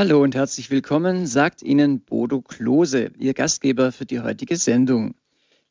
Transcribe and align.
Hallo 0.00 0.22
und 0.22 0.34
herzlich 0.34 0.70
willkommen, 0.70 1.26
sagt 1.26 1.60
Ihnen 1.60 2.00
Bodo 2.00 2.40
Klose, 2.40 3.10
Ihr 3.18 3.34
Gastgeber 3.34 3.92
für 3.92 4.06
die 4.06 4.20
heutige 4.20 4.56
Sendung. 4.56 5.14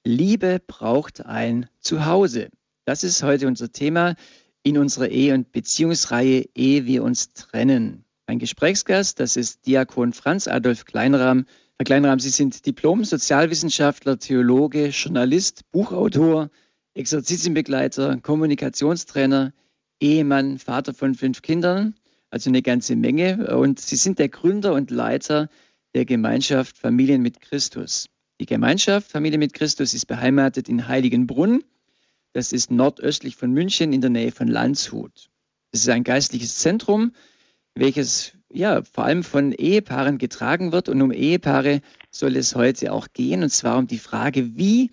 Liebe 0.04 0.62
braucht 0.68 1.26
ein 1.26 1.68
Zuhause. 1.80 2.50
Das 2.86 3.04
ist 3.04 3.24
heute 3.24 3.48
unser 3.48 3.72
Thema 3.72 4.14
in 4.62 4.78
unserer 4.78 5.08
Ehe- 5.08 5.34
und 5.34 5.52
Beziehungsreihe 5.52 6.46
Ehe 6.54 6.86
wir 6.86 7.02
uns 7.02 7.34
trennen. 7.34 8.06
Mein 8.28 8.38
Gesprächsgast, 8.38 9.20
das 9.20 9.36
ist 9.36 9.66
Diakon 9.66 10.14
Franz 10.14 10.48
Adolf 10.48 10.86
Kleinrahm. 10.86 11.48
Herr 11.80 11.86
Kleinrahm, 11.86 12.20
Sie 12.20 12.30
sind 12.30 12.68
Diplom-Sozialwissenschaftler, 12.68 14.20
Theologe, 14.20 14.90
Journalist, 14.90 15.64
Buchautor, 15.72 16.52
Exerzitienbegleiter, 16.94 18.20
Kommunikationstrainer, 18.22 19.54
Ehemann, 20.00 20.60
Vater 20.60 20.94
von 20.94 21.16
fünf 21.16 21.42
Kindern, 21.42 21.96
also 22.30 22.50
eine 22.50 22.62
ganze 22.62 22.96
Menge. 22.96 23.56
Und 23.58 23.80
Sie 23.80 23.96
sind 23.96 24.20
der 24.20 24.30
Gründer 24.30 24.74
und 24.74 24.92
Leiter 24.92 25.50
der 25.94 26.06
Gemeinschaft 26.06 26.78
Familien 26.78 27.22
mit 27.22 27.42
Christus. 27.42 28.10
Die 28.40 28.46
Gemeinschaft 28.46 29.12
Familie 29.12 29.40
mit 29.40 29.54
Christus 29.54 29.94
ist 29.94 30.06
beheimatet 30.06 30.70
in 30.70 30.88
Heiligenbrunn. 30.88 31.64
Das 32.34 32.54
ist 32.54 32.72
nordöstlich 32.72 33.36
von 33.36 33.52
München 33.52 33.92
in 33.92 34.02
der 34.02 34.10
Nähe 34.10 34.32
von 34.32 34.48
Landshut. 34.48 35.30
Es 35.72 35.82
ist 35.82 35.90
ein 35.90 36.04
geistliches 36.04 36.58
Zentrum, 36.58 37.12
welches 37.76 38.34
ja 38.52 38.84
vor 38.84 39.06
allem 39.06 39.24
von 39.24 39.52
Ehepaaren 39.52 40.18
getragen 40.18 40.72
wird. 40.72 40.90
Und 40.90 41.02
um 41.02 41.12
Ehepaare 41.12 41.82
soll 42.12 42.36
es 42.36 42.56
heute 42.56 42.94
auch 42.94 43.08
gehen. 43.14 43.44
Und 43.44 43.50
zwar 43.50 43.78
um 43.78 43.88
die 43.88 43.98
Frage, 43.98 44.56
wie 44.58 44.92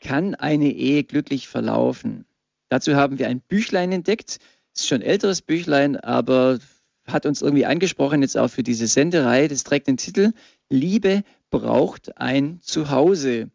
kann 0.00 0.34
eine 0.34 0.70
Ehe 0.70 1.04
glücklich 1.04 1.48
verlaufen? 1.48 2.26
Dazu 2.68 2.94
haben 2.94 3.18
wir 3.18 3.28
ein 3.28 3.40
Büchlein 3.40 3.92
entdeckt. 3.92 4.38
Ist 4.76 4.88
schon 4.88 5.00
ein 5.00 5.08
älteres 5.08 5.42
Büchlein, 5.42 5.96
aber 5.96 6.58
hat 7.06 7.26
uns 7.26 7.42
irgendwie 7.42 7.66
angesprochen, 7.66 8.22
jetzt 8.22 8.36
auch 8.36 8.48
für 8.48 8.62
diese 8.62 8.86
Sendereihe. 8.86 9.48
Das 9.48 9.64
trägt 9.64 9.86
den 9.86 9.96
Titel 9.96 10.32
Liebe 10.68 11.22
braucht 11.50 12.18
ein 12.18 12.58
Zuhause. 12.62 13.50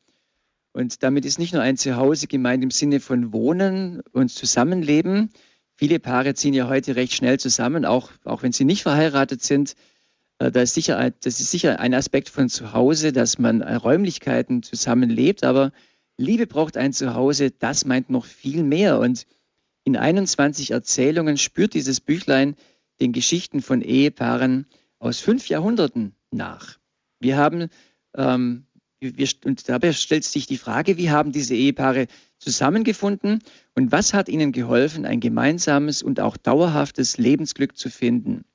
Und 0.73 1.04
damit 1.04 1.26
ist 1.26 1.38
nicht 1.38 1.54
nur 1.54 1.62
ein 1.62 1.78
Zuhause 1.78 2.28
gemeint 2.28 2.64
im 2.64 2.72
Sinne 2.72 3.00
von 3.02 3.34
Wohnen 3.34 4.02
und 4.14 4.30
Zusammenleben. 4.30 5.30
Viele 5.76 6.00
Paare 6.00 6.34
ziehen 6.34 6.54
ja 6.54 6.70
heute 6.70 6.96
recht 6.96 7.14
schnell 7.14 7.40
zusammen, 7.40 7.86
auch, 7.86 8.12
auch 8.24 8.44
wenn 8.44 8.53
sie 8.53 8.66
nicht 8.66 8.84
verheiratet 8.84 9.44
sind. 9.44 9.76
Äh, 10.40 10.52
da 10.52 10.62
ist 10.62 10.74
sicher, 10.74 11.12
das 11.22 11.40
ist 11.42 11.52
sicher 11.52 11.80
ein 11.80 11.94
Aspekt 11.94 12.30
von 12.30 12.48
Zuhause, 12.48 13.12
dass 13.12 13.38
man 13.38 13.62
Räumlichkeiten 13.62 14.64
zusammenlebt. 14.64 15.44
Aber 15.44 15.72
Liebe 16.18 16.48
braucht 16.48 16.78
ein 16.78 16.94
Zuhause, 16.94 17.52
das 17.52 17.86
meint 17.86 18.09
noch 18.09 18.26
viel 18.26 18.64
mehr. 18.64 19.00
Und 19.00 19.26
in 19.84 19.98
21 19.98 20.72
Erzählungen 20.72 21.38
spürt 21.38 21.74
dieses 21.74 22.00
Büchlein 22.00 22.56
den 23.00 23.14
Geschichten 23.14 23.62
von 23.62 23.82
Ehepaaren 23.82 24.68
aus 25.00 25.20
fünf 25.20 25.50
Jahrhunderten 25.50 26.16
nach. 26.30 26.78
Wir 27.20 27.38
haben, 27.38 27.70
ähm, 28.16 28.66
wir, 29.00 29.28
und 29.46 29.68
dabei 29.68 29.94
stellt 29.94 30.24
sich 30.24 30.46
die 30.46 30.58
Frage, 30.58 30.98
wie 30.98 31.09
haben 31.09 31.32
diese 31.32 31.56
Ehepaare 31.56 32.08
zusammengefunden 32.38 33.40
und 33.74 33.92
was 33.92 34.14
hat 34.14 34.30
ihnen 34.30 34.52
geholfen, 34.52 35.06
ein 35.06 35.20
gemeinsames 35.20 36.04
und 36.04 36.20
auch 36.20 36.38
dauerhaftes 36.38 37.18
Lebensglück 37.18 37.78
zu 37.78 37.90
finden? 37.90 38.46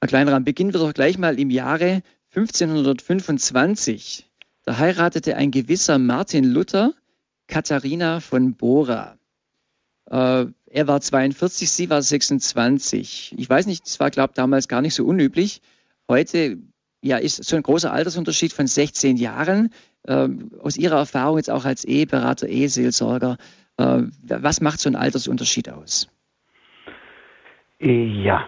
Herr 0.00 0.08
Kleinrahm, 0.08 0.44
beginnen 0.44 0.72
wir 0.72 0.80
doch 0.80 0.94
gleich 0.94 1.18
mal 1.18 1.38
im 1.40 1.50
Jahre 1.50 2.02
1525. 2.34 4.26
Da 4.62 4.78
heiratete 4.78 5.36
ein 5.36 5.50
gewisser 5.50 5.98
Martin 5.98 6.44
Luther 6.44 6.92
Katharina 7.46 8.20
von 8.20 8.54
Bora. 8.54 9.18
Äh, 10.10 10.46
er 10.70 10.88
war 10.88 11.00
42, 11.00 11.70
sie 11.70 11.90
war 11.90 12.02
26. 12.02 13.34
Ich 13.38 13.48
weiß 13.48 13.66
nicht, 13.66 13.84
das 13.86 14.00
war, 14.00 14.10
glaube 14.10 14.32
ich, 14.32 14.36
damals 14.36 14.68
gar 14.68 14.82
nicht 14.82 14.94
so 14.94 15.04
unüblich. 15.04 15.62
Heute 16.08 16.58
ja, 17.02 17.18
ist 17.18 17.44
so 17.44 17.56
ein 17.56 17.62
großer 17.62 17.92
Altersunterschied 17.92 18.52
von 18.52 18.66
16 18.66 19.16
Jahren. 19.16 19.70
Ähm, 20.08 20.50
aus 20.60 20.76
Ihrer 20.76 20.96
Erfahrung 20.96 21.36
jetzt 21.36 21.50
auch 21.50 21.64
als 21.64 21.84
Eheberater, 21.84 22.48
Eheseelsorger, 22.48 23.38
äh, 23.76 24.02
was 24.22 24.60
macht 24.60 24.80
so 24.80 24.88
ein 24.88 24.96
Altersunterschied 24.96 25.70
aus? 25.70 26.08
Ja, 27.78 28.46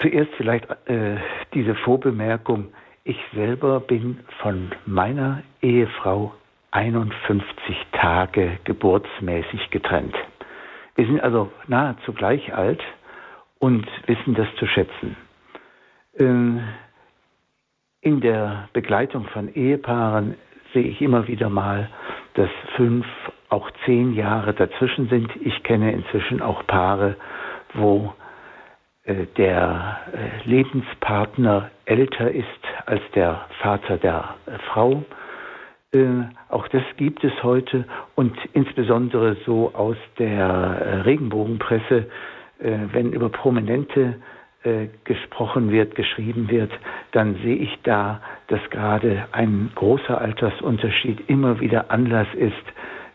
zuerst 0.00 0.30
vielleicht 0.36 0.66
äh, 0.88 1.16
diese 1.54 1.74
Vorbemerkung. 1.74 2.72
Ich 3.04 3.18
selber 3.34 3.80
bin 3.80 4.20
von 4.42 4.72
meiner 4.84 5.42
Ehefrau 5.62 6.34
51 6.72 7.76
Tage 7.92 8.58
geburtsmäßig 8.64 9.70
getrennt. 9.70 10.14
Wir 10.96 11.06
sind 11.06 11.20
also 11.20 11.52
nahezu 11.68 12.12
gleich 12.12 12.54
alt 12.54 12.82
und 13.58 13.86
wissen 14.06 14.34
das 14.34 14.48
zu 14.56 14.66
schätzen. 14.66 15.16
Ähm, 16.18 16.62
in 18.00 18.20
der 18.20 18.68
Begleitung 18.72 19.26
von 19.28 19.52
Ehepaaren 19.54 20.36
sehe 20.72 20.84
ich 20.84 21.00
immer 21.00 21.28
wieder 21.28 21.48
mal, 21.48 21.88
dass 22.34 22.50
fünf, 22.76 23.06
auch 23.48 23.70
zehn 23.84 24.14
Jahre 24.14 24.54
dazwischen 24.54 25.08
sind. 25.08 25.30
Ich 25.40 25.62
kenne 25.62 25.92
inzwischen 25.92 26.42
auch 26.42 26.66
Paare, 26.66 27.16
wo 27.74 28.12
äh, 29.04 29.26
der 29.36 30.00
äh, 30.12 30.48
Lebenspartner 30.48 31.70
älter 31.84 32.30
ist 32.30 32.46
als 32.86 33.02
der 33.14 33.46
Vater 33.60 33.98
der 33.98 34.34
äh, 34.46 34.58
Frau. 34.70 35.04
Auch 36.48 36.68
das 36.68 36.82
gibt 36.96 37.24
es 37.24 37.32
heute 37.42 37.86
und 38.16 38.36
insbesondere 38.52 39.36
so 39.46 39.72
aus 39.74 39.96
der 40.18 41.04
Regenbogenpresse, 41.06 42.06
wenn 42.58 43.12
über 43.12 43.28
prominente 43.30 44.16
äh, 44.66 44.88
gesprochen 45.04 45.70
wird, 45.70 45.94
geschrieben 45.94 46.50
wird, 46.50 46.72
dann 47.12 47.36
sehe 47.36 47.54
ich 47.54 47.78
da, 47.84 48.20
dass 48.48 48.58
gerade 48.70 49.28
ein 49.30 49.70
großer 49.76 50.20
Altersunterschied 50.20 51.28
immer 51.28 51.60
wieder 51.60 51.92
Anlass 51.92 52.26
ist, 52.34 52.54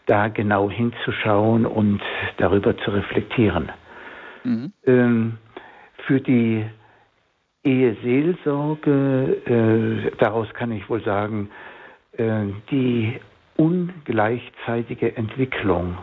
da 0.06 0.30
genau 0.30 0.72
hinzuschauen 0.72 1.66
und 1.66 2.00
darüber 2.38 2.78
zu 2.78 2.92
reflektieren. 2.92 3.70
Mhm. 4.46 4.72
Ähm, 4.86 5.38
für 6.08 6.22
die 6.22 6.66
Eheseelsorge, 7.66 9.42
äh, 9.46 10.12
daraus 10.20 10.54
kann 10.54 10.72
ich 10.72 10.90
wohl 10.90 11.04
sagen, 11.04 11.50
äh, 11.50 11.71
die 12.18 13.20
ungleichzeitige 13.58 15.16
Entwicklung, 15.16 15.98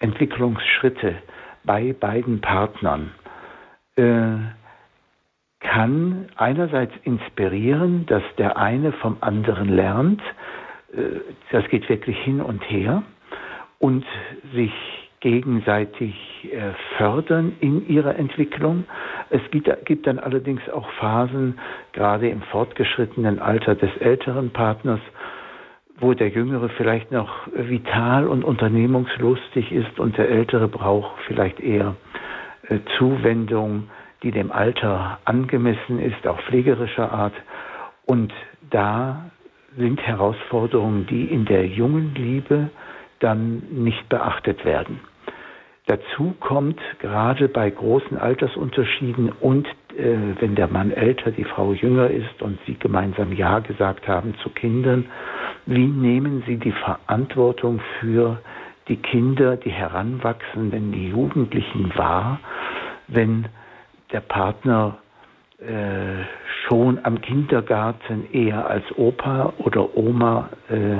Entwicklungsschritte 0.00 1.16
bei 1.64 1.92
beiden 1.92 2.40
Partnern, 2.40 3.12
äh, 3.96 4.36
kann 5.60 6.28
einerseits 6.36 6.92
inspirieren, 7.04 8.06
dass 8.06 8.22
der 8.38 8.56
eine 8.56 8.92
vom 8.92 9.16
anderen 9.20 9.68
lernt, 9.68 10.22
äh, 10.92 11.20
das 11.50 11.66
geht 11.68 11.88
wirklich 11.88 12.18
hin 12.18 12.40
und 12.40 12.62
her, 12.70 13.02
und 13.78 14.04
sich 14.54 14.72
gegenseitig 15.20 16.14
äh, 16.44 16.72
fördern 16.96 17.56
in 17.60 17.88
ihrer 17.88 18.16
Entwicklung. 18.16 18.84
Es 19.30 19.40
gibt, 19.50 19.68
gibt, 19.84 20.06
dann 20.06 20.18
allerdings 20.18 20.60
auch 20.70 20.88
Phasen, 20.92 21.58
gerade 21.92 22.28
im 22.28 22.42
fortgeschrittenen 22.42 23.38
Alter 23.38 23.74
des 23.74 23.90
älteren 23.98 24.50
Partners, 24.50 25.00
wo 25.98 26.12
der 26.14 26.28
Jüngere 26.28 26.68
vielleicht 26.70 27.10
noch 27.10 27.46
vital 27.54 28.26
und 28.26 28.44
unternehmungslustig 28.44 29.72
ist 29.72 29.98
und 29.98 30.16
der 30.18 30.28
Ältere 30.28 30.68
braucht 30.68 31.12
vielleicht 31.26 31.60
eher 31.60 31.96
äh, 32.68 32.78
Zuwendung, 32.98 33.88
die 34.22 34.30
dem 34.30 34.52
Alter 34.52 35.18
angemessen 35.24 35.98
ist, 36.00 36.26
auch 36.26 36.40
pflegerischer 36.42 37.12
Art. 37.12 37.34
Und 38.04 38.32
da 38.70 39.30
sind 39.76 40.00
Herausforderungen, 40.00 41.06
die 41.06 41.24
in 41.26 41.44
der 41.44 41.66
jungen 41.66 42.14
Liebe 42.14 42.70
dann 43.20 43.62
nicht 43.70 44.08
beachtet 44.08 44.64
werden. 44.64 45.00
Dazu 45.86 46.34
kommt 46.40 46.80
gerade 46.98 47.48
bei 47.48 47.70
großen 47.70 48.18
Altersunterschieden 48.18 49.30
und 49.30 49.68
äh, 49.96 50.16
wenn 50.40 50.56
der 50.56 50.66
Mann 50.66 50.90
älter, 50.90 51.30
die 51.30 51.44
Frau 51.44 51.72
jünger 51.72 52.10
ist 52.10 52.42
und 52.42 52.58
sie 52.66 52.74
gemeinsam 52.74 53.32
Ja 53.32 53.60
gesagt 53.60 54.08
haben 54.08 54.34
zu 54.42 54.50
Kindern, 54.50 55.06
wie 55.66 55.86
nehmen 55.86 56.42
sie 56.46 56.56
die 56.56 56.72
Verantwortung 56.72 57.80
für 58.00 58.38
die 58.88 58.96
Kinder, 58.96 59.56
die 59.56 59.70
heranwachsenden, 59.70 60.92
die 60.92 61.08
Jugendlichen 61.08 61.92
wahr, 61.96 62.38
wenn 63.08 63.46
der 64.12 64.20
Partner 64.20 64.98
äh, 65.58 66.24
schon 66.66 67.00
am 67.02 67.20
Kindergarten 67.20 68.30
eher 68.32 68.66
als 68.68 68.84
Opa 68.96 69.52
oder 69.58 69.96
Oma 69.96 70.50
äh, 70.68 70.98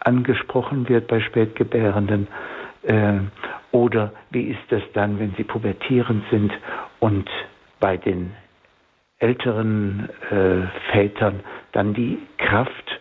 angesprochen 0.00 0.88
wird 0.88 1.06
bei 1.06 1.20
Spätgebärenden? 1.20 2.26
Äh, 2.82 3.18
oder 3.70 4.12
wie 4.30 4.44
ist 4.48 4.60
das 4.70 4.82
dann, 4.94 5.18
wenn 5.18 5.34
sie 5.36 5.44
pubertierend 5.44 6.24
sind 6.30 6.52
und 7.00 7.28
bei 7.80 7.96
den 7.96 8.32
älteren 9.18 10.08
äh, 10.30 10.66
Vätern 10.92 11.40
dann 11.72 11.92
die 11.94 12.18
Kraft 12.38 13.00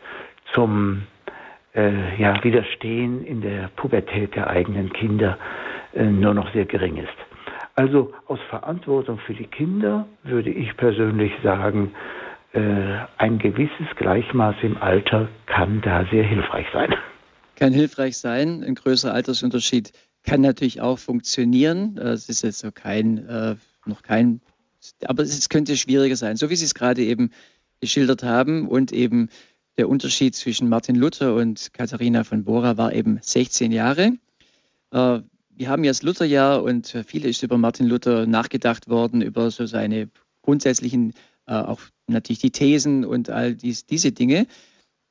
zum 0.57 1.04
äh, 1.75 2.19
ja, 2.19 2.44
Widerstehen 2.44 3.24
in 3.24 3.42
der 3.42 3.69
Pubertät 3.75 4.36
der 4.36 4.48
eigenen 4.48 4.92
Kinder 4.92 5.38
äh, 5.94 6.04
nur 6.04 6.33
noch 6.33 6.51
sehr 6.51 6.65
gering 6.65 6.98
ist? 6.98 7.18
Also 7.75 8.12
aus 8.25 8.39
Verantwortung 8.50 9.19
für 9.19 9.36
die 9.36 9.45
Kinder 9.45 10.07
würde 10.24 10.50
ich 10.50 10.75
persönlich 10.77 11.31
sagen, 11.44 11.92
äh, 12.54 12.59
ein 13.19 13.38
gewisses 13.38 13.86
Gleichmaß 13.98 14.56
im 14.63 14.77
Alter 14.77 15.30
kann 15.45 15.81
da 15.81 16.06
sehr 16.09 16.24
hilfreich 16.24 16.65
sein. 16.74 16.95
Kann 17.56 17.74
hilfreich 17.74 18.18
sein. 18.18 18.63
Ein 18.63 18.74
größerer 18.74 19.13
Altersunterschied 19.13 19.92
kann 20.24 20.42
natürlich 20.42 20.81
auch 20.81 20.98
funktionieren. 20.98 22.00
Es 22.00 22.30
ist 22.30 22.42
jetzt 22.42 22.63
noch 22.65 22.74
kein, 22.74 23.19
äh, 23.27 23.56
noch 23.86 24.01
kein, 24.01 24.42
aber 25.06 25.21
es 25.21 25.50
könnte 25.50 25.77
schwieriger 25.77 26.15
sein, 26.15 26.36
so 26.36 26.50
wie 26.50 26.56
Sie 26.56 26.65
es 26.65 26.74
gerade 26.74 27.04
eben 27.04 27.30
geschildert 27.80 28.24
haben 28.24 28.68
und 28.68 28.92
eben 28.92 29.30
der 29.78 29.90
Unterschied 29.90 30.36
zwischen 30.36 30.70
Martin 30.70 30.96
Luther 30.96 31.36
und 31.36 31.74
Katharina 31.74 32.24
von 32.24 32.44
Bora 32.44 32.78
war 32.78 32.94
eben 32.94 33.20
16 33.22 33.72
Jahre. 33.72 34.14
Äh, 34.92 35.20
wir 35.50 35.70
haben 35.70 35.84
ja 35.84 35.90
das 35.90 36.04
Lutherjahr 36.04 36.64
und 36.64 36.88
viel 37.06 37.26
ist 37.26 37.44
über 37.44 37.58
Martin 37.58 37.88
Luther 37.88 38.28
nachgedacht 38.28 38.90
worden, 38.90 39.22
über 39.22 39.50
so 39.50 39.66
seine 39.66 40.10
grundsätzlichen, 40.44 41.14
äh, 41.48 41.54
auch 41.54 41.82
natürlich 42.08 42.40
die 42.40 42.52
Thesen 42.52 43.06
und 43.06 43.30
all 43.30 43.56
dies, 43.56 43.86
diese 43.86 44.12
Dinge. 44.12 44.48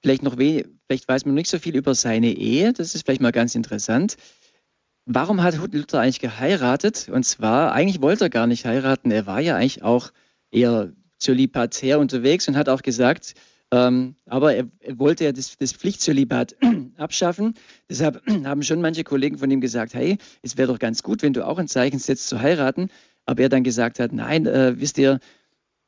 Vielleicht 0.02 0.22
noch 0.22 0.36
vielleicht 0.36 1.08
weiß 1.08 1.26
man 1.26 1.34
nicht 1.34 1.50
so 1.50 1.58
viel 1.58 1.74
über 1.74 1.94
seine 1.94 2.32
Ehe, 2.32 2.72
das 2.72 2.94
ist 2.94 3.04
vielleicht 3.04 3.20
mal 3.20 3.32
ganz 3.32 3.54
interessant. 3.54 4.16
Warum 5.04 5.42
hat 5.42 5.56
Luther 5.72 6.00
eigentlich 6.00 6.20
geheiratet? 6.20 7.08
Und 7.12 7.24
zwar, 7.24 7.72
eigentlich 7.72 8.02
wollte 8.02 8.24
er 8.24 8.30
gar 8.30 8.46
nicht 8.46 8.64
heiraten, 8.64 9.10
er 9.10 9.26
war 9.26 9.40
ja 9.40 9.56
eigentlich 9.56 9.82
auch 9.82 10.10
eher 10.50 10.92
zölibatär 11.18 11.98
unterwegs 11.98 12.46
und 12.48 12.56
hat 12.56 12.68
auch 12.68 12.82
gesagt, 12.82 13.34
ähm, 13.72 14.14
aber 14.26 14.54
er, 14.54 14.68
er, 14.80 14.98
wollte 14.98 15.24
ja 15.24 15.32
das, 15.32 15.56
das 15.58 15.72
Pflichtzölibat 15.72 16.56
abschaffen. 16.96 17.54
Deshalb 17.90 18.22
haben 18.44 18.62
schon 18.62 18.80
manche 18.80 19.04
Kollegen 19.04 19.38
von 19.38 19.50
ihm 19.50 19.60
gesagt, 19.60 19.94
hey, 19.94 20.18
es 20.42 20.56
wäre 20.56 20.72
doch 20.72 20.78
ganz 20.78 21.02
gut, 21.02 21.22
wenn 21.22 21.32
du 21.32 21.46
auch 21.46 21.58
ein 21.58 21.68
Zeichen 21.68 21.98
setzt 21.98 22.28
zu 22.28 22.40
heiraten. 22.40 22.90
Aber 23.24 23.42
er 23.42 23.48
dann 23.48 23.64
gesagt 23.64 23.98
hat, 23.98 24.12
nein, 24.12 24.46
äh, 24.46 24.78
wisst 24.78 24.98
ihr, 24.98 25.18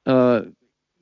äh, 0.04 0.42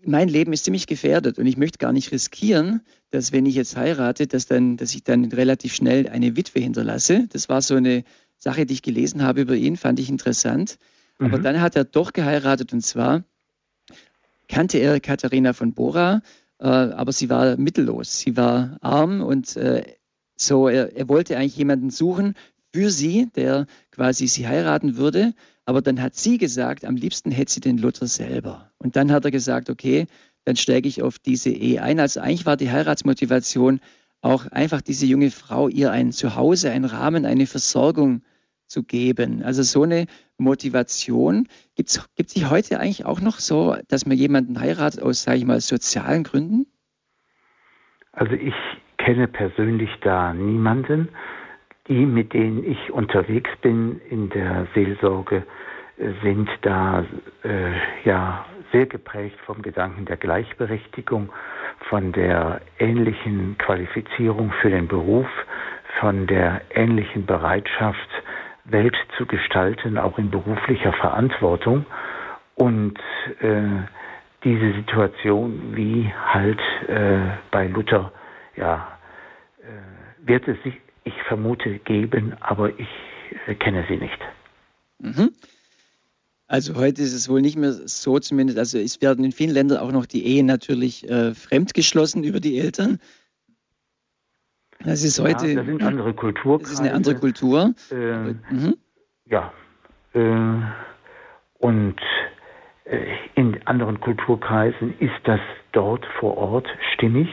mein 0.05 0.29
Leben 0.29 0.53
ist 0.53 0.65
ziemlich 0.65 0.87
gefährdet 0.87 1.39
und 1.39 1.47
ich 1.47 1.57
möchte 1.57 1.79
gar 1.79 1.93
nicht 1.93 2.13
riskieren, 2.13 2.83
dass 3.11 3.33
wenn 3.33 3.47
ich 3.47 3.55
jetzt 3.55 3.77
heirate, 3.77 4.27
dass, 4.27 4.47
dann, 4.47 4.77
dass 4.77 4.95
ich 4.95 5.03
dann 5.03 5.25
relativ 5.25 5.75
schnell 5.75 6.09
eine 6.09 6.37
Witwe 6.37 6.61
hinterlasse. 6.61 7.27
Das 7.33 7.49
war 7.49 7.63
so 7.63 7.75
eine 7.75 8.05
Sache, 8.37 8.67
die 8.67 8.75
ich 8.75 8.83
gelesen 8.83 9.23
habe 9.23 9.41
über 9.41 9.55
ihn, 9.55 9.77
fand 9.77 9.99
ich 9.99 10.11
interessant. 10.11 10.79
Mhm. 11.19 11.27
Aber 11.27 11.39
dann 11.39 11.61
hat 11.61 11.75
er 11.75 11.85
doch 11.85 12.13
geheiratet 12.13 12.73
und 12.73 12.83
zwar 12.83 13.25
kannte 14.49 14.79
er 14.79 15.01
Katharina 15.01 15.55
von 15.55 15.73
Bora, 15.73 16.23
äh, 16.59 16.67
aber 16.67 17.13
sie 17.13 17.29
war 17.31 17.57
mittellos. 17.57 18.21
Sie 18.21 18.37
war 18.37 18.79
arm 18.81 19.21
und 19.21 19.57
äh, 19.57 19.83
so, 20.37 20.69
er, 20.69 20.97
er 20.97 21.09
wollte 21.09 21.37
eigentlich 21.37 21.57
jemanden 21.57 21.91
suchen 21.91 22.35
für 22.73 22.91
sie, 22.91 23.29
der 23.35 23.67
quasi 23.91 24.27
sie 24.27 24.47
heiraten 24.47 24.97
würde. 24.97 25.35
Aber 25.65 25.83
dann 25.83 26.01
hat 26.01 26.15
sie 26.15 26.39
gesagt, 26.39 26.85
am 26.85 26.97
liebsten 26.97 27.31
hätte 27.31 27.53
sie 27.53 27.61
den 27.61 27.79
Luther 27.79 28.07
selber. 28.07 28.71
Und 28.79 28.97
dann 28.97 29.11
hat 29.11 29.25
er 29.25 29.31
gesagt, 29.31 29.71
okay, 29.71 30.07
dann 30.45 30.57
steige 30.57 30.89
ich 30.89 31.03
auf 31.03 31.19
diese 31.19 31.51
Ehe 31.51 31.83
ein. 31.83 31.99
Also 31.99 32.21
eigentlich 32.21 32.47
war 32.47 32.57
die 32.57 32.71
Heiratsmotivation 32.71 33.81
auch 34.21 34.47
einfach 34.47 34.81
diese 34.81 35.07
junge 35.07 35.31
Frau 35.31 35.69
ihr 35.69 35.91
ein 35.91 36.13
Zuhause, 36.13 36.71
einen 36.71 36.85
Rahmen, 36.85 37.27
eine 37.27 37.47
Versorgung 37.47 38.23
zu 38.67 38.83
geben. 38.83 39.43
Also 39.43 39.63
so 39.63 39.83
eine 39.83 40.07
Motivation 40.39 41.49
gibt 41.75 41.91
es 41.91 42.27
die 42.35 42.47
heute 42.47 42.81
eigentlich 42.81 43.05
auch 43.05 43.21
noch 43.21 43.39
so, 43.39 43.77
dass 43.89 44.07
man 44.07 44.17
jemanden 44.17 44.61
heiratet 44.61 45.03
aus, 45.03 45.23
sage 45.23 45.39
ich 45.39 45.45
mal, 45.45 45.61
sozialen 45.61 46.25
Gründen? 46.25 46.67
Also 48.13 48.33
ich 48.33 48.55
kenne 48.99 49.29
persönlich 49.29 49.91
da 50.03 50.33
niemanden. 50.33 51.09
Die, 51.89 52.05
mit 52.05 52.33
denen 52.33 52.65
ich 52.65 52.91
unterwegs 52.91 53.51
bin 53.63 54.01
in 54.11 54.29
der 54.31 54.67
Seelsorge, 54.75 55.45
sind 56.23 56.49
da 56.63 57.05
äh, 57.45 57.73
ja 58.05 58.45
sehr 58.73 58.87
geprägt 58.87 59.39
vom 59.47 59.63
Gedanken 59.63 60.05
der 60.05 60.17
Gleichberechtigung, 60.17 61.31
von 61.89 62.13
der 62.13 62.61
ähnlichen 62.79 63.57
Qualifizierung 63.59 64.53
für 64.61 64.71
den 64.71 64.89
Beruf, 64.89 65.29
von 66.01 66.27
der 66.27 66.63
ähnlichen 66.71 67.25
Bereitschaft, 67.25 68.09
Welt 68.69 68.97
zu 69.17 69.27
gestalten, 69.27 69.99
auch 69.99 70.19
in 70.19 70.31
beruflicher 70.31 70.93
Verantwortung. 70.93 71.87
Und 72.55 72.99
äh, 73.41 73.63
diese 74.45 74.73
Situation, 74.75 75.77
wie 75.77 76.13
halt 76.15 76.61
äh, 76.89 77.19
bei 77.51 77.67
Luther, 77.67 78.13
ja, 78.57 78.99
äh, 79.59 80.27
wird 80.27 80.49
es 80.49 80.63
sich, 80.63 80.75
ich 81.05 81.15
vermute, 81.29 81.79
geben, 81.81 82.35
aber 82.41 82.71
ich 82.79 82.89
äh, 83.47 83.55
kenne 83.55 83.85
sie 83.89 83.97
nicht. 83.97 84.19
Mhm. 84.99 85.31
Also 86.49 86.77
heute 86.77 87.03
ist 87.03 87.13
es 87.13 87.29
wohl 87.29 87.43
nicht 87.43 87.57
mehr 87.57 87.73
so 87.73 88.19
zumindest, 88.21 88.59
also 88.59 88.79
es 88.79 89.03
werden 89.03 89.25
in 89.25 89.33
vielen 89.33 89.51
Ländern 89.51 89.79
auch 89.79 89.91
noch 89.91 90.07
die 90.07 90.25
Ehen 90.27 90.47
natürlich 90.47 91.09
äh, 91.09 91.35
fremdgeschlossen 91.35 92.23
über 92.23 92.39
die 92.39 92.59
Eltern. 92.59 93.01
Das 94.85 95.03
ist 95.03 95.19
heute. 95.19 95.49
Ja, 95.49 95.55
das 95.57 95.67
sind 95.67 95.83
andere 95.83 96.15
Kulturkreise. 96.15 96.63
Das 96.63 96.73
ist 96.73 96.81
eine 96.81 96.95
andere 96.95 97.17
Kultur. 97.17 97.75
Äh, 97.91 97.95
mhm. 97.95 98.77
Ja. 99.27 99.53
Äh, 100.13 100.21
und 101.59 101.97
äh, 102.85 102.99
in 103.35 103.61
anderen 103.67 104.01
Kulturkreisen 104.01 104.95
ist 104.99 105.15
das 105.25 105.41
dort 105.73 106.05
vor 106.21 106.37
Ort 106.37 106.69
stimmig. 106.95 107.29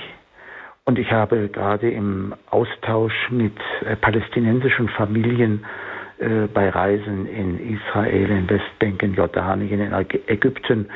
Und 0.85 0.99
ich 0.99 1.11
habe 1.11 1.47
gerade 1.47 1.89
im 1.91 2.35
Austausch 2.49 3.29
mit 3.29 3.57
äh, 3.85 3.95
palästinensischen 3.95 4.89
Familien 4.89 5.65
äh, 6.17 6.47
bei 6.47 6.69
Reisen 6.69 7.25
in 7.25 7.77
Israel, 7.77 8.29
in 8.29 8.49
Westbank, 8.49 9.01
in 9.01 9.13
Jordanien, 9.13 9.79
in 9.79 9.93
Ägypten 10.27 10.89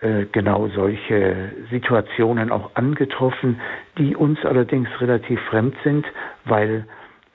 genau 0.00 0.68
solche 0.68 1.50
Situationen 1.70 2.52
auch 2.52 2.70
angetroffen, 2.74 3.60
die 3.98 4.14
uns 4.14 4.44
allerdings 4.44 4.88
relativ 5.00 5.40
fremd 5.50 5.74
sind, 5.82 6.06
weil 6.44 6.86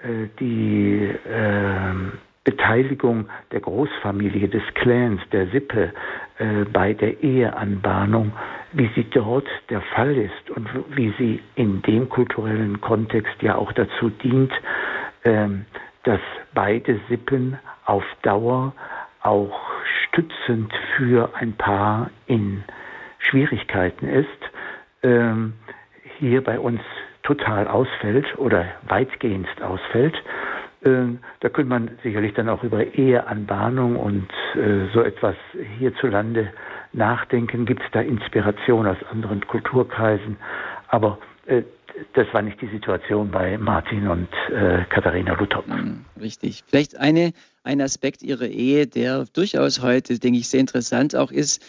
äh, 0.04 0.27
die 0.39 1.10
äh, 1.25 1.94
Beteiligung 2.44 3.30
der 3.51 3.62
Großfamilie, 3.62 4.50
des 4.50 4.63
Clans, 4.74 5.21
der 5.31 5.48
Sippe 5.48 5.94
äh, 6.39 6.65
bei 6.71 6.94
der 6.94 7.24
Eheanbahnung, 7.24 8.33
wie 8.74 8.89
sie 8.95 9.06
dort 9.10 9.48
der 9.69 9.81
Fall 9.81 10.15
ist 10.18 10.50
und 10.50 10.68
wie 10.95 11.13
sie 11.18 11.42
in 11.56 11.81
dem 11.83 12.10
kulturellen 12.10 12.81
Kontext 12.81 13.42
ja 13.42 13.56
auch 13.56 13.71
dazu 13.71 14.10
dient, 14.10 14.51
ähm, 15.24 15.65
dass 16.04 16.19
beide 16.54 17.00
Sippen 17.07 17.57
auf 17.86 18.04
Dauer 18.24 18.74
auch 19.21 19.57
stützend 20.07 20.74
für 20.97 21.33
ein 21.35 21.53
Paar 21.53 22.09
in 22.27 22.63
Schwierigkeiten 23.19 24.07
ist, 24.07 24.27
ähm, 25.01 25.53
hier 26.19 26.43
bei 26.43 26.60
uns 26.60 26.81
total 27.24 27.67
ausfällt 27.67 28.38
oder 28.38 28.65
weitgehend 28.88 29.48
ausfällt. 29.62 30.15
Ähm, 30.86 31.19
da 31.39 31.50
könnte 31.50 31.69
man 31.69 31.91
sicherlich 32.03 32.34
dann 32.34 32.50
auch 32.50 32.63
über 32.63 32.84
Eheanbahnung 32.84 33.96
und 33.96 34.27
äh, 34.55 34.88
so 34.93 35.01
etwas 35.01 35.36
hierzulande 35.79 36.51
nachdenken. 36.91 37.65
Gibt 37.65 37.81
es 37.84 37.91
da 37.91 38.01
Inspiration 38.01 38.86
aus 38.86 38.98
anderen 39.10 39.46
Kulturkreisen? 39.48 40.38
Aber 40.89 41.17
äh, 41.46 41.63
das 42.13 42.27
war 42.34 42.41
nicht 42.41 42.60
die 42.62 42.67
Situation 42.67 43.31
bei 43.31 43.57
Martin 43.57 44.07
und 44.07 44.27
äh, 44.50 44.84
Katharina 44.89 45.34
Luther. 45.34 45.63
Hm, 45.65 46.05
richtig. 46.19 46.63
Vielleicht 46.67 46.98
eine, 47.00 47.34
ein 47.63 47.82
Aspekt 47.82 48.22
ihrer 48.22 48.48
Ehe, 48.48 48.88
der 48.88 49.25
durchaus 49.25 49.82
heute, 49.82 50.20
denke 50.20 50.39
ich, 50.39 50.48
sehr 50.48 50.60
interessant 50.60 51.15
auch 51.15 51.32
ist. 51.32 51.62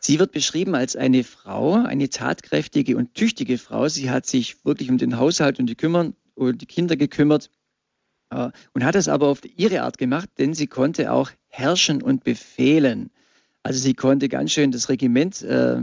Sie 0.00 0.18
wird 0.18 0.32
beschrieben 0.32 0.74
als 0.74 0.96
eine 0.96 1.24
Frau, 1.24 1.74
eine 1.74 2.08
tatkräftige 2.08 2.96
und 2.96 3.14
tüchtige 3.14 3.58
Frau. 3.58 3.88
Sie 3.88 4.10
hat 4.10 4.26
sich 4.26 4.64
wirklich 4.64 4.90
um 4.90 4.98
den 4.98 5.18
Haushalt 5.18 5.58
und 5.58 5.66
die, 5.66 5.74
kümmern, 5.74 6.14
und 6.34 6.60
die 6.62 6.66
Kinder 6.66 6.96
gekümmert 6.96 7.50
äh, 8.30 8.50
und 8.72 8.84
hat 8.84 8.94
es 8.94 9.08
aber 9.08 9.28
auf 9.28 9.40
ihre 9.56 9.82
Art 9.82 9.98
gemacht, 9.98 10.30
denn 10.38 10.54
sie 10.54 10.66
konnte 10.66 11.12
auch 11.12 11.30
herrschen 11.48 12.02
und 12.02 12.24
befehlen. 12.24 13.10
Also 13.62 13.80
sie 13.80 13.94
konnte 13.94 14.28
ganz 14.28 14.52
schön 14.52 14.70
das 14.70 14.88
Regiment 14.88 15.42
äh, 15.42 15.82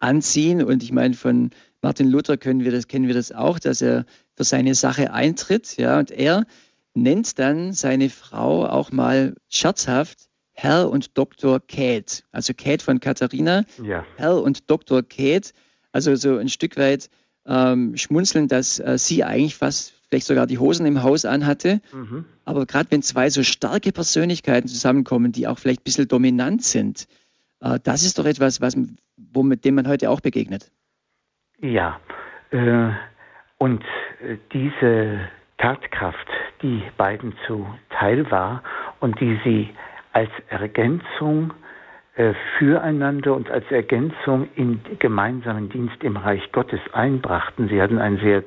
anziehen 0.00 0.62
und 0.62 0.82
ich 0.82 0.92
meine 0.92 1.14
von 1.14 1.50
Martin 1.80 2.08
Luther 2.08 2.36
können 2.36 2.64
wir 2.64 2.72
das, 2.72 2.88
kennen 2.88 3.06
wir 3.06 3.14
das 3.14 3.32
auch, 3.32 3.58
dass 3.58 3.80
er 3.80 4.04
für 4.36 4.44
seine 4.44 4.74
Sache 4.74 5.12
eintritt, 5.12 5.76
ja, 5.76 5.98
und 5.98 6.10
er 6.10 6.46
nennt 6.94 7.38
dann 7.38 7.72
seine 7.72 8.10
Frau 8.10 8.66
auch 8.66 8.92
mal 8.92 9.34
scherzhaft 9.48 10.28
Herr 10.54 10.90
und 10.90 11.16
Dr. 11.16 11.60
Kate. 11.60 12.22
Also 12.30 12.52
Kate 12.54 12.84
von 12.84 13.00
Katharina, 13.00 13.64
ja. 13.82 14.04
Herr 14.16 14.42
und 14.42 14.70
Dr. 14.70 15.02
Kate. 15.02 15.50
Also 15.92 16.14
so 16.14 16.36
ein 16.36 16.48
Stück 16.48 16.76
weit 16.76 17.10
ähm, 17.46 17.96
schmunzeln, 17.96 18.48
dass 18.48 18.78
äh, 18.78 18.98
sie 18.98 19.24
eigentlich 19.24 19.56
fast 19.56 19.94
vielleicht 20.08 20.26
sogar 20.26 20.46
die 20.46 20.58
Hosen 20.58 20.84
im 20.86 21.02
Haus 21.02 21.24
anhatte. 21.24 21.80
Mhm. 21.92 22.26
Aber 22.44 22.66
gerade 22.66 22.90
wenn 22.90 23.02
zwei 23.02 23.30
so 23.30 23.42
starke 23.42 23.92
Persönlichkeiten 23.92 24.68
zusammenkommen, 24.68 25.32
die 25.32 25.46
auch 25.46 25.58
vielleicht 25.58 25.80
ein 25.80 25.84
bisschen 25.84 26.08
dominant 26.08 26.62
sind, 26.62 27.08
äh, 27.60 27.78
das 27.82 28.02
ist 28.02 28.18
doch 28.18 28.26
etwas, 28.26 28.60
was, 28.60 28.76
wo, 29.16 29.42
mit 29.42 29.64
dem 29.64 29.74
man 29.74 29.88
heute 29.88 30.10
auch 30.10 30.20
begegnet. 30.20 30.70
Ja, 31.60 32.00
äh, 32.50 32.90
und 33.58 33.82
äh, 34.20 34.36
diese 34.52 35.28
Tatkraft, 35.62 36.26
die 36.60 36.82
beiden 36.96 37.34
zu 37.46 37.64
Teil 37.90 38.28
war 38.32 38.64
und 38.98 39.20
die 39.20 39.38
sie 39.44 39.70
als 40.12 40.30
Ergänzung 40.48 41.54
äh, 42.16 42.34
füreinander 42.58 43.32
und 43.34 43.48
als 43.48 43.70
Ergänzung 43.70 44.48
in 44.56 44.80
gemeinsamen 44.98 45.68
Dienst 45.68 46.02
im 46.02 46.16
Reich 46.16 46.50
Gottes 46.50 46.80
einbrachten. 46.92 47.68
Sie 47.68 47.80
hatten 47.80 47.98
ein 47.98 48.18
sehr 48.18 48.42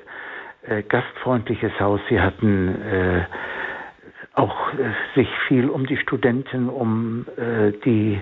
äh, 0.63 0.83
gastfreundliches 0.83 1.71
Haus, 1.79 2.01
sie 2.09 2.19
hatten 2.19 2.81
äh, 2.83 3.23
auch 4.33 4.73
äh, 4.73 4.91
sich 5.15 5.29
viel 5.47 5.69
um 5.69 5.87
die 5.87 5.97
Studenten, 5.97 6.67
um 6.67 7.25
äh, 7.37 7.71
die 7.85 8.21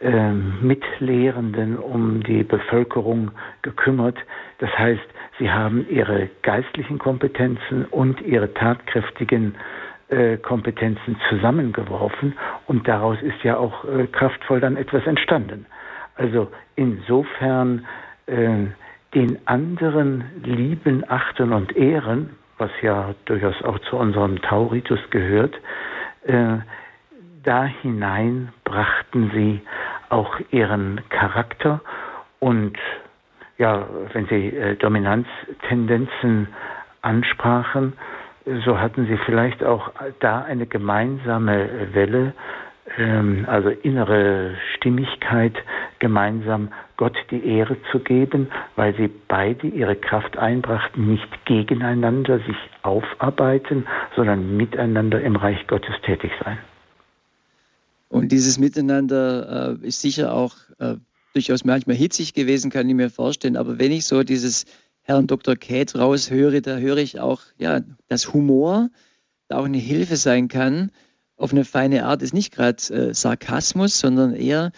äh, 0.00 0.32
Mitlehrenden, 0.32 1.78
um 1.78 2.20
die 2.24 2.42
Bevölkerung 2.42 3.30
gekümmert. 3.62 4.18
Das 4.58 4.76
heißt, 4.76 5.13
sie 5.38 5.50
haben 5.50 5.86
ihre 5.88 6.30
geistlichen 6.42 6.98
Kompetenzen 6.98 7.84
und 7.86 8.20
ihre 8.22 8.52
tatkräftigen 8.54 9.54
äh, 10.08 10.36
Kompetenzen 10.36 11.16
zusammengeworfen 11.28 12.34
und 12.66 12.86
daraus 12.86 13.20
ist 13.22 13.42
ja 13.42 13.56
auch 13.56 13.84
äh, 13.84 14.06
kraftvoll 14.06 14.60
dann 14.60 14.76
etwas 14.76 15.06
entstanden. 15.06 15.66
Also 16.16 16.50
insofern 16.76 17.86
äh, 18.26 18.66
den 19.14 19.38
anderen 19.46 20.24
lieben, 20.42 21.04
achten 21.08 21.52
und 21.52 21.76
ehren, 21.76 22.30
was 22.58 22.70
ja 22.82 23.14
durchaus 23.24 23.60
auch 23.62 23.78
zu 23.90 23.96
unserem 23.96 24.40
Tauritus 24.42 25.00
gehört, 25.10 25.54
äh, 26.24 26.58
da 27.42 27.64
hinein 27.64 28.52
brachten 28.64 29.30
sie 29.34 29.60
auch 30.08 30.38
ihren 30.50 31.00
Charakter 31.10 31.80
und 32.40 32.78
ja, 33.58 33.86
wenn 34.12 34.26
Sie 34.26 34.48
äh, 34.48 34.76
Dominanztendenzen 34.76 36.48
ansprachen, 37.02 37.94
so 38.64 38.78
hatten 38.78 39.06
sie 39.06 39.18
vielleicht 39.24 39.64
auch 39.64 39.90
da 40.20 40.42
eine 40.42 40.66
gemeinsame 40.66 41.94
Welle, 41.94 42.34
ähm, 42.98 43.46
also 43.48 43.70
innere 43.70 44.54
Stimmigkeit, 44.76 45.54
gemeinsam 45.98 46.72
Gott 46.96 47.16
die 47.30 47.44
Ehre 47.46 47.76
zu 47.90 48.00
geben, 48.00 48.48
weil 48.76 48.94
sie 48.96 49.08
beide 49.08 49.66
ihre 49.66 49.96
Kraft 49.96 50.36
einbrachten, 50.36 51.10
nicht 51.10 51.46
gegeneinander 51.46 52.38
sich 52.40 52.56
aufarbeiten, 52.82 53.86
sondern 54.14 54.56
miteinander 54.56 55.20
im 55.22 55.36
Reich 55.36 55.66
Gottes 55.66 55.94
tätig 56.02 56.30
sein. 56.44 56.58
Und 58.10 58.30
dieses 58.30 58.58
Miteinander 58.58 59.78
äh, 59.82 59.86
ist 59.86 60.02
sicher 60.02 60.34
auch 60.34 60.54
äh, 60.78 60.96
durchaus 61.34 61.64
manchmal 61.64 61.96
hitzig 61.96 62.32
gewesen, 62.32 62.70
kann 62.70 62.88
ich 62.88 62.94
mir 62.94 63.10
vorstellen. 63.10 63.56
Aber 63.56 63.78
wenn 63.78 63.92
ich 63.92 64.06
so 64.06 64.22
dieses 64.22 64.64
Herrn 65.02 65.26
Dr. 65.26 65.56
Käth 65.56 65.96
raushöre, 65.96 66.62
da 66.62 66.78
höre 66.78 66.98
ich 66.98 67.20
auch, 67.20 67.42
ja, 67.58 67.80
dass 68.08 68.32
Humor 68.32 68.90
da 69.48 69.58
auch 69.58 69.64
eine 69.64 69.78
Hilfe 69.78 70.16
sein 70.16 70.48
kann. 70.48 70.90
Auf 71.36 71.52
eine 71.52 71.64
feine 71.64 72.06
Art 72.06 72.22
ist 72.22 72.32
nicht 72.32 72.52
gerade 72.52 72.82
äh, 72.94 73.14
Sarkasmus, 73.14 73.98
sondern 73.98 74.34
eher 74.34 74.72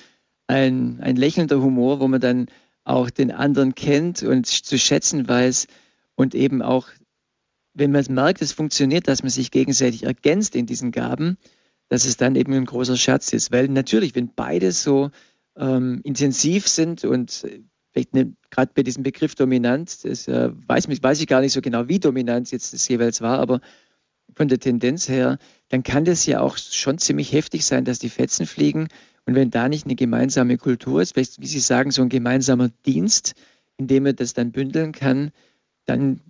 ein, 0.46 1.00
ein 1.00 1.16
lächelnder 1.16 1.60
Humor, 1.60 2.00
wo 2.00 2.08
man 2.08 2.20
dann 2.20 2.46
auch 2.84 3.10
den 3.10 3.30
anderen 3.30 3.74
kennt 3.74 4.22
und 4.22 4.46
zu 4.46 4.78
schätzen 4.78 5.28
weiß 5.28 5.66
und 6.14 6.34
eben 6.34 6.62
auch, 6.62 6.88
wenn 7.74 7.92
man 7.92 8.04
merkt, 8.08 8.40
es 8.42 8.52
funktioniert, 8.52 9.06
dass 9.06 9.22
man 9.22 9.30
sich 9.30 9.50
gegenseitig 9.50 10.04
ergänzt 10.04 10.56
in 10.56 10.66
diesen 10.66 10.92
Gaben, 10.92 11.36
dass 11.88 12.04
es 12.04 12.16
dann 12.16 12.36
eben 12.36 12.52
ein 12.54 12.64
großer 12.64 12.96
Schatz 12.96 13.32
ist. 13.32 13.52
Weil 13.52 13.68
natürlich, 13.68 14.14
wenn 14.14 14.32
beide 14.34 14.72
so 14.72 15.10
ähm, 15.56 16.00
intensiv 16.04 16.68
sind 16.68 17.04
und 17.04 17.46
vielleicht 17.92 18.12
gerade 18.50 18.72
bei 18.74 18.82
diesem 18.82 19.02
Begriff 19.02 19.34
dominant, 19.34 20.04
das 20.04 20.28
äh, 20.28 20.50
weiß, 20.66 20.88
weiß 20.88 21.20
ich 21.20 21.26
gar 21.26 21.40
nicht 21.40 21.52
so 21.52 21.62
genau, 21.62 21.88
wie 21.88 21.98
dominant 21.98 22.50
jetzt 22.50 22.74
das 22.74 22.86
jeweils 22.88 23.20
war, 23.20 23.38
aber 23.38 23.60
von 24.34 24.48
der 24.48 24.58
Tendenz 24.58 25.08
her, 25.08 25.38
dann 25.68 25.82
kann 25.82 26.04
das 26.04 26.26
ja 26.26 26.40
auch 26.40 26.58
schon 26.58 26.98
ziemlich 26.98 27.32
heftig 27.32 27.64
sein, 27.64 27.84
dass 27.84 27.98
die 27.98 28.10
Fetzen 28.10 28.46
fliegen. 28.46 28.88
Und 29.24 29.34
wenn 29.34 29.50
da 29.50 29.68
nicht 29.68 29.86
eine 29.86 29.96
gemeinsame 29.96 30.58
Kultur 30.58 31.00
ist, 31.00 31.14
vielleicht, 31.14 31.40
wie 31.40 31.46
Sie 31.46 31.58
sagen, 31.58 31.90
so 31.90 32.02
ein 32.02 32.08
gemeinsamer 32.08 32.68
Dienst, 32.84 33.34
in 33.78 33.86
dem 33.86 34.02
man 34.04 34.16
das 34.16 34.34
dann 34.34 34.52
bündeln 34.52 34.92
kann, 34.92 35.32
dann 35.86 36.20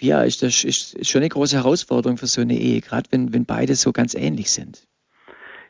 ja, 0.00 0.22
ist 0.22 0.42
das 0.42 0.64
ist 0.64 1.08
schon 1.08 1.20
eine 1.20 1.28
große 1.28 1.56
Herausforderung 1.56 2.18
für 2.18 2.26
so 2.26 2.40
eine 2.40 2.58
Ehe, 2.58 2.80
gerade 2.80 3.08
wenn, 3.12 3.32
wenn 3.32 3.44
beide 3.44 3.76
so 3.76 3.92
ganz 3.92 4.14
ähnlich 4.14 4.50
sind. 4.50 4.88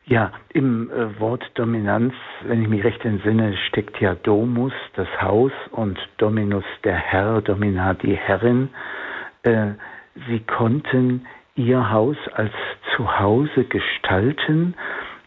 Ja, 0.04 0.32
im 0.52 0.90
äh, 0.90 1.20
Wort 1.20 1.48
Dominanz, 1.54 2.12
wenn 2.44 2.60
ich 2.60 2.68
mich 2.68 2.82
recht 2.82 3.04
entsinne, 3.04 3.56
steckt 3.68 4.00
ja 4.00 4.16
Domus, 4.16 4.72
das 4.94 5.06
Haus, 5.20 5.52
und 5.70 5.96
Dominus, 6.18 6.64
der 6.82 6.96
Herr, 6.96 7.40
Domina, 7.40 7.94
die 7.94 8.16
Herrin. 8.16 8.70
Äh, 9.44 9.72
sie 10.28 10.40
konnten 10.40 11.26
ihr 11.54 11.90
Haus 11.90 12.16
als 12.34 12.52
Zuhause 12.96 13.64
gestalten 13.64 14.74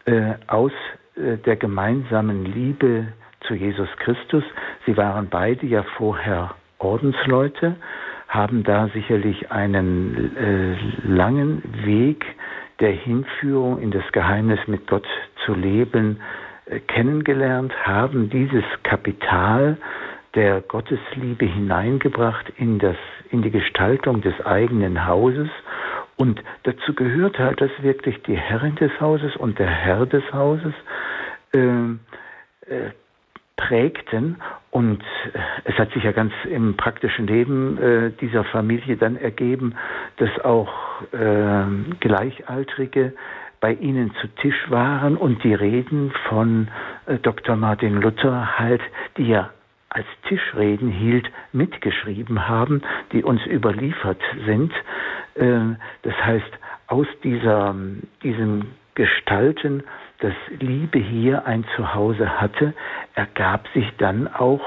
äh, 0.06 0.34
aus 0.48 0.72
der 1.16 1.56
gemeinsamen 1.56 2.44
Liebe 2.44 3.08
zu 3.48 3.54
Jesus 3.54 3.88
Christus. 4.00 4.44
Sie 4.86 4.98
waren 4.98 5.30
beide 5.30 5.66
ja 5.66 5.84
vorher 5.96 6.56
Ordensleute, 6.78 7.78
haben 8.28 8.64
da 8.64 8.90
sicherlich 8.90 9.50
einen 9.50 10.36
langen 11.06 11.64
Weg 11.86 12.26
der 12.80 12.92
Hinführung 12.92 13.80
in 13.82 13.92
das 13.92 14.04
Geheimnis 14.12 14.60
mit 14.68 14.88
Gott 14.88 15.08
zu 15.46 15.54
leben 15.54 16.20
äh, 16.66 16.80
kennengelernt, 16.80 17.74
haben 17.86 18.30
dieses 18.30 18.64
Kapital 18.84 19.78
der 20.36 20.62
Gottesliebe 20.62 21.46
hineingebracht 21.46 22.52
in, 22.58 22.80
das, 22.80 22.98
in 23.32 23.42
die 23.42 23.52
Gestaltung 23.52 24.22
des 24.22 24.34
eigenen 24.46 25.06
Hauses. 25.06 25.50
Und 26.18 26.42
dazu 26.64 26.94
gehört 26.94 27.40
halt, 27.40 27.62
dass 27.62 27.72
wirklich 27.82 28.22
die 28.24 28.38
Herrin 28.38 28.76
des 28.76 28.92
Hauses 29.00 29.36
und 29.38 29.60
der 29.60 29.70
Herr 29.70 30.06
des 30.06 30.24
Hauses 30.34 30.74
äh, 31.54 31.60
äh, 32.68 32.92
prägten. 33.58 34.38
Und 34.72 35.02
äh, 35.34 35.40
es 35.66 35.76
hat 35.76 35.92
sich 35.92 36.04
ja 36.04 36.12
ganz 36.12 36.34
im 36.50 36.76
praktischen 36.76 37.28
Leben 37.28 37.78
äh, 37.78 38.12
dieser 38.22 38.44
Familie 38.46 38.98
dann 38.98 39.16
ergeben, 39.16 39.76
dass 40.18 40.30
auch 40.44 40.72
äh, 41.14 41.66
Gleichaltrige 42.00 43.14
bei 43.60 43.74
ihnen 43.74 44.14
zu 44.22 44.28
Tisch 44.28 44.70
waren 44.70 45.18
und 45.18 45.44
die 45.44 45.54
Reden 45.54 46.12
von 46.30 46.68
äh, 47.06 47.18
Dr. 47.18 47.56
Martin 47.56 48.02
Luther 48.02 48.60
halt, 48.60 48.82
die 49.18 49.32
er 49.32 49.52
als 49.90 50.08
Tischreden 50.28 50.90
hielt, 50.90 51.32
mitgeschrieben 51.54 52.50
haben, 52.50 52.82
die 53.14 53.24
uns 53.24 53.46
überliefert 53.46 54.22
sind. 54.46 54.74
Äh, 55.36 55.76
das 56.04 56.16
heißt, 56.24 56.52
aus 56.88 57.08
dieser, 57.24 57.74
diesem 58.22 58.68
Gestalten 58.94 59.84
dass 60.20 60.34
Liebe 60.60 61.00
hier 61.00 61.46
ein 61.46 61.66
Zuhause 61.76 62.40
hatte, 62.40 62.74
ergab 63.14 63.68
sich 63.74 63.86
dann 63.98 64.28
auch 64.28 64.62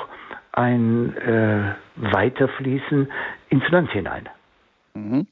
ein 0.52 1.16
äh, 1.16 1.74
Weiterfließen 1.96 3.08
ins 3.48 3.68
Land 3.68 3.90
hinein. 3.92 4.28
Mhm. 4.94 5.26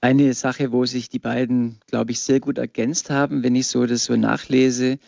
Eine 0.00 0.32
Sache, 0.34 0.70
wo 0.70 0.84
sich 0.84 1.08
die 1.08 1.18
beiden, 1.18 1.80
glaube 1.88 2.12
ich, 2.12 2.20
sehr 2.20 2.40
gut 2.40 2.58
ergänzt 2.58 3.10
haben, 3.10 3.42
wenn 3.42 3.56
ich 3.56 3.66
so 3.66 3.86
das 3.86 4.04
so 4.04 4.16
nachlese. 4.16 4.98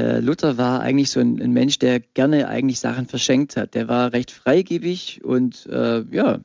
Äh, 0.00 0.20
Luther 0.20 0.58
war 0.58 0.80
eigentlich 0.80 1.10
so 1.10 1.20
ein, 1.20 1.40
ein, 1.42 1.52
Mensch, 1.52 1.78
der 1.78 2.00
gerne 2.00 2.48
eigentlich 2.48 2.78
Sachen 2.78 3.06
verschenkt 3.06 3.56
hat. 3.56 3.74
Der 3.74 3.88
war 3.88 4.12
recht 4.12 4.30
freigebig 4.30 5.24
und 5.24 5.66
äh, 5.66 6.02
ja, 6.10 6.40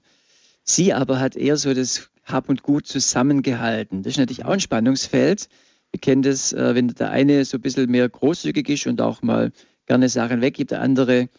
sie 0.63 0.93
aber 0.93 1.19
hat 1.19 1.35
eher 1.35 1.57
so 1.57 1.73
das 1.73 2.09
Hab 2.25 2.49
und 2.49 2.63
Gut 2.63 2.87
zusammengehalten. 2.87 4.03
Das 4.03 4.13
ist 4.13 4.19
natürlich 4.19 4.45
auch 4.45 4.53
ein 4.53 4.59
Spannungsfeld. 4.59 5.47
Wir 5.91 5.99
kennen 5.99 6.21
das, 6.21 6.53
äh, 6.53 6.75
wenn 6.75 6.89
der 6.89 7.11
eine 7.11 7.45
so 7.45 7.57
ein 7.57 7.61
bisschen 7.61 7.89
mehr 7.89 8.07
großzügig 8.07 8.69
ist 8.69 8.87
und 8.87 9.01
auch 9.01 9.21
mal 9.21 9.51
gerne 9.85 10.09
Sachen 10.09 10.41
weggibt, 10.41 10.71
der 10.71 10.81
andere 10.81 11.29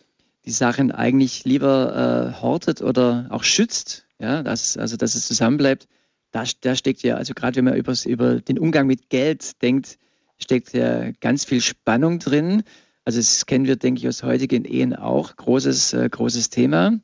die 0.45 0.50
Sachen 0.50 0.90
eigentlich 0.93 1.45
lieber 1.45 2.33
äh, 2.35 2.40
hortet 2.40 2.81
oder 2.81 3.26
auch 3.31 3.45
schützt, 3.45 4.07
ja, 4.19 4.43
dass, 4.43 4.76
also 4.76 4.97
dass 4.97 5.14
es 5.14 5.26
zusammenbleibt. 5.26 5.87
Da, 6.31 6.45
da 6.61 6.75
steckt 6.75 7.02
ja, 7.02 7.17
also 7.17 7.35
gerade 7.35 7.57
wenn 7.57 7.64
man 7.64 7.76
über, 7.76 7.95
über 8.07 8.40
den 8.40 8.59
Umgang 8.59 8.87
mit 8.87 9.11
Geld 9.11 9.61
denkt, 9.62 9.99
steckt 10.38 10.73
ja 10.73 11.11
ganz 11.21 11.45
viel 11.45 11.61
Spannung 11.61 12.19
drin. 12.19 12.62
Also 13.05 13.19
das 13.19 13.47
kennen 13.47 13.67
wir, 13.67 13.76
denke 13.76 14.00
ich, 14.00 14.09
aus 14.09 14.23
heutigen 14.23 14.64
Ehen 14.64 14.95
auch. 14.95 15.37
Großes, 15.37 15.93
äh, 15.95 16.09
großes 16.09 16.50
Thema. 16.50 16.99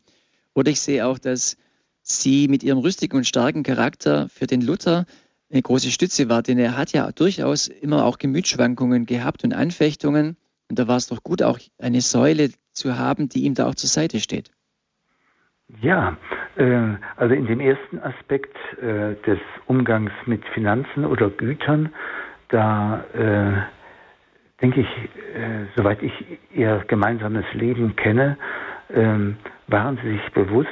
Oder 0.54 0.70
ich 0.70 0.80
sehe 0.80 1.06
auch, 1.06 1.18
dass 1.18 1.56
sie 2.02 2.48
mit 2.48 2.62
ihrem 2.62 2.78
rüstigen 2.78 3.16
und 3.16 3.26
starken 3.26 3.62
Charakter 3.62 4.28
für 4.28 4.46
den 4.46 4.60
Luther 4.60 5.06
eine 5.54 5.62
große 5.62 5.90
Stütze 5.90 6.28
war, 6.28 6.42
denn 6.42 6.58
er 6.58 6.76
hat 6.76 6.92
ja 6.92 7.11
durchaus 7.12 7.68
immer 7.68 8.04
auch 8.04 8.18
Gemütsschwankungen 8.18 9.06
gehabt 9.06 9.44
und 9.44 9.54
Anfechtungen. 9.54 10.37
Und 10.68 10.78
da 10.78 10.88
war 10.88 10.96
es 10.96 11.06
doch 11.06 11.23
gut, 11.23 11.42
auch 11.42 11.58
eine 11.80 12.00
Säule 12.00 12.50
zu 12.73 12.99
haben, 12.99 13.28
die 13.28 13.44
ihm 13.44 13.54
da 13.54 13.66
auch 13.66 13.75
zur 13.75 13.88
Seite 13.88 14.18
steht. 14.18 14.50
Ja, 15.80 16.16
äh, 16.56 16.94
also 17.16 17.34
in 17.34 17.46
dem 17.46 17.61
ersten 17.61 17.99
Aspekt 18.00 18.56
äh, 18.78 19.14
des 19.26 19.38
Umgangs 19.66 20.12
mit 20.26 20.44
Finanzen 20.52 21.04
oder 21.04 21.30
Gütern, 21.30 21.92
da 22.49 23.04
äh, 23.14 23.62
denke 24.61 24.80
ich, 24.80 24.88
äh, 24.88 25.66
soweit 25.76 26.02
ich 26.02 26.12
ihr 26.52 26.84
gemeinsames 26.87 27.46
Leben 27.54 27.96
kenne, 27.96 28.37
ähm, 28.92 29.37
waren 29.68 29.99
sie 30.02 30.11
sich 30.11 30.32
bewusst, 30.32 30.68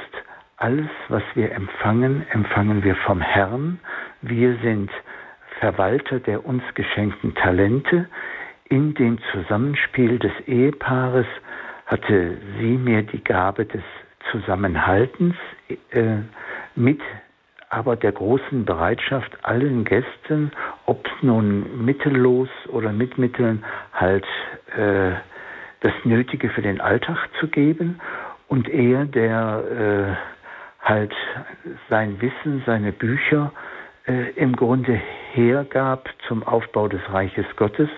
alles, 0.57 0.89
was 1.09 1.23
wir 1.35 1.51
empfangen, 1.51 2.25
empfangen 2.29 2.83
wir 2.83 2.95
vom 2.95 3.19
Herrn. 3.19 3.79
Wir 4.23 4.57
sind 4.63 4.89
Verwalter 5.59 6.19
der 6.19 6.45
uns 6.45 6.63
geschenkten 6.75 7.35
Talente. 7.35 8.07
in 8.69 8.93
dem 8.95 9.19
Zusammenspiel 9.31 10.17
des 10.17 10.31
Ehepaares 10.47 11.27
hatte 11.85 12.37
sie 12.57 12.77
mir 12.77 13.03
die 13.03 13.23
Gabe 13.23 13.65
des 13.65 13.83
Zusammenhaltens 14.31 15.35
äh, 15.91 16.19
mit 16.75 17.01
aber 17.69 17.95
der 17.95 18.11
großen 18.11 18.65
Bereitschaft, 18.65 19.31
allen 19.43 19.83
Gästen, 19.83 20.51
ob 20.85 21.09
nun 21.21 21.83
mittellos 21.83 22.49
oder 22.67 22.91
mit 22.91 23.17
Mitteln, 23.17 23.65
halt 23.93 24.25
äh, 24.77 25.11
das 25.81 25.93
Nötige 26.03 26.49
für 26.49 26.61
den 26.61 26.79
Alltag 26.79 27.17
zu 27.39 27.47
geben 27.47 27.99
und 28.47 28.69
er, 28.69 29.05
der 29.05 30.17
äh, 30.83 30.87
halt 30.87 31.13
sein 31.89 32.21
Wissen, 32.21 32.61
seine 32.65 32.91
Bücher 32.91 33.51
äh, 34.07 34.31
im 34.35 34.55
Grunde 34.55 34.99
hergab 35.33 36.09
zum 36.27 36.43
Aufbau 36.43 36.87
des 36.87 37.01
Reiches 37.11 37.45
Gottes. 37.55 37.89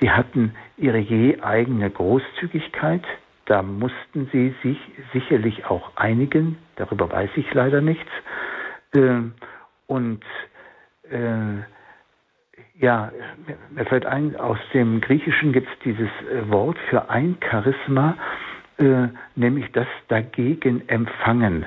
Sie 0.00 0.10
hatten 0.10 0.54
ihre 0.76 0.98
je 0.98 1.40
eigene 1.40 1.90
Großzügigkeit, 1.90 3.02
da 3.46 3.62
mussten 3.62 4.28
sie 4.32 4.54
sich 4.62 4.78
sicherlich 5.12 5.66
auch 5.66 5.92
einigen, 5.96 6.58
darüber 6.76 7.10
weiß 7.10 7.30
ich 7.36 7.52
leider 7.54 7.80
nichts. 7.80 8.10
Ähm, 8.94 9.34
und 9.86 10.24
äh, 11.10 11.62
ja, 12.78 13.12
mir 13.70 13.84
fällt 13.86 14.04
ein, 14.04 14.36
aus 14.36 14.58
dem 14.74 15.00
Griechischen 15.00 15.52
gibt 15.52 15.68
es 15.68 15.78
dieses 15.84 16.10
äh, 16.30 16.50
Wort 16.50 16.78
für 16.90 17.08
ein 17.08 17.38
Charisma, 17.40 18.16
äh, 18.78 19.08
nämlich 19.34 19.70
das 19.72 19.86
dagegen 20.08 20.86
empfangen. 20.88 21.64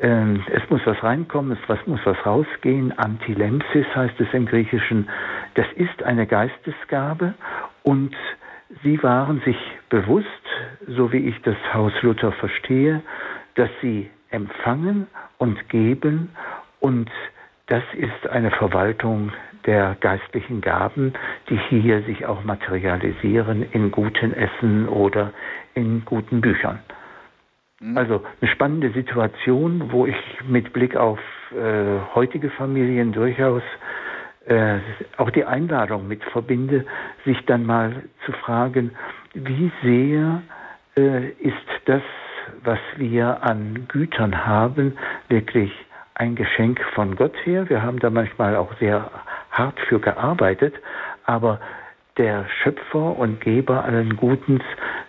Ähm, 0.00 0.42
es 0.50 0.68
muss 0.70 0.80
was 0.86 1.02
reinkommen, 1.02 1.56
es 1.56 1.86
muss 1.86 2.00
was 2.04 2.16
rausgehen. 2.24 2.98
Antilemsis 2.98 3.86
heißt 3.94 4.18
es 4.20 4.32
im 4.32 4.46
Griechischen. 4.46 5.08
Das 5.54 5.66
ist 5.76 6.02
eine 6.02 6.26
Geistesgabe 6.26 7.34
und 7.82 8.14
sie 8.82 9.02
waren 9.02 9.40
sich 9.42 9.58
bewusst, 9.90 10.26
so 10.86 11.12
wie 11.12 11.28
ich 11.28 11.40
das 11.42 11.56
Haus 11.74 11.92
Luther 12.00 12.32
verstehe, 12.32 13.02
dass 13.56 13.68
sie 13.82 14.08
empfangen 14.30 15.06
und 15.38 15.68
geben 15.68 16.30
und 16.80 17.10
das 17.66 17.82
ist 17.94 18.26
eine 18.28 18.50
Verwaltung 18.50 19.32
der 19.66 19.96
geistlichen 20.00 20.60
Gaben, 20.62 21.12
die 21.48 21.58
hier 21.68 22.02
sich 22.02 22.24
auch 22.26 22.42
materialisieren 22.42 23.66
in 23.72 23.90
guten 23.90 24.32
Essen 24.32 24.88
oder 24.88 25.32
in 25.74 26.04
guten 26.04 26.40
Büchern. 26.40 26.80
Mhm. 27.80 27.96
Also 27.98 28.22
eine 28.40 28.50
spannende 28.50 28.90
Situation, 28.90 29.90
wo 29.90 30.06
ich 30.06 30.16
mit 30.46 30.72
Blick 30.72 30.96
auf 30.96 31.18
äh, 31.52 32.14
heutige 32.14 32.50
Familien 32.50 33.12
durchaus 33.12 33.62
äh, 34.46 34.78
auch 35.16 35.30
die 35.30 35.44
Einladung 35.44 36.08
mit 36.08 36.22
verbinde, 36.24 36.84
sich 37.24 37.44
dann 37.46 37.66
mal 37.66 38.04
zu 38.24 38.32
fragen, 38.32 38.92
wie 39.34 39.70
sehr 39.82 40.42
äh, 40.96 41.28
ist 41.40 41.56
das, 41.86 42.02
was 42.64 42.78
wir 42.96 43.42
an 43.42 43.86
Gütern 43.88 44.46
haben, 44.46 44.96
wirklich 45.28 45.72
ein 46.14 46.34
Geschenk 46.34 46.80
von 46.94 47.16
Gott 47.16 47.34
her. 47.44 47.68
Wir 47.68 47.82
haben 47.82 47.98
da 47.98 48.10
manchmal 48.10 48.56
auch 48.56 48.74
sehr 48.78 49.10
hart 49.50 49.78
für 49.88 50.00
gearbeitet, 50.00 50.74
aber 51.24 51.60
der 52.20 52.44
Schöpfer 52.62 53.18
und 53.18 53.40
Geber 53.40 53.82
allen 53.82 54.14
Gutens, 54.16 54.62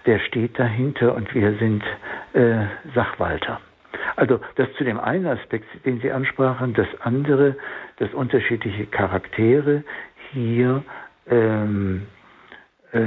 der 0.06 0.20
steht 0.20 0.58
dahinter 0.58 1.14
und 1.14 1.36
wir 1.36 1.58
sind 1.58 1.84
äh, 2.32 2.68
Sachwalter. 2.96 3.60
Also 4.16 4.40
das 4.56 4.72
zu 4.78 4.86
dem 4.86 4.98
einen 4.98 5.28
Aspekt, 5.28 5.66
den 5.86 6.00
Sie 6.00 6.10
ansprachen, 6.10 6.74
das 6.74 6.88
andere, 7.02 7.58
das 7.98 8.14
unterschiedliche 8.14 8.86
Charaktere 8.86 9.84
hier 10.32 10.84
ähm, 11.30 12.08
äh, 12.94 13.00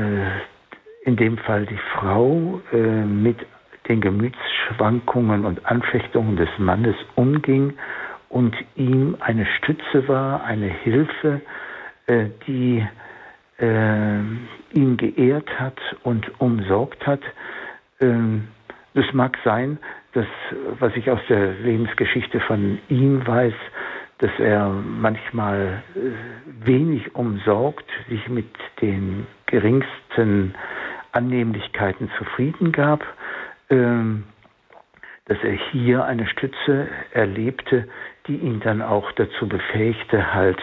in 1.07 1.17
dem 1.17 1.39
Fall 1.39 1.65
die 1.65 1.81
Frau 1.95 2.61
äh, 2.73 2.77
mit 2.77 3.39
den 3.89 4.03
Gemütsschwankungen 4.03 5.47
und 5.47 5.65
Anfechtungen 5.65 6.37
des 6.37 6.51
Mannes 6.59 6.97
umging 7.15 7.73
und 8.29 8.55
ihm 8.77 9.17
eine 9.21 9.47
Stütze 9.47 10.07
war, 10.09 10.45
eine 10.45 10.67
Hilfe, 10.69 11.41
äh, 12.07 12.27
die 12.47 12.87
äh, 13.59 14.19
ihn 14.73 14.97
geehrt 14.97 15.49
hat 15.59 15.79
und 16.03 16.41
umsorgt 16.41 17.07
hat. 17.07 17.21
Ähm, 18.01 18.49
es 18.95 19.13
mag 19.13 19.37
sein, 19.45 19.79
dass, 20.13 20.27
was 20.79 20.95
ich 20.97 21.11
aus 21.11 21.21
der 21.29 21.53
Lebensgeschichte 21.55 22.41
von 22.41 22.79
ihm 22.89 23.27
weiß, 23.27 23.55
dass 24.19 24.31
er 24.39 24.69
manchmal 24.69 25.83
äh, 25.97 26.67
wenig 26.67 27.15
umsorgt, 27.15 27.85
sich 28.09 28.29
mit 28.29 28.47
den 28.81 29.27
geringsten 29.47 30.55
Annehmlichkeiten 31.13 32.11
zufrieden 32.19 32.73
gab, 32.73 33.05
ähm, 33.71 34.25
dass 35.27 35.39
er 35.43 35.53
hier 35.53 36.05
eine 36.05 36.27
Stütze 36.27 36.89
erlebte, 37.13 37.89
die 38.27 38.37
ihn 38.37 38.61
dann 38.61 38.83
auch 38.83 39.11
dazu 39.13 39.49
befähigte, 39.49 40.35
halt 40.35 40.59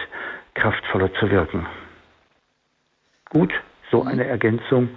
kraftvoller 0.54 1.12
zu 1.14 1.30
wirken. 1.30 1.66
Gut, 3.32 3.50
so 3.90 4.02
mhm. 4.02 4.08
eine 4.08 4.26
Ergänzung 4.26 4.90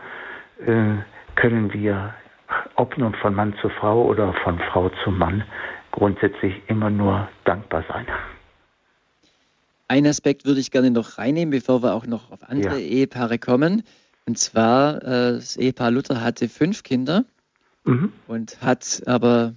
äh, 0.59 0.95
können 1.35 1.71
wir, 1.71 2.13
ob 2.75 2.97
nun 2.97 3.15
von 3.15 3.33
Mann 3.33 3.55
zu 3.61 3.69
Frau 3.69 4.03
oder 4.05 4.33
von 4.43 4.59
Frau 4.71 4.91
zu 5.05 5.11
Mann, 5.11 5.45
grundsätzlich 5.91 6.61
immer 6.67 6.89
nur 6.89 7.29
dankbar 7.45 7.85
sein. 7.87 8.05
Ein 9.87 10.05
Aspekt 10.05 10.45
würde 10.45 10.59
ich 10.59 10.69
gerne 10.69 10.91
noch 10.91 11.17
reinnehmen, 11.17 11.51
bevor 11.51 11.81
wir 11.81 11.93
auch 11.93 12.07
noch 12.07 12.29
auf 12.29 12.43
andere 12.43 12.77
ja. 12.77 12.85
Ehepaare 12.85 13.39
kommen. 13.39 13.83
Und 14.25 14.37
zwar, 14.37 14.97
äh, 14.97 15.33
das 15.35 15.55
Ehepaar 15.55 15.91
Luther 15.91 16.21
hatte 16.21 16.49
fünf 16.49 16.83
Kinder 16.83 17.23
mhm. 17.85 18.11
und 18.27 18.61
hat 18.61 19.03
aber 19.05 19.55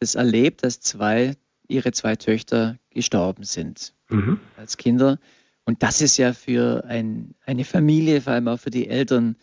es 0.00 0.16
erlebt, 0.16 0.64
dass 0.64 0.80
zwei, 0.80 1.34
ihre 1.66 1.92
zwei 1.92 2.16
Töchter 2.16 2.76
gestorben 2.90 3.44
sind 3.44 3.94
mhm. 4.10 4.38
als 4.58 4.76
Kinder. 4.76 5.18
Und 5.68 5.82
das 5.82 6.00
ist 6.00 6.16
ja 6.16 6.32
für 6.32 6.82
ein, 6.88 7.34
eine 7.44 7.62
Familie, 7.62 8.22
vor 8.22 8.32
allem 8.32 8.48
auch 8.48 8.58
für 8.58 8.70
die 8.70 8.88
Eltern, 8.88 9.36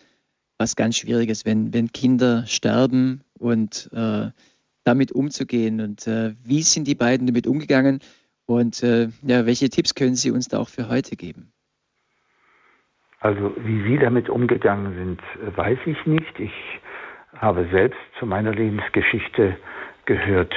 was 0.57 0.75
ganz 0.75 0.97
Schwieriges, 0.97 1.45
wenn, 1.45 1.71
wenn 1.71 1.91
Kinder 1.91 2.47
sterben 2.47 3.21
und 3.37 3.91
äh, 3.93 4.31
damit 4.83 5.11
umzugehen. 5.11 5.81
Und 5.81 6.07
äh, 6.07 6.33
wie 6.43 6.63
sind 6.63 6.87
die 6.87 6.95
beiden 6.95 7.27
damit 7.27 7.45
umgegangen? 7.45 7.99
Und 8.47 8.81
äh, 8.81 9.09
ja, 9.21 9.45
welche 9.45 9.69
Tipps 9.69 9.93
können 9.93 10.15
Sie 10.15 10.31
uns 10.31 10.47
da 10.47 10.57
auch 10.57 10.69
für 10.69 10.89
heute 10.89 11.15
geben? 11.15 11.53
Also 13.19 13.55
wie 13.57 13.83
Sie 13.87 13.99
damit 13.99 14.27
umgegangen 14.27 14.95
sind, 14.95 15.55
weiß 15.55 15.77
ich 15.85 16.07
nicht. 16.07 16.39
Ich 16.39 16.53
habe 17.37 17.69
selbst 17.71 17.99
zu 18.17 18.25
meiner 18.25 18.51
Lebensgeschichte 18.51 19.57
gehört, 20.07 20.55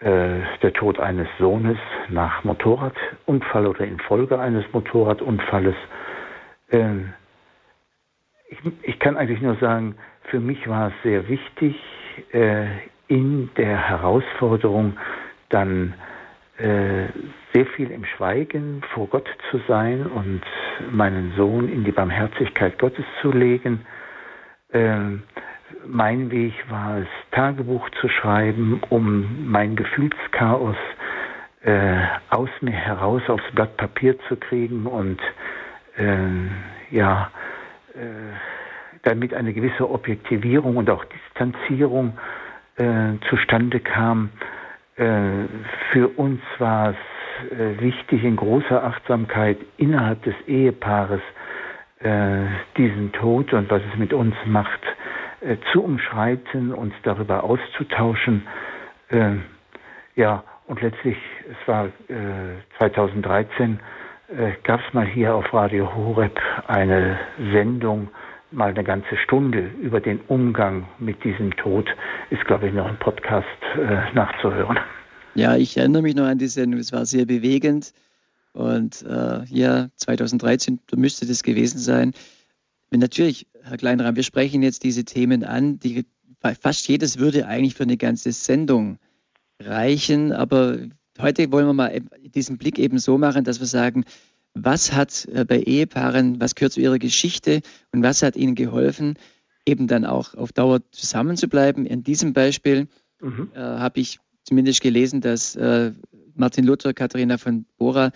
äh, 0.00 0.40
der 0.62 0.72
Tod 0.72 0.98
eines 0.98 1.28
Sohnes 1.38 1.78
nach 2.08 2.44
Motorradunfall 2.44 3.66
oder 3.66 3.84
infolge 3.84 4.38
eines 4.38 4.64
Motorradunfalles. 4.72 5.76
Ähm, 6.70 7.14
ich, 8.48 8.58
ich, 8.82 8.98
kann 8.98 9.16
eigentlich 9.16 9.40
nur 9.40 9.56
sagen, 9.56 9.96
für 10.24 10.40
mich 10.40 10.68
war 10.68 10.88
es 10.88 10.94
sehr 11.02 11.28
wichtig, 11.28 11.76
äh, 12.32 12.66
in 13.08 13.50
der 13.56 13.88
Herausforderung 13.88 14.98
dann 15.48 15.94
äh, 16.58 17.06
sehr 17.52 17.66
viel 17.76 17.90
im 17.90 18.04
Schweigen 18.04 18.82
vor 18.92 19.08
Gott 19.08 19.28
zu 19.50 19.60
sein 19.68 20.06
und 20.06 20.42
meinen 20.90 21.32
Sohn 21.36 21.68
in 21.68 21.84
die 21.84 21.92
Barmherzigkeit 21.92 22.78
Gottes 22.78 23.04
zu 23.20 23.32
legen. 23.32 23.86
Ähm, 24.72 25.22
mein 25.86 26.30
Weg 26.30 26.52
war 26.70 26.98
es, 26.98 27.08
Tagebuch 27.32 27.88
zu 28.00 28.08
schreiben, 28.08 28.80
um 28.90 29.50
mein 29.50 29.76
Gefühlschaos 29.76 30.76
äh, 31.62 31.96
aus 32.30 32.50
mir 32.60 32.72
heraus 32.72 33.22
aufs 33.28 33.50
Blatt 33.54 33.76
Papier 33.76 34.18
zu 34.28 34.36
kriegen 34.36 34.86
und 34.86 35.20
äh, 35.96 36.94
ja, 36.94 37.30
äh, 37.94 37.98
damit 39.02 39.34
eine 39.34 39.52
gewisse 39.52 39.88
Objektivierung 39.88 40.76
und 40.76 40.90
auch 40.90 41.04
Distanzierung 41.04 42.18
äh, 42.76 43.18
zustande 43.28 43.80
kam. 43.80 44.30
Äh, 44.96 45.46
für 45.92 46.08
uns 46.08 46.40
war 46.58 46.90
es 46.90 47.52
äh, 47.52 47.80
wichtig, 47.80 48.24
in 48.24 48.36
großer 48.36 48.82
Achtsamkeit 48.82 49.58
innerhalb 49.76 50.22
des 50.22 50.34
Ehepaares 50.46 51.20
diesen 52.76 53.12
Tod 53.12 53.54
und 53.54 53.70
was 53.70 53.80
es 53.90 53.98
mit 53.98 54.12
uns 54.12 54.34
macht, 54.44 54.82
äh, 55.44 55.56
zu 55.72 55.82
umschreiten, 55.82 56.72
uns 56.72 56.94
darüber 57.02 57.44
auszutauschen. 57.44 58.46
Äh, 59.08 59.36
ja, 60.16 60.42
und 60.66 60.80
letztlich, 60.80 61.16
es 61.50 61.68
war 61.68 61.86
äh, 62.08 62.56
2013, 62.78 63.78
gab 64.62 64.80
es 64.80 64.94
mal 64.94 65.06
hier 65.06 65.34
auf 65.34 65.52
Radio 65.52 65.94
Horeb 65.94 66.40
eine 66.66 67.18
Sendung, 67.52 68.08
mal 68.50 68.70
eine 68.70 68.82
ganze 68.82 69.16
Stunde 69.18 69.70
über 69.82 70.00
den 70.00 70.20
Umgang 70.28 70.88
mit 70.98 71.22
diesem 71.24 71.54
Tod. 71.56 71.88
Ist, 72.30 72.44
glaube 72.46 72.68
ich, 72.68 72.72
noch 72.72 72.88
im 72.88 72.96
Podcast 72.98 73.46
äh, 73.76 74.14
nachzuhören. 74.14 74.78
Ja, 75.34 75.56
ich 75.56 75.76
erinnere 75.76 76.02
mich 76.02 76.14
noch 76.14 76.24
an 76.24 76.38
die 76.38 76.46
Sendung. 76.46 76.80
Es 76.80 76.92
war 76.92 77.04
sehr 77.04 77.26
bewegend. 77.26 77.92
Und 78.52 79.02
äh, 79.02 79.44
ja, 79.46 79.88
2013 79.96 80.78
müsste 80.96 81.26
das 81.26 81.42
gewesen 81.42 81.78
sein. 81.78 82.12
natürlich, 82.90 83.46
Herr 83.64 83.78
Kleinrahm, 83.78 84.14
wir 84.14 84.22
sprechen 84.22 84.62
jetzt 84.62 84.84
diese 84.84 85.04
Themen 85.04 85.42
an, 85.42 85.78
die 85.78 86.04
fast 86.60 86.86
jedes 86.86 87.18
würde 87.18 87.46
eigentlich 87.46 87.74
für 87.74 87.84
eine 87.84 87.96
ganze 87.96 88.32
Sendung 88.32 88.98
reichen, 89.58 90.32
aber 90.32 90.78
heute 91.18 91.50
wollen 91.50 91.66
wir 91.66 91.72
mal 91.72 92.02
diesen 92.22 92.58
Blick 92.58 92.78
eben 92.78 92.98
so 92.98 93.16
machen, 93.16 93.44
dass 93.44 93.60
wir 93.60 93.66
sagen, 93.66 94.04
was 94.52 94.92
hat 94.92 95.26
äh, 95.32 95.44
bei 95.44 95.60
Ehepaaren, 95.60 96.40
was 96.40 96.54
gehört 96.54 96.74
zu 96.74 96.80
ihrer 96.80 96.98
Geschichte 96.98 97.62
und 97.92 98.02
was 98.02 98.22
hat 98.22 98.36
ihnen 98.36 98.54
geholfen, 98.54 99.14
eben 99.66 99.86
dann 99.86 100.04
auch 100.04 100.34
auf 100.34 100.52
Dauer 100.52 100.80
zusammen 100.90 101.36
zu 101.36 101.48
bleiben. 101.48 101.86
In 101.86 102.02
diesem 102.02 102.34
Beispiel 102.34 102.88
mhm. 103.20 103.50
äh, 103.54 103.58
habe 103.58 104.00
ich 104.00 104.18
zumindest 104.44 104.82
gelesen, 104.82 105.22
dass 105.22 105.56
äh, 105.56 105.92
Martin 106.34 106.66
Luther, 106.66 106.92
Katharina 106.92 107.38
von 107.38 107.64
Bora 107.78 108.12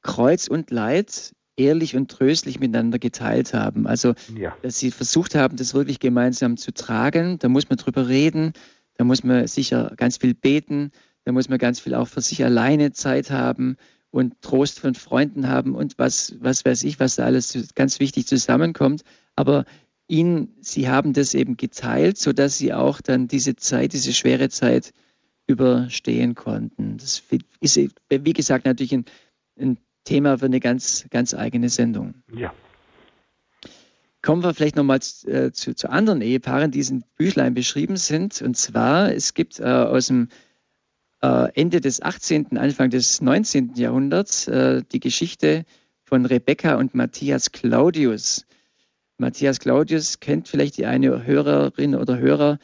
Kreuz 0.00 0.48
und 0.48 0.70
Leid 0.70 1.34
ehrlich 1.56 1.96
und 1.96 2.10
tröstlich 2.10 2.60
miteinander 2.60 2.98
geteilt 2.98 3.54
haben. 3.54 3.86
Also, 3.86 4.14
ja. 4.36 4.56
dass 4.62 4.78
sie 4.78 4.90
versucht 4.90 5.34
haben, 5.34 5.56
das 5.56 5.74
wirklich 5.74 6.00
gemeinsam 6.00 6.56
zu 6.56 6.72
tragen. 6.72 7.38
Da 7.38 7.48
muss 7.48 7.68
man 7.68 7.78
drüber 7.78 8.08
reden, 8.08 8.52
da 8.94 9.04
muss 9.04 9.24
man 9.24 9.46
sicher 9.46 9.92
ganz 9.96 10.18
viel 10.18 10.34
beten, 10.34 10.92
da 11.24 11.32
muss 11.32 11.48
man 11.48 11.58
ganz 11.58 11.80
viel 11.80 11.94
auch 11.94 12.08
für 12.08 12.20
sich 12.20 12.44
alleine 12.44 12.92
Zeit 12.92 13.30
haben 13.30 13.76
und 14.10 14.40
Trost 14.40 14.80
von 14.80 14.94
Freunden 14.94 15.48
haben 15.48 15.74
und 15.74 15.98
was, 15.98 16.36
was 16.40 16.64
weiß 16.64 16.84
ich, 16.84 17.00
was 17.00 17.16
da 17.16 17.24
alles 17.24 17.72
ganz 17.74 18.00
wichtig 18.00 18.26
zusammenkommt. 18.26 19.02
Aber 19.34 19.64
ihnen, 20.08 20.54
sie 20.60 20.88
haben 20.88 21.12
das 21.12 21.34
eben 21.34 21.56
geteilt, 21.56 22.16
sodass 22.18 22.56
sie 22.58 22.72
auch 22.72 23.00
dann 23.00 23.28
diese 23.28 23.56
Zeit, 23.56 23.92
diese 23.92 24.12
schwere 24.12 24.48
Zeit 24.48 24.92
überstehen 25.46 26.34
konnten. 26.34 26.96
Das 26.98 27.22
ist, 27.60 27.80
wie 28.08 28.32
gesagt, 28.32 28.64
natürlich 28.64 28.94
ein, 28.94 29.04
ein 29.58 29.78
Thema 30.06 30.38
für 30.38 30.46
eine 30.46 30.60
ganz, 30.60 31.06
ganz 31.10 31.34
eigene 31.34 31.68
Sendung. 31.68 32.14
Ja. 32.34 32.54
Kommen 34.22 34.42
wir 34.42 34.54
vielleicht 34.54 34.76
nochmal 34.76 35.00
äh, 35.26 35.52
zu, 35.52 35.74
zu, 35.74 35.90
anderen 35.90 36.22
Ehepaaren, 36.22 36.70
die 36.70 36.80
in 36.80 37.04
Büchlein 37.16 37.54
beschrieben 37.54 37.96
sind. 37.96 38.40
Und 38.42 38.56
zwar, 38.56 39.12
es 39.12 39.34
gibt 39.34 39.60
äh, 39.60 39.64
aus 39.64 40.06
dem 40.06 40.30
äh, 41.22 41.52
Ende 41.54 41.80
des 41.80 42.02
18., 42.02 42.56
Anfang 42.56 42.90
des 42.90 43.20
19. 43.20 43.74
Jahrhunderts 43.74 44.48
äh, 44.48 44.82
die 44.90 45.00
Geschichte 45.00 45.64
von 46.02 46.24
Rebecca 46.24 46.76
und 46.76 46.94
Matthias 46.94 47.52
Claudius. 47.52 48.46
Matthias 49.18 49.60
Claudius 49.60 50.20
kennt 50.20 50.48
vielleicht 50.48 50.76
die 50.76 50.86
eine 50.86 51.24
Hörerin 51.24 51.94
oder 51.94 52.18
Hörer, 52.18 52.58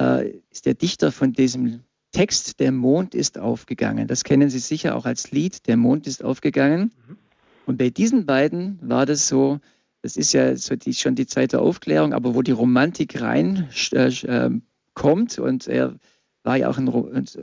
äh, 0.00 0.30
ist 0.50 0.66
der 0.66 0.74
Dichter 0.74 1.12
von 1.12 1.32
diesem 1.32 1.80
Text 2.16 2.60
Der 2.60 2.72
Mond 2.72 3.14
ist 3.14 3.38
aufgegangen. 3.38 4.08
Das 4.08 4.24
kennen 4.24 4.48
Sie 4.48 4.58
sicher 4.58 4.96
auch 4.96 5.04
als 5.04 5.32
Lied, 5.32 5.66
Der 5.66 5.76
Mond 5.76 6.06
ist 6.06 6.24
aufgegangen. 6.24 6.90
Mhm. 7.06 7.18
Und 7.66 7.76
bei 7.76 7.90
diesen 7.90 8.24
beiden 8.24 8.78
war 8.80 9.04
das 9.04 9.28
so, 9.28 9.60
das 10.00 10.16
ist 10.16 10.32
ja 10.32 10.56
so 10.56 10.76
die, 10.76 10.94
schon 10.94 11.14
die 11.14 11.26
zweite 11.26 11.60
Aufklärung, 11.60 12.14
aber 12.14 12.34
wo 12.34 12.40
die 12.40 12.52
Romantik 12.52 13.20
rein 13.20 13.68
äh, 13.92 14.10
ähm, 14.24 14.62
kommt 14.94 15.38
und 15.38 15.68
er 15.68 15.96
war 16.42 16.56
ja 16.56 16.70
auch 16.70 16.78
ein, 16.78 16.88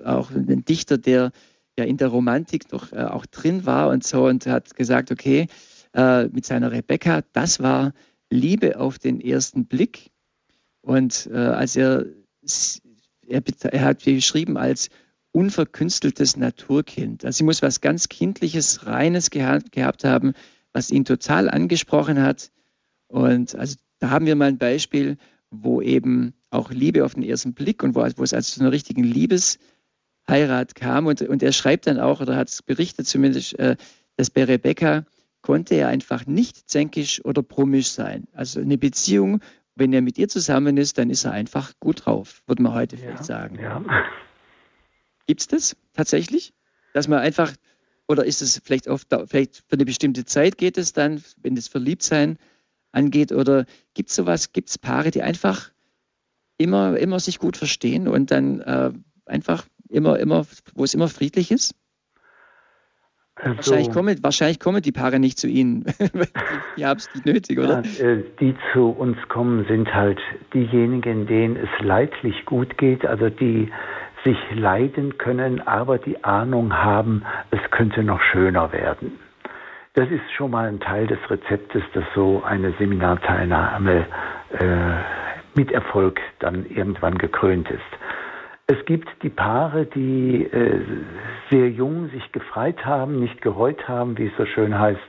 auch 0.06 0.32
ein 0.32 0.66
Dichter, 0.66 0.98
der 0.98 1.32
ja 1.78 1.86
in 1.86 1.98
der 1.98 2.08
Romantik 2.08 2.68
doch 2.70 2.92
äh, 2.94 3.04
auch 3.04 3.28
drin 3.28 3.68
war 3.68 3.90
und 3.90 4.04
so 4.04 4.26
und 4.26 4.48
hat 4.48 4.76
gesagt, 4.76 5.12
okay, 5.12 5.50
äh, 5.94 6.30
mit 6.30 6.48
seiner 6.48 6.72
Rebecca, 6.72 7.22
das 7.34 7.60
war 7.60 7.94
Liebe 8.32 8.80
auf 8.80 8.98
den 8.98 9.22
ersten 9.22 9.68
Blick. 9.68 10.10
Und 10.82 11.30
äh, 11.32 11.38
als 11.38 11.76
er 11.76 12.08
er, 13.28 13.42
er 13.72 13.82
hat 13.82 14.04
geschrieben 14.04 14.58
als 14.58 14.90
unverkünsteltes 15.32 16.38
Naturkind. 16.38 17.26
Also 17.26 17.38
sie 17.38 17.44
muss 17.44 17.62
was 17.62 17.82
ganz 17.82 18.08
Kindliches, 18.08 18.86
Reines 18.86 19.30
gehabt, 19.32 19.72
gehabt 19.72 20.04
haben, 20.04 20.34
was 20.72 20.92
ihn 20.92 21.06
total 21.06 21.50
angesprochen 21.50 22.22
hat. 22.22 22.52
Und 23.08 23.56
also 23.56 23.76
da 24.00 24.10
haben 24.12 24.26
wir 24.26 24.36
mal 24.36 24.50
ein 24.50 24.58
Beispiel, 24.58 25.18
wo 25.50 25.82
eben 25.82 26.34
auch 26.50 26.72
Liebe 26.72 27.04
auf 27.04 27.16
den 27.16 27.24
ersten 27.24 27.54
Blick 27.54 27.84
und 27.84 27.96
wo, 27.96 28.02
wo 28.16 28.24
es 28.24 28.34
also 28.34 28.54
zu 28.54 28.62
einer 28.62 28.72
richtigen 28.72 29.04
Liebesheirat 29.04 30.76
kam. 30.76 31.08
Und, 31.08 31.22
und 31.24 31.42
er 31.42 31.52
schreibt 31.52 31.88
dann 31.88 32.00
auch, 32.00 32.22
oder 32.22 32.36
hat 32.36 32.50
es 32.50 32.62
berichtet 32.62 33.08
zumindest, 33.08 33.58
äh, 33.60 33.76
dass 34.18 34.30
bei 34.30 34.44
Rebecca 34.44 35.06
konnte 35.42 35.76
er 35.76 35.88
einfach 35.90 36.26
nicht 36.26 36.70
zänkisch 36.70 37.24
oder 37.26 37.44
promisch 37.44 37.90
sein. 37.90 38.28
Also 38.34 38.62
eine 38.62 38.78
Beziehung, 38.78 39.42
wenn 39.76 39.94
er 39.94 40.02
mit 40.02 40.18
ihr 40.18 40.28
zusammen 40.28 40.78
ist, 40.78 40.98
dann 40.98 41.10
ist 41.10 41.26
er 41.26 41.32
einfach 41.32 41.74
gut 41.80 42.06
drauf, 42.06 42.44
würde 42.46 42.64
man 42.64 42.74
heute 42.74 42.96
ja, 42.96 43.02
vielleicht 43.02 43.26
sagen. 43.26 43.60
Ja. 43.60 43.84
Gibt 45.28 45.42
es 45.42 45.48
das 45.48 45.78
tatsächlich? 45.94 46.54
Dass 46.94 47.08
man 47.08 47.20
einfach, 47.20 47.52
oder 48.08 48.26
ist 48.26 48.42
es 48.42 48.62
vielleicht 48.64 48.88
oft, 48.88 49.08
vielleicht 49.28 49.58
für 49.68 49.74
eine 49.74 49.86
bestimmte 49.86 50.26
Zeit 50.26 50.58
geht 50.58 50.78
es 50.78 50.94
dann, 50.94 51.24
wenn 51.42 51.56
das 51.56 51.68
Verliebtsein 51.68 52.38
angeht, 52.92 53.32
oder 53.32 53.66
gibt 53.94 54.10
es 54.10 54.16
sowas, 54.16 54.52
gibt 54.52 54.70
es 54.70 54.78
Paare, 54.78 55.12
die 55.12 55.24
einfach 55.24 55.72
immer, 56.58 56.98
immer 56.98 57.20
sich 57.20 57.40
gut 57.40 57.58
verstehen 57.58 58.08
und 58.08 58.32
dann 58.32 58.62
äh, 58.62 58.92
einfach 59.26 59.66
immer, 59.90 60.20
immer, 60.20 60.46
wo 60.76 60.84
es 60.84 60.94
immer 60.94 61.08
friedlich 61.08 61.52
ist? 61.52 61.76
Wahrscheinlich, 63.44 63.92
kommen, 63.92 64.24
wahrscheinlich 64.24 64.60
kommen 64.60 64.82
die 64.82 64.92
Paare 64.92 65.20
nicht 65.20 65.38
zu 65.38 65.48
Ihnen. 65.48 65.86
die 66.78 66.86
haben 66.86 66.98
es 66.98 67.14
nicht 67.14 67.26
nötig, 67.26 67.60
oder? 67.60 67.84
Ja, 67.84 68.06
äh, 68.06 68.24
die 68.40 68.56
zu 68.72 68.90
uns 68.90 69.18
kommen, 69.30 69.66
sind 69.68 69.94
halt 69.94 70.20
diejenigen, 70.54 71.28
denen 71.28 71.58
es 71.58 71.86
leidlich 71.86 72.46
gut 72.46 72.78
geht, 72.78 73.06
also 73.06 73.30
die 73.30 73.72
sich 74.24 74.38
leiden 74.56 75.18
können, 75.18 75.66
aber 75.68 75.98
die 75.98 76.24
Ahnung 76.24 76.74
haben, 76.74 77.24
es 77.52 77.60
könnte 77.72 78.04
noch 78.04 78.22
schöner 78.32 78.72
werden. 78.72 79.20
Das 79.96 80.10
ist 80.10 80.32
schon 80.36 80.52
mal 80.52 80.68
ein 80.68 80.80
Teil 80.80 81.08
des 81.08 81.20
Rezeptes, 81.30 81.84
dass 81.94 82.06
so 82.16 82.42
eine 82.44 82.74
Seminarteilnahme 82.80 84.06
äh, 84.58 85.56
mit 85.56 85.72
Erfolg 85.72 86.20
dann 86.40 86.66
irgendwann 86.66 87.18
gekrönt 87.18 87.70
ist. 87.70 87.82
Es 88.74 88.86
gibt 88.86 89.08
die 89.22 89.30
Paare, 89.30 89.86
die 89.86 90.46
äh, 90.46 90.82
sehr 91.52 91.70
jung 91.70 92.10
sich 92.10 92.32
gefreit 92.32 92.84
haben, 92.84 93.20
nicht 93.20 93.40
gereut 93.40 93.88
haben, 93.88 94.18
wie 94.18 94.26
es 94.26 94.34
so 94.36 94.48
schön 94.48 94.80
heißt, 94.80 95.00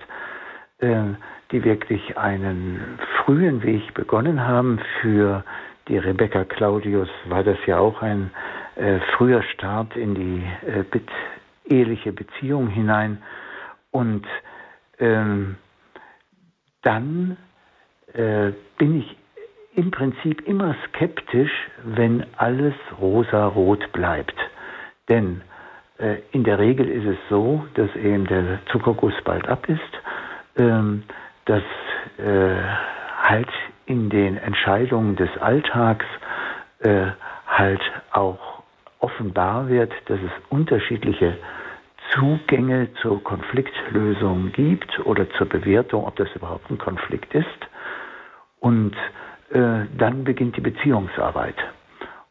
äh, 0.81 1.03
die 1.51 1.65
wirklich 1.65 2.19
einen 2.19 2.99
frühen 3.17 3.63
Weg 3.63 3.95
begonnen 3.95 4.47
haben. 4.47 4.81
Für 5.01 5.45
die 5.89 5.97
Rebecca 5.97 6.45
Claudius 6.45 7.09
war 7.27 7.43
das 7.43 7.57
ja 7.65 7.79
auch 7.79 8.03
ein 8.03 8.31
äh, 8.77 8.99
früher 9.17 9.43
Start 9.43 9.97
in 9.97 10.15
die 10.15 10.43
äh, 10.67 10.85
eheliche 11.65 12.13
Beziehung 12.13 12.69
hinein. 12.69 13.23
Und 13.93 14.27
ähm, 14.99 15.57
dann 16.83 17.39
äh, 18.13 18.53
bin 18.77 18.99
ich 18.99 19.17
im 19.77 19.91
Prinzip 19.91 20.47
immer 20.47 20.75
skeptisch, 20.89 21.53
wenn 21.85 22.25
alles 22.37 22.75
rosa-rot 23.01 23.93
bleibt. 23.93 24.35
Denn 25.09 25.43
äh, 25.99 26.17
in 26.33 26.45
der 26.45 26.59
Regel 26.59 26.89
ist 26.89 27.07
es 27.07 27.19
so, 27.29 27.65
dass 27.75 27.95
eben 27.97 28.27
der 28.27 28.61
Zuckerguss 28.71 29.15
bald 29.25 29.49
ab 29.49 29.69
ist, 29.69 29.81
ähm, 30.57 31.03
dass 31.47 31.63
äh, 32.19 32.57
halt 33.23 33.49
in 33.87 34.11
den 34.11 34.37
Entscheidungen 34.37 35.17
des 35.17 35.31
Alltags 35.39 36.07
äh, 36.81 37.07
halt 37.47 37.83
auch 38.13 38.63
offenbar 39.01 39.69
wird, 39.69 39.93
dass 40.07 40.19
es 40.19 40.31
unterschiedliche 40.49 41.37
Zugänge 42.13 42.89
zur 43.03 43.23
Konfliktlösung 43.23 44.53
gibt 44.53 44.99
oder 45.05 45.29
zur 45.33 45.49
Bewertung, 45.49 46.07
ob 46.07 46.17
das 46.17 46.29
überhaupt 46.35 46.71
ein 46.71 46.79
Konflikt 46.79 47.35
ist. 47.35 47.47
Und 48.61 48.95
dann 49.55 50.25
beginnt 50.25 50.57
die 50.57 50.61
Beziehungsarbeit. 50.61 51.55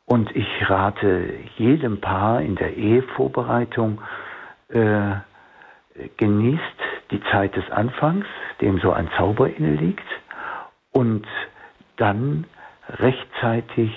Und 0.06 0.36
ich 0.36 0.70
rate 0.70 1.34
jedem 1.58 2.02
Paar 2.02 2.42
in 2.42 2.56
der 2.56 2.76
Ehevorbereitung, 2.76 4.02
äh, 4.70 5.16
genießt 6.18 6.62
die 7.12 7.22
Zeit 7.32 7.56
des 7.56 7.70
Anfangs, 7.72 8.26
dem 8.62 8.80
so 8.80 8.92
ein 8.92 9.10
Zauber 9.18 9.50
inne 9.50 9.76
liegt, 9.76 10.06
und 10.92 11.26
dann 11.98 12.46
rechtzeitig 12.90 13.92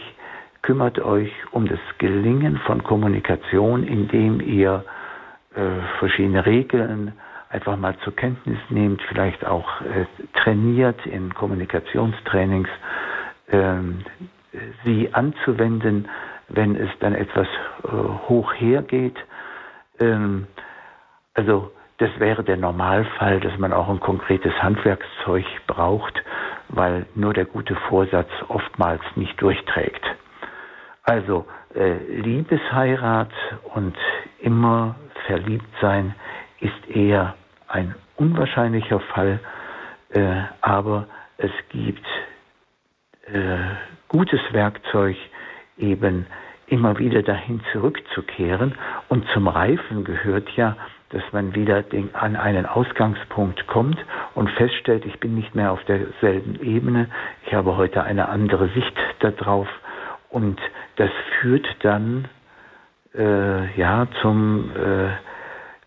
kümmert 0.62 0.98
euch 0.98 1.32
um 1.52 1.66
das 1.66 1.78
Gelingen 1.98 2.58
von 2.58 2.82
Kommunikation, 2.82 3.84
indem 3.84 4.40
ihr 4.40 4.84
äh, 5.54 5.60
verschiedene 5.98 6.44
Regeln 6.44 7.12
einfach 7.50 7.76
mal 7.76 7.96
zur 7.98 8.14
Kenntnis 8.14 8.58
nehmt, 8.68 9.00
vielleicht 9.02 9.46
auch 9.46 9.80
äh, 9.82 10.06
trainiert 10.34 11.04
in 11.06 11.32
Kommunikationstrainings, 11.34 12.68
ähm, 13.50 14.04
sie 14.84 15.12
anzuwenden, 15.12 16.08
wenn 16.48 16.76
es 16.76 16.90
dann 17.00 17.14
etwas 17.14 17.46
äh, 17.84 17.88
hoch 18.28 18.52
hergeht. 18.54 19.16
Ähm, 19.98 20.46
also 21.34 21.70
das 21.98 22.10
wäre 22.18 22.44
der 22.44 22.56
Normalfall, 22.56 23.40
dass 23.40 23.56
man 23.58 23.72
auch 23.72 23.88
ein 23.88 24.00
konkretes 24.00 24.52
Handwerkszeug 24.62 25.44
braucht, 25.66 26.22
weil 26.68 27.06
nur 27.14 27.32
der 27.32 27.46
gute 27.46 27.74
Vorsatz 27.88 28.28
oftmals 28.48 29.00
nicht 29.16 29.40
durchträgt. 29.40 30.04
Also 31.04 31.46
äh, 31.74 31.94
Liebesheirat 32.20 33.30
und 33.74 33.96
immer 34.40 34.96
verliebt 35.26 35.68
sein 35.80 36.14
ist 36.60 36.88
eher 36.88 37.34
ein 37.68 37.94
unwahrscheinlicher 38.16 39.00
Fall, 39.00 39.40
äh, 40.10 40.42
aber 40.60 41.06
es 41.38 41.50
gibt 41.70 42.04
äh, 43.32 43.58
gutes 44.08 44.40
Werkzeug, 44.52 45.16
eben 45.78 46.26
immer 46.66 46.98
wieder 46.98 47.22
dahin 47.22 47.60
zurückzukehren. 47.72 48.74
Und 49.08 49.26
zum 49.32 49.48
Reifen 49.48 50.04
gehört 50.04 50.48
ja, 50.56 50.76
dass 51.10 51.22
man 51.32 51.54
wieder 51.54 51.82
den, 51.82 52.14
an 52.14 52.34
einen 52.36 52.66
Ausgangspunkt 52.66 53.66
kommt 53.68 53.98
und 54.34 54.50
feststellt, 54.50 55.04
ich 55.06 55.20
bin 55.20 55.34
nicht 55.34 55.54
mehr 55.54 55.72
auf 55.72 55.82
derselben 55.84 56.60
Ebene, 56.60 57.08
ich 57.46 57.54
habe 57.54 57.76
heute 57.76 58.02
eine 58.02 58.28
andere 58.28 58.68
Sicht 58.70 58.96
darauf 59.20 59.68
und 60.30 60.60
das 60.96 61.10
führt 61.40 61.66
dann 61.80 62.28
äh, 63.14 63.78
ja 63.78 64.08
zum, 64.20 64.70
äh, 64.70 65.10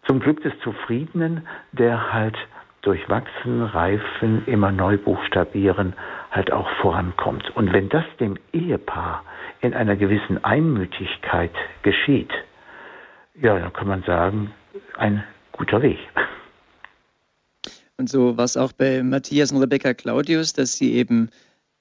zum 0.07 0.21
Glück 0.21 0.41
des 0.41 0.57
Zufriedenen, 0.59 1.45
der 1.73 2.13
halt 2.13 2.37
durch 2.81 3.09
Wachsen, 3.09 3.61
Reifen, 3.63 4.45
immer 4.45 4.71
neu 4.71 4.97
buchstabieren 4.97 5.93
halt 6.31 6.51
auch 6.51 6.69
vorankommt. 6.81 7.55
Und 7.55 7.73
wenn 7.73 7.89
das 7.89 8.05
dem 8.19 8.37
Ehepaar 8.53 9.23
in 9.61 9.73
einer 9.73 9.95
gewissen 9.95 10.43
Einmütigkeit 10.43 11.53
geschieht, 11.83 12.31
ja, 13.41 13.57
dann 13.57 13.73
kann 13.73 13.87
man 13.87 14.03
sagen, 14.03 14.51
ein 14.97 15.23
guter 15.51 15.81
Weg. 15.81 15.99
Und 17.97 18.09
so 18.09 18.37
war 18.37 18.45
es 18.45 18.57
auch 18.57 18.71
bei 18.71 19.03
Matthias 19.03 19.51
und 19.51 19.61
Rebecca 19.61 19.93
Claudius, 19.93 20.53
dass 20.53 20.73
sie 20.73 20.93
eben, 20.93 21.29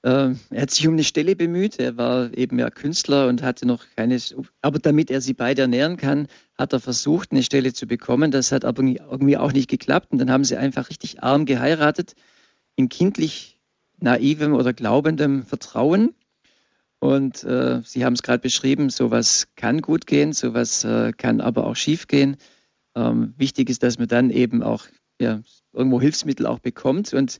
äh, 0.03 0.33
er 0.49 0.61
hat 0.61 0.71
sich 0.71 0.85
um 0.87 0.95
eine 0.95 1.03
Stelle 1.03 1.35
bemüht, 1.35 1.79
er 1.79 1.95
war 1.95 2.37
eben 2.37 2.59
ja 2.59 2.69
Künstler 2.69 3.27
und 3.27 3.41
hatte 3.41 3.65
noch 3.65 3.85
keine, 3.95 4.17
aber 4.61 4.79
damit 4.79 5.11
er 5.11 5.21
sie 5.21 5.33
beide 5.33 5.61
ernähren 5.61 5.95
kann, 5.95 6.27
hat 6.57 6.73
er 6.73 6.81
versucht, 6.81 7.31
eine 7.31 7.43
Stelle 7.43 7.71
zu 7.71 7.87
bekommen. 7.87 8.31
Das 8.31 8.51
hat 8.51 8.65
aber 8.65 8.83
irgendwie 8.83 9.37
auch 9.37 9.53
nicht 9.53 9.69
geklappt 9.69 10.11
und 10.11 10.17
dann 10.17 10.31
haben 10.31 10.43
sie 10.43 10.57
einfach 10.57 10.89
richtig 10.89 11.23
arm 11.23 11.45
geheiratet, 11.45 12.15
in 12.75 12.89
kindlich 12.89 13.58
naivem 14.01 14.53
oder 14.53 14.73
glaubendem 14.73 15.43
Vertrauen. 15.43 16.15
Und 16.99 17.43
äh, 17.43 17.81
Sie 17.85 18.03
haben 18.03 18.13
es 18.13 18.23
gerade 18.23 18.41
beschrieben, 18.41 18.89
sowas 18.89 19.47
kann 19.55 19.81
gut 19.81 20.05
gehen, 20.05 20.33
sowas 20.33 20.83
äh, 20.83 21.13
kann 21.13 21.39
aber 21.39 21.65
auch 21.65 21.75
schief 21.75 22.07
gehen. 22.07 22.37
Ähm, 22.95 23.33
wichtig 23.37 23.69
ist, 23.69 23.83
dass 23.83 23.97
man 23.99 24.07
dann 24.07 24.29
eben 24.31 24.63
auch 24.63 24.85
ja, 25.21 25.41
irgendwo 25.71 26.01
Hilfsmittel 26.01 26.45
auch 26.45 26.59
bekommt. 26.59 27.13
Und 27.13 27.39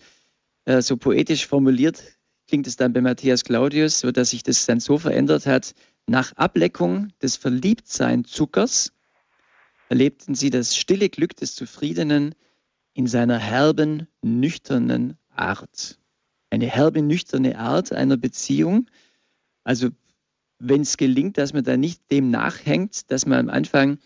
äh, 0.65 0.81
so 0.81 0.97
poetisch 0.97 1.47
formuliert 1.47 2.03
klingt 2.47 2.67
es 2.67 2.77
dann 2.77 2.93
bei 2.93 3.01
Matthias 3.01 3.43
Claudius, 3.43 3.99
so 3.99 4.11
dass 4.11 4.31
sich 4.31 4.43
das 4.43 4.65
dann 4.65 4.79
so 4.79 4.97
verändert 4.97 5.45
hat. 5.45 5.75
Nach 6.07 6.33
Ableckung 6.33 7.09
des 7.21 7.35
Verliebtsein-Zuckers 7.35 8.91
erlebten 9.89 10.35
sie 10.35 10.49
das 10.49 10.75
stille 10.75 11.09
Glück 11.09 11.35
des 11.35 11.53
Zufriedenen 11.53 12.33
in 12.93 13.07
seiner 13.07 13.37
herben, 13.37 14.07
nüchternen 14.21 15.17
Art. 15.29 15.99
Eine 16.49 16.67
herbe, 16.67 17.01
nüchterne 17.01 17.57
Art 17.59 17.91
einer 17.91 18.17
Beziehung. 18.17 18.89
Also 19.63 19.89
wenn 20.59 20.81
es 20.81 20.97
gelingt, 20.97 21.37
dass 21.37 21.53
man 21.53 21.63
da 21.63 21.77
nicht 21.77 22.11
dem 22.11 22.31
nachhängt, 22.31 23.11
dass 23.11 23.25
man 23.25 23.39
am 23.39 23.49
Anfang 23.49 23.99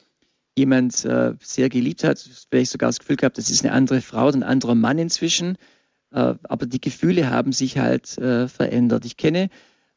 jemand 0.57 1.03
äh, 1.05 1.33
sehr 1.41 1.69
geliebt 1.69 2.03
hat, 2.03 2.19
vielleicht 2.49 2.71
sogar 2.71 2.89
das 2.89 2.99
Gefühl 2.99 3.15
gehabt, 3.15 3.37
das 3.37 3.49
ist 3.49 3.63
eine 3.63 3.73
andere 3.73 4.01
Frau, 4.01 4.27
ein 4.27 4.43
anderer 4.43 4.75
Mann 4.75 4.99
inzwischen, 4.99 5.57
äh, 6.11 6.35
aber 6.43 6.65
die 6.67 6.81
Gefühle 6.81 7.29
haben 7.29 7.51
sich 7.51 7.79
halt 7.79 8.17
äh, 8.19 8.47
verändert. 8.47 9.05
Ich 9.05 9.17
kenne 9.17 9.49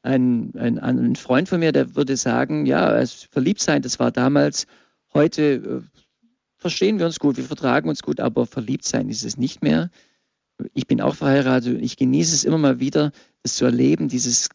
einen, 0.03 0.57
einen, 0.57 0.79
einen, 0.79 1.17
Freund 1.17 1.49
von 1.49 1.61
mir, 1.61 1.73
der 1.73 1.95
würde 1.95 2.17
sagen, 2.17 2.65
ja, 2.65 3.05
verliebt 3.07 3.61
sein, 3.61 3.83
das 3.83 3.99
war 3.99 4.13
damals, 4.13 4.67
heute 5.13 5.43
äh, 5.43 6.01
verstehen 6.57 6.99
wir 6.99 7.07
uns 7.07 7.19
gut, 7.19 7.37
wir 7.37 7.45
vertragen 7.45 7.89
uns 7.89 8.03
gut, 8.03 8.21
aber 8.21 8.47
verliebt 8.47 8.85
sein 8.85 9.11
ist 9.11 9.25
es 9.25 9.37
nicht 9.37 9.63
mehr. 9.63 9.91
Ich 10.73 10.87
bin 10.87 11.01
auch 11.01 11.15
verheiratet 11.15 11.77
und 11.77 11.83
ich 11.83 11.97
genieße 11.97 12.35
es 12.35 12.45
immer 12.45 12.59
mal 12.59 12.81
wieder, 12.81 13.13
das 13.43 13.55
zu 13.57 13.65
erleben, 13.65 14.09
dieses 14.09 14.49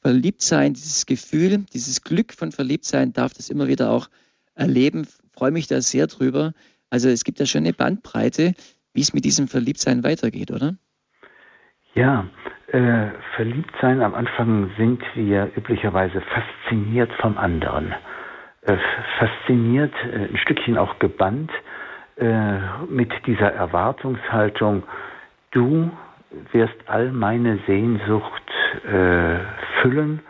Verliebtsein, 0.00 0.74
dieses 0.74 1.06
Gefühl, 1.06 1.64
dieses 1.72 2.02
Glück 2.02 2.32
von 2.32 2.52
Verliebtsein 2.52 3.12
darf 3.12 3.34
das 3.34 3.50
immer 3.50 3.68
wieder 3.68 3.90
auch 3.90 4.08
erleben 4.54 5.06
freue 5.36 5.50
mich 5.50 5.68
da 5.68 5.80
sehr 5.80 6.06
drüber. 6.06 6.52
Also 6.90 7.08
es 7.08 7.24
gibt 7.24 7.38
ja 7.38 7.46
schon 7.46 7.62
eine 7.62 7.72
Bandbreite, 7.72 8.54
wie 8.94 9.00
es 9.00 9.12
mit 9.12 9.24
diesem 9.24 9.48
Verliebtsein 9.48 10.02
weitergeht, 10.02 10.50
oder? 10.50 10.74
Ja, 11.94 12.26
äh, 12.72 13.08
Verliebtsein 13.36 14.02
am 14.02 14.14
Anfang 14.14 14.70
sind 14.76 15.02
wir 15.14 15.50
üblicherweise 15.56 16.20
fasziniert 16.20 17.10
vom 17.20 17.38
anderen. 17.38 17.94
Äh, 18.62 18.76
fasziniert, 19.18 19.94
äh, 20.04 20.28
ein 20.30 20.38
Stückchen 20.38 20.78
auch 20.78 20.98
gebannt 20.98 21.50
äh, 22.16 22.58
mit 22.88 23.12
dieser 23.26 23.52
Erwartungshaltung, 23.52 24.84
du 25.56 25.90
wirst 26.52 26.76
all 26.86 27.10
meine 27.12 27.58
Sehnsucht 27.66 28.42
äh, 28.84 29.38
füllen 29.80 30.20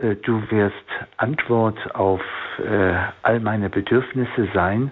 äh, 0.00 0.16
du 0.16 0.42
wirst 0.50 0.74
Antwort 1.16 1.94
auf 1.94 2.22
äh, 2.58 2.94
all 3.22 3.40
meine 3.40 3.68
Bedürfnisse 3.70 4.48
sein. 4.54 4.90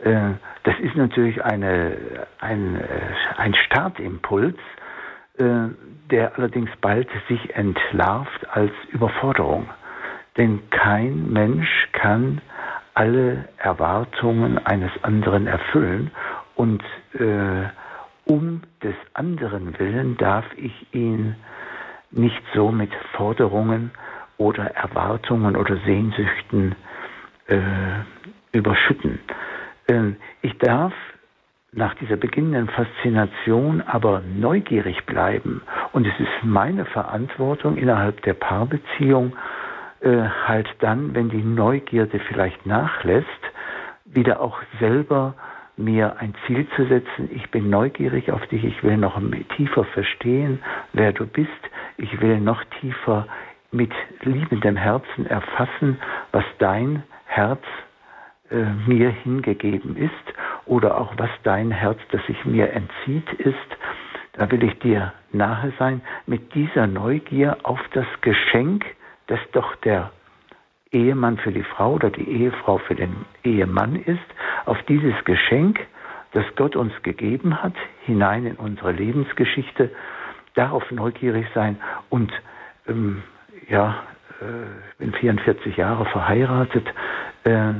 Äh, 0.00 0.32
das 0.64 0.78
ist 0.80 0.96
natürlich 0.96 1.42
eine, 1.44 1.96
ein, 2.40 2.80
ein 3.36 3.54
Startimpuls, 3.54 4.56
der 5.38 6.36
allerdings 6.38 6.70
bald 6.80 7.08
sich 7.26 7.56
entlarvt 7.56 8.48
als 8.50 8.70
Überforderung. 8.92 9.68
Denn 10.36 10.60
kein 10.70 11.32
Mensch 11.32 11.88
kann 11.92 12.40
alle 12.94 13.48
Erwartungen 13.56 14.64
eines 14.64 14.92
anderen 15.02 15.48
erfüllen 15.48 16.12
und 16.54 16.84
äh, 17.14 17.64
um 18.24 18.62
des 18.82 18.94
anderen 19.14 19.78
willen 19.78 20.16
darf 20.16 20.44
ich 20.56 20.86
ihn 20.92 21.36
nicht 22.10 22.42
so 22.54 22.70
mit 22.70 22.92
Forderungen 23.12 23.90
oder 24.36 24.64
Erwartungen 24.74 25.56
oder 25.56 25.76
Sehnsüchten 25.84 26.74
äh, 27.46 27.58
überschütten. 28.52 29.18
Äh, 29.86 30.12
ich 30.42 30.56
darf 30.58 30.92
nach 31.72 31.94
dieser 31.94 32.16
beginnenden 32.16 32.68
Faszination 32.68 33.80
aber 33.80 34.20
neugierig 34.20 35.06
bleiben. 35.06 35.62
Und 35.92 36.06
es 36.06 36.18
ist 36.20 36.44
meine 36.44 36.84
Verantwortung 36.84 37.78
innerhalb 37.78 38.22
der 38.22 38.34
Paarbeziehung, 38.34 39.34
äh, 40.00 40.28
halt 40.46 40.68
dann, 40.80 41.14
wenn 41.14 41.30
die 41.30 41.42
Neugierde 41.42 42.18
vielleicht 42.28 42.66
nachlässt, 42.66 43.26
wieder 44.04 44.40
auch 44.40 44.60
selber 44.80 45.34
mir 45.82 46.18
ein 46.18 46.34
Ziel 46.46 46.66
zu 46.76 46.86
setzen. 46.86 47.28
Ich 47.32 47.50
bin 47.50 47.70
neugierig 47.70 48.30
auf 48.30 48.46
dich. 48.48 48.64
Ich 48.64 48.82
will 48.82 48.96
noch 48.96 49.20
tiefer 49.56 49.84
verstehen, 49.84 50.60
wer 50.92 51.12
du 51.12 51.26
bist. 51.26 51.50
Ich 51.96 52.20
will 52.20 52.40
noch 52.40 52.62
tiefer 52.80 53.26
mit 53.70 53.92
liebendem 54.20 54.76
Herzen 54.76 55.26
erfassen, 55.26 55.98
was 56.30 56.44
dein 56.58 57.02
Herz 57.24 57.62
äh, 58.50 58.64
mir 58.86 59.10
hingegeben 59.10 59.96
ist 59.96 60.12
oder 60.66 60.98
auch 60.98 61.12
was 61.16 61.30
dein 61.42 61.70
Herz, 61.70 61.98
das 62.10 62.24
sich 62.26 62.44
mir 62.44 62.70
entzieht, 62.72 63.32
ist. 63.34 63.56
Da 64.34 64.50
will 64.50 64.62
ich 64.62 64.78
dir 64.78 65.12
nahe 65.32 65.72
sein 65.78 66.02
mit 66.26 66.54
dieser 66.54 66.86
Neugier 66.86 67.56
auf 67.64 67.80
das 67.92 68.06
Geschenk, 68.20 68.84
das 69.26 69.40
doch 69.52 69.74
der 69.76 70.10
Ehemann 70.92 71.38
für 71.38 71.52
die 71.52 71.62
Frau 71.62 71.94
oder 71.94 72.10
die 72.10 72.28
Ehefrau 72.28 72.78
für 72.78 72.94
den 72.94 73.24
Ehemann 73.44 73.96
ist, 73.96 74.20
auf 74.66 74.80
dieses 74.84 75.14
Geschenk, 75.24 75.80
das 76.32 76.44
Gott 76.56 76.76
uns 76.76 76.92
gegeben 77.02 77.62
hat, 77.62 77.74
hinein 78.04 78.46
in 78.46 78.56
unsere 78.56 78.92
Lebensgeschichte, 78.92 79.90
darauf 80.54 80.90
neugierig 80.90 81.46
sein 81.54 81.78
und 82.10 82.32
ähm, 82.86 83.22
ja, 83.68 84.02
äh, 84.40 84.98
bin 84.98 85.12
44 85.12 85.76
Jahre 85.76 86.04
verheiratet, 86.06 86.86
äh, 87.44 87.74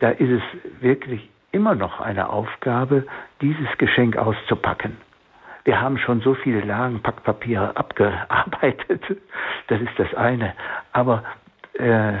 da 0.00 0.10
ist 0.10 0.30
es 0.30 0.82
wirklich 0.82 1.28
immer 1.52 1.74
noch 1.74 2.00
eine 2.00 2.30
Aufgabe, 2.30 3.06
dieses 3.40 3.66
Geschenk 3.78 4.16
auszupacken. 4.16 4.96
Wir 5.64 5.80
haben 5.80 5.98
schon 5.98 6.20
so 6.20 6.34
viele 6.34 6.60
Lagen 6.60 7.02
Packpapier 7.02 7.72
abgearbeitet, 7.74 9.02
das 9.68 9.80
ist 9.80 9.98
das 9.98 10.14
eine. 10.14 10.54
Aber 10.92 11.24
äh, 11.78 12.12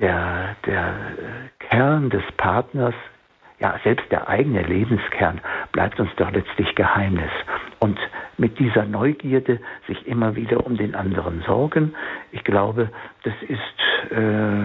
der, 0.00 0.56
der 0.64 0.94
Kern 1.58 2.10
des 2.10 2.22
Partners 2.36 2.94
ja, 3.60 3.78
selbst 3.82 4.10
der 4.12 4.28
eigene 4.28 4.62
Lebenskern 4.62 5.40
bleibt 5.72 5.98
uns 5.98 6.10
doch 6.16 6.30
letztlich 6.30 6.74
Geheimnis. 6.76 7.30
Und 7.80 7.98
mit 8.36 8.58
dieser 8.58 8.84
Neugierde 8.84 9.60
sich 9.86 10.06
immer 10.06 10.36
wieder 10.36 10.64
um 10.64 10.76
den 10.76 10.94
anderen 10.94 11.42
sorgen, 11.42 11.94
ich 12.30 12.44
glaube, 12.44 12.90
das 13.24 13.34
ist 13.42 14.12
äh, 14.12 14.62
äh 14.62 14.64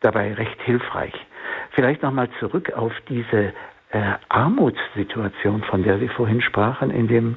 dabei 0.00 0.32
recht 0.34 0.62
hilfreich. 0.62 1.12
Vielleicht 1.72 2.04
nochmal 2.04 2.28
zurück 2.38 2.72
auf 2.72 2.92
diese 3.08 3.52
äh, 3.90 4.12
Armutssituation, 4.28 5.64
von 5.64 5.82
der 5.82 5.98
Sie 5.98 6.06
vorhin 6.06 6.40
sprachen, 6.40 6.92
in 6.92 7.08
dem 7.08 7.36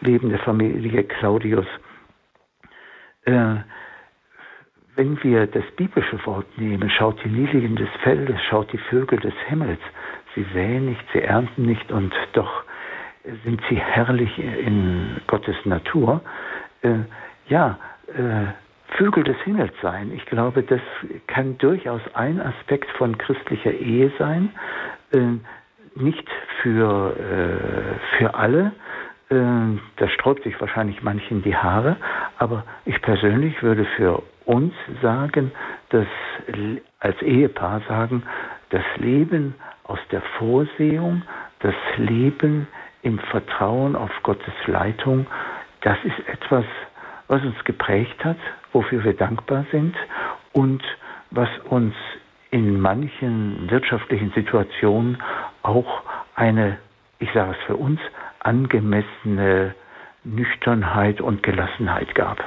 Leben 0.00 0.30
der 0.30 0.40
Familie 0.40 1.04
Claudius. 1.04 1.66
Äh, 3.26 3.58
wenn 5.00 5.22
wir 5.22 5.46
das 5.46 5.64
biblische 5.76 6.18
Wort 6.26 6.46
nehmen, 6.58 6.90
schaut 6.90 7.24
die 7.24 7.30
Lilien 7.30 7.74
des 7.74 7.88
Feldes, 8.02 8.36
schaut 8.50 8.70
die 8.70 8.76
Vögel 8.90 9.18
des 9.18 9.32
Himmels, 9.46 9.80
sie 10.34 10.44
säen 10.52 10.84
nicht, 10.84 11.02
sie 11.14 11.22
ernten 11.22 11.64
nicht 11.64 11.90
und 11.90 12.12
doch 12.34 12.64
sind 13.44 13.62
sie 13.70 13.76
herrlich 13.76 14.38
in 14.38 15.16
Gottes 15.26 15.56
Natur. 15.64 16.20
äh, 16.82 16.90
ja, 17.48 17.78
äh, 18.08 18.48
Vögel 18.98 19.24
des 19.24 19.38
Himmels 19.44 19.72
sein. 19.80 20.12
Ich 20.14 20.26
glaube, 20.26 20.62
das 20.62 20.82
kann 21.28 21.56
durchaus 21.56 22.02
ein 22.12 22.38
Aspekt 22.38 22.90
von 22.98 23.16
christlicher 23.16 23.72
Ehe 23.72 24.12
sein. 24.18 24.50
Äh, 25.12 25.38
nicht 25.94 26.28
für, 26.60 27.16
äh, 27.16 28.18
für 28.18 28.34
alle. 28.34 28.72
Äh, 29.30 29.34
da 29.96 30.08
sträubt 30.08 30.42
sich 30.42 30.60
wahrscheinlich 30.60 31.02
manchen 31.02 31.42
die 31.42 31.56
Haare. 31.56 31.96
Aber 32.38 32.64
ich 32.84 33.00
persönlich 33.00 33.62
würde 33.62 33.86
für 33.96 34.22
uns 34.44 34.72
sagen, 35.02 35.52
dass 35.90 36.06
als 37.00 37.20
Ehepaar 37.22 37.80
sagen, 37.88 38.22
das 38.70 38.84
Leben 38.96 39.54
aus 39.84 39.98
der 40.12 40.22
Vorsehung, 40.38 41.22
das 41.60 41.74
Leben 41.96 42.66
im 43.02 43.18
Vertrauen 43.18 43.96
auf 43.96 44.10
Gottes 44.22 44.54
Leitung, 44.66 45.26
das 45.82 45.96
ist 46.04 46.28
etwas, 46.28 46.64
was 47.28 47.42
uns 47.42 47.62
geprägt 47.64 48.24
hat, 48.24 48.36
wofür 48.72 49.02
wir 49.04 49.14
dankbar 49.14 49.64
sind 49.70 49.96
und 50.52 50.82
was 51.30 51.48
uns 51.68 51.94
in 52.50 52.80
manchen 52.80 53.70
wirtschaftlichen 53.70 54.32
Situationen 54.32 55.22
auch 55.62 56.02
eine, 56.34 56.78
ich 57.18 57.30
sage 57.32 57.52
es 57.58 57.66
für 57.66 57.76
uns, 57.76 58.00
angemessene 58.40 59.74
Nüchternheit 60.24 61.20
und 61.20 61.42
Gelassenheit 61.42 62.14
gab. 62.14 62.38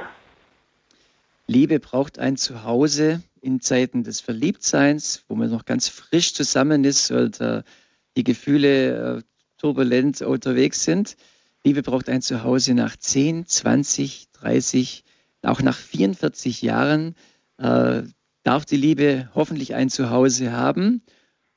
Liebe 1.46 1.78
braucht 1.78 2.18
ein 2.18 2.36
Zuhause 2.36 3.22
in 3.40 3.60
Zeiten 3.60 4.02
des 4.02 4.20
Verliebtseins, 4.20 5.24
wo 5.28 5.34
man 5.34 5.50
noch 5.50 5.66
ganz 5.66 5.88
frisch 5.88 6.32
zusammen 6.32 6.84
ist 6.84 7.10
und 7.10 7.40
äh, 7.40 7.62
die 8.16 8.24
Gefühle 8.24 9.18
äh, 9.18 9.22
turbulent 9.58 10.22
unterwegs 10.22 10.84
sind. 10.84 11.16
Liebe 11.62 11.82
braucht 11.82 12.08
ein 12.08 12.22
Zuhause 12.22 12.74
nach 12.74 12.96
10, 12.96 13.46
20, 13.46 14.30
30, 14.32 15.04
auch 15.42 15.60
nach 15.60 15.76
44 15.76 16.62
Jahren 16.62 17.14
äh, 17.58 18.02
darf 18.42 18.64
die 18.64 18.76
Liebe 18.76 19.30
hoffentlich 19.34 19.74
ein 19.74 19.90
Zuhause 19.90 20.52
haben. 20.52 21.02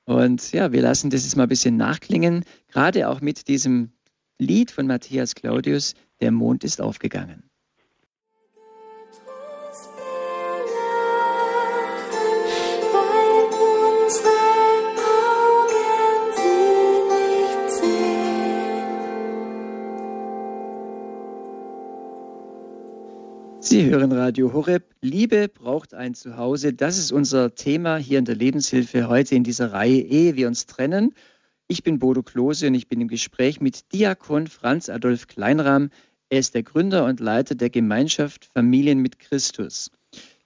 Und 0.06 0.52
ja, 0.52 0.72
wir 0.72 0.82
lassen 0.82 1.10
das 1.10 1.24
jetzt 1.24 1.36
mal 1.36 1.44
ein 1.44 1.50
bisschen 1.50 1.78
nachklingen, 1.78 2.46
gerade 2.68 3.10
auch 3.10 3.22
mit 3.22 3.48
diesem 3.48 3.92
Lied 4.40 4.72
von 4.72 4.88
Matthias 4.88 5.36
Claudius, 5.36 5.96
Der 6.22 6.32
Mond 6.32 6.64
ist 6.64 6.82
aufgegangen. 6.82 7.50
Sie 23.70 23.84
hören 23.84 24.14
Radio 24.14 24.54
Horeb. 24.54 24.96
Liebe 25.02 25.50
braucht 25.50 25.94
ein 25.94 26.14
Zuhause. 26.14 26.72
Das 26.72 26.98
ist 26.98 27.12
unser 27.12 27.54
Thema 27.54 27.98
hier 27.98 28.18
in 28.18 28.24
der 28.24 28.38
Lebenshilfe 28.38 29.10
heute 29.10 29.36
in 29.36 29.44
dieser 29.44 29.74
Reihe, 29.74 30.00
ehe 30.00 30.38
wir 30.38 30.48
uns 30.48 30.68
trennen. 30.68 31.14
Ich 31.68 31.84
bin 31.84 32.00
Bodo 32.00 32.24
Klose 32.24 32.68
und 32.68 32.76
ich 32.76 32.88
bin 32.88 33.02
im 33.02 33.10
Gespräch 33.10 33.60
mit 33.60 33.92
Diakon 33.92 34.48
Franz 34.48 34.88
Adolf 34.88 35.28
Kleinram. 35.28 35.90
Er 36.30 36.40
ist 36.40 36.56
der 36.56 36.64
Gründer 36.64 37.04
und 37.04 37.20
Leiter 37.20 37.56
der 37.56 37.70
Gemeinschaft 37.70 38.46
Familien 38.46 39.00
mit 39.00 39.20
Christus. 39.20 39.92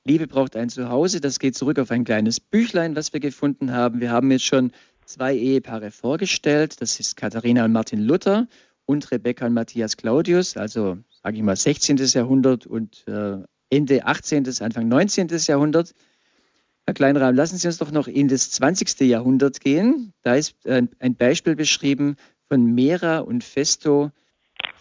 Liebe 0.03 0.25
braucht 0.25 0.55
ein 0.55 0.69
Zuhause. 0.69 1.21
Das 1.21 1.37
geht 1.37 1.55
zurück 1.55 1.77
auf 1.77 1.91
ein 1.91 2.05
kleines 2.05 2.39
Büchlein, 2.39 2.95
was 2.95 3.13
wir 3.13 3.19
gefunden 3.19 3.71
haben. 3.71 4.01
Wir 4.01 4.09
haben 4.09 4.31
jetzt 4.31 4.45
schon 4.45 4.71
zwei 5.05 5.35
Ehepaare 5.35 5.91
vorgestellt. 5.91 6.81
Das 6.81 6.99
ist 6.99 7.17
Katharina 7.17 7.65
und 7.65 7.71
Martin 7.71 8.01
Luther 8.01 8.47
und 8.87 9.11
Rebecca 9.11 9.45
und 9.45 9.53
Matthias 9.53 9.95
Claudius, 9.95 10.57
also 10.57 10.97
sage 11.23 11.37
ich 11.37 11.43
mal 11.43 11.55
16. 11.55 11.97
Jahrhundert 11.97 12.65
und 12.65 13.07
äh, 13.07 13.37
Ende 13.69 14.05
18., 14.05 14.47
Anfang 14.59 14.87
19. 14.87 15.27
Jahrhundert. 15.47 15.93
Herr 16.85 16.93
Kleinraum, 16.93 17.35
lassen 17.35 17.57
Sie 17.57 17.67
uns 17.67 17.77
doch 17.77 17.91
noch 17.91 18.07
in 18.07 18.27
das 18.27 18.49
20. 18.51 18.99
Jahrhundert 19.01 19.61
gehen. 19.61 20.13
Da 20.23 20.35
ist 20.35 20.65
äh, 20.65 20.81
ein 20.99 21.15
Beispiel 21.15 21.55
beschrieben 21.55 22.15
von 22.47 22.65
Mera 22.65 23.19
und 23.19 23.43
Festo 23.43 24.11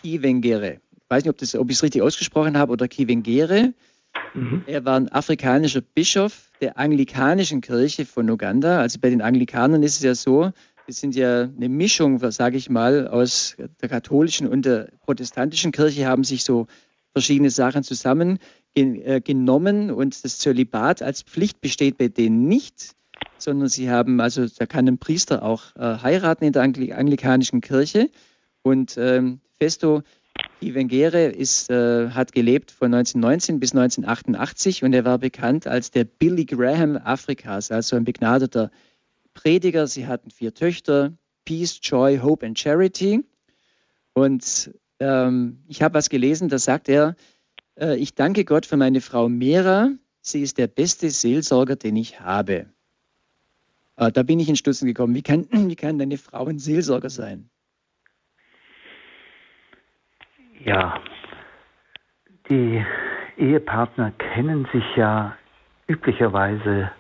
Kivengere. 0.00 0.81
Ich 0.92 1.11
weiß 1.11 1.24
nicht, 1.24 1.31
ob, 1.31 1.38
das, 1.38 1.55
ob 1.55 1.70
ich 1.70 1.76
es 1.76 1.83
richtig 1.83 2.03
ausgesprochen 2.03 2.57
habe 2.57 2.72
oder 2.72 2.88
Kivengere. 2.88 3.74
Mhm. 4.35 4.64
Er 4.66 4.85
war 4.85 4.96
ein 4.96 5.11
afrikanischer 5.11 5.83
Bischof 5.83 6.50
der 6.61 6.79
anglikanischen 6.79 7.61
Kirche 7.61 8.07
von 8.07 8.29
Uganda. 8.31 8.81
Also 8.81 8.98
bei 9.00 9.11
den 9.11 9.22
Anglikanern 9.22 9.83
ist 9.83 9.96
es 9.96 10.03
ja 10.03 10.14
so, 10.14 10.53
wir 10.90 10.94
sind 10.94 11.14
ja 11.14 11.42
eine 11.42 11.68
Mischung, 11.68 12.18
sage 12.33 12.57
ich 12.57 12.68
mal, 12.68 13.07
aus 13.07 13.57
der 13.81 13.88
katholischen 13.88 14.48
und 14.48 14.66
der 14.66 14.88
protestantischen 15.05 15.70
Kirche, 15.70 16.07
haben 16.07 16.24
sich 16.24 16.42
so 16.42 16.66
verschiedene 17.12 17.50
Sachen 17.50 17.85
zusammengenommen 17.85 19.88
äh, 19.88 19.92
und 19.92 20.24
das 20.24 20.38
Zölibat 20.38 21.00
als 21.00 21.22
Pflicht 21.22 21.61
besteht 21.61 21.96
bei 21.96 22.09
denen 22.09 22.48
nicht, 22.48 22.96
sondern 23.38 23.68
sie 23.68 23.88
haben, 23.88 24.20
also 24.20 24.48
da 24.48 24.66
kann 24.66 24.88
ein 24.88 24.98
Priester 24.98 25.44
auch 25.44 25.76
äh, 25.76 25.98
heiraten 26.03 26.42
in 26.42 26.53
der 26.53 26.62
anglikanischen 26.62 27.61
Kirche. 27.61 28.11
Und 28.62 28.96
ähm, 28.98 29.38
Festo 29.61 30.03
Ivengere 30.61 31.26
ist, 31.26 31.70
äh, 31.70 32.11
hat 32.11 32.33
gelebt 32.33 32.72
von 32.72 32.92
1919 32.92 33.61
bis 33.61 33.76
1988 33.76 34.83
und 34.83 34.92
er 34.92 35.05
war 35.05 35.18
bekannt 35.18 35.68
als 35.68 35.92
der 35.92 36.03
Billy 36.03 36.46
Graham 36.46 36.96
Afrikas, 36.96 37.70
also 37.70 37.94
ein 37.94 38.03
begnadeter 38.03 38.72
Prediger, 39.42 39.87
sie 39.87 40.07
hatten 40.07 40.31
vier 40.31 40.53
Töchter, 40.53 41.14
Peace, 41.46 41.81
Joy, 41.83 42.18
Hope 42.18 42.44
and 42.44 42.59
Charity. 42.59 43.24
Und 44.12 44.70
ähm, 44.98 45.64
ich 45.66 45.81
habe 45.83 45.94
was 45.94 46.11
gelesen, 46.11 46.50
da 46.50 46.59
sagt 46.59 46.90
er, 46.90 47.16
äh, 47.79 47.96
ich 47.96 48.14
danke 48.14 48.44
Gott 48.44 48.66
für 48.66 48.76
meine 48.76 49.00
Frau 49.00 49.31
Mera, 49.31 49.92
sie 50.20 50.42
ist 50.42 50.59
der 50.59 50.66
beste 50.66 51.09
Seelsorger, 51.09 51.76
den 51.76 51.96
ich 51.96 52.20
habe. 52.20 52.66
Äh, 53.96 54.12
da 54.12 54.22
bin 54.24 54.40
ich 54.40 54.48
in 54.50 54.57
Stutzen 54.57 54.87
gekommen. 54.87 55.14
Wie 55.14 55.22
kann, 55.22 55.46
wie 55.50 55.76
kann 55.76 55.98
deine 55.98 56.18
Frau 56.18 56.44
ein 56.44 56.59
Seelsorger 56.59 57.09
sein? 57.09 57.48
Ja, 60.62 61.03
die 62.50 62.85
Ehepartner 63.38 64.11
kennen 64.35 64.68
sich 64.70 64.85
ja 64.96 65.35
üblicherweise 65.87 66.90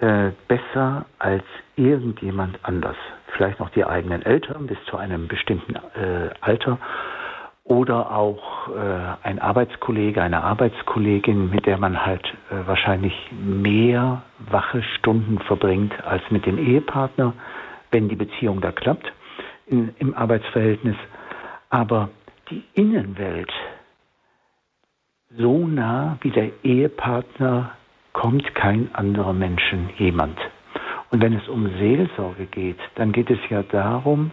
äh, 0.00 0.30
besser 0.48 1.06
als 1.18 1.44
irgendjemand 1.76 2.58
anders. 2.62 2.96
Vielleicht 3.36 3.60
noch 3.60 3.70
die 3.70 3.84
eigenen 3.84 4.22
Eltern 4.22 4.66
bis 4.66 4.78
zu 4.86 4.96
einem 4.96 5.28
bestimmten 5.28 5.76
äh, 5.76 6.30
Alter 6.40 6.78
oder 7.64 8.10
auch 8.10 8.68
äh, 8.68 8.72
ein 9.22 9.38
Arbeitskollege, 9.38 10.20
eine 10.22 10.42
Arbeitskollegin, 10.42 11.50
mit 11.50 11.66
der 11.66 11.78
man 11.78 12.04
halt 12.04 12.24
äh, 12.50 12.66
wahrscheinlich 12.66 13.14
mehr 13.30 14.22
wache 14.50 14.82
Stunden 14.98 15.38
verbringt 15.40 15.92
als 16.04 16.22
mit 16.30 16.46
dem 16.46 16.58
Ehepartner, 16.58 17.32
wenn 17.92 18.08
die 18.08 18.16
Beziehung 18.16 18.60
da 18.60 18.72
klappt 18.72 19.12
in, 19.66 19.94
im 19.98 20.14
Arbeitsverhältnis. 20.14 20.96
Aber 21.68 22.08
die 22.50 22.64
Innenwelt 22.74 23.52
so 25.38 25.66
nah 25.66 26.18
wie 26.22 26.30
der 26.30 26.50
Ehepartner 26.64 27.70
kommt 28.12 28.54
kein 28.54 28.94
anderer 28.94 29.32
Menschen 29.32 29.90
jemand. 29.98 30.38
Und 31.10 31.22
wenn 31.22 31.34
es 31.34 31.48
um 31.48 31.68
Seelsorge 31.78 32.46
geht, 32.46 32.78
dann 32.94 33.12
geht 33.12 33.30
es 33.30 33.38
ja 33.48 33.62
darum, 33.62 34.30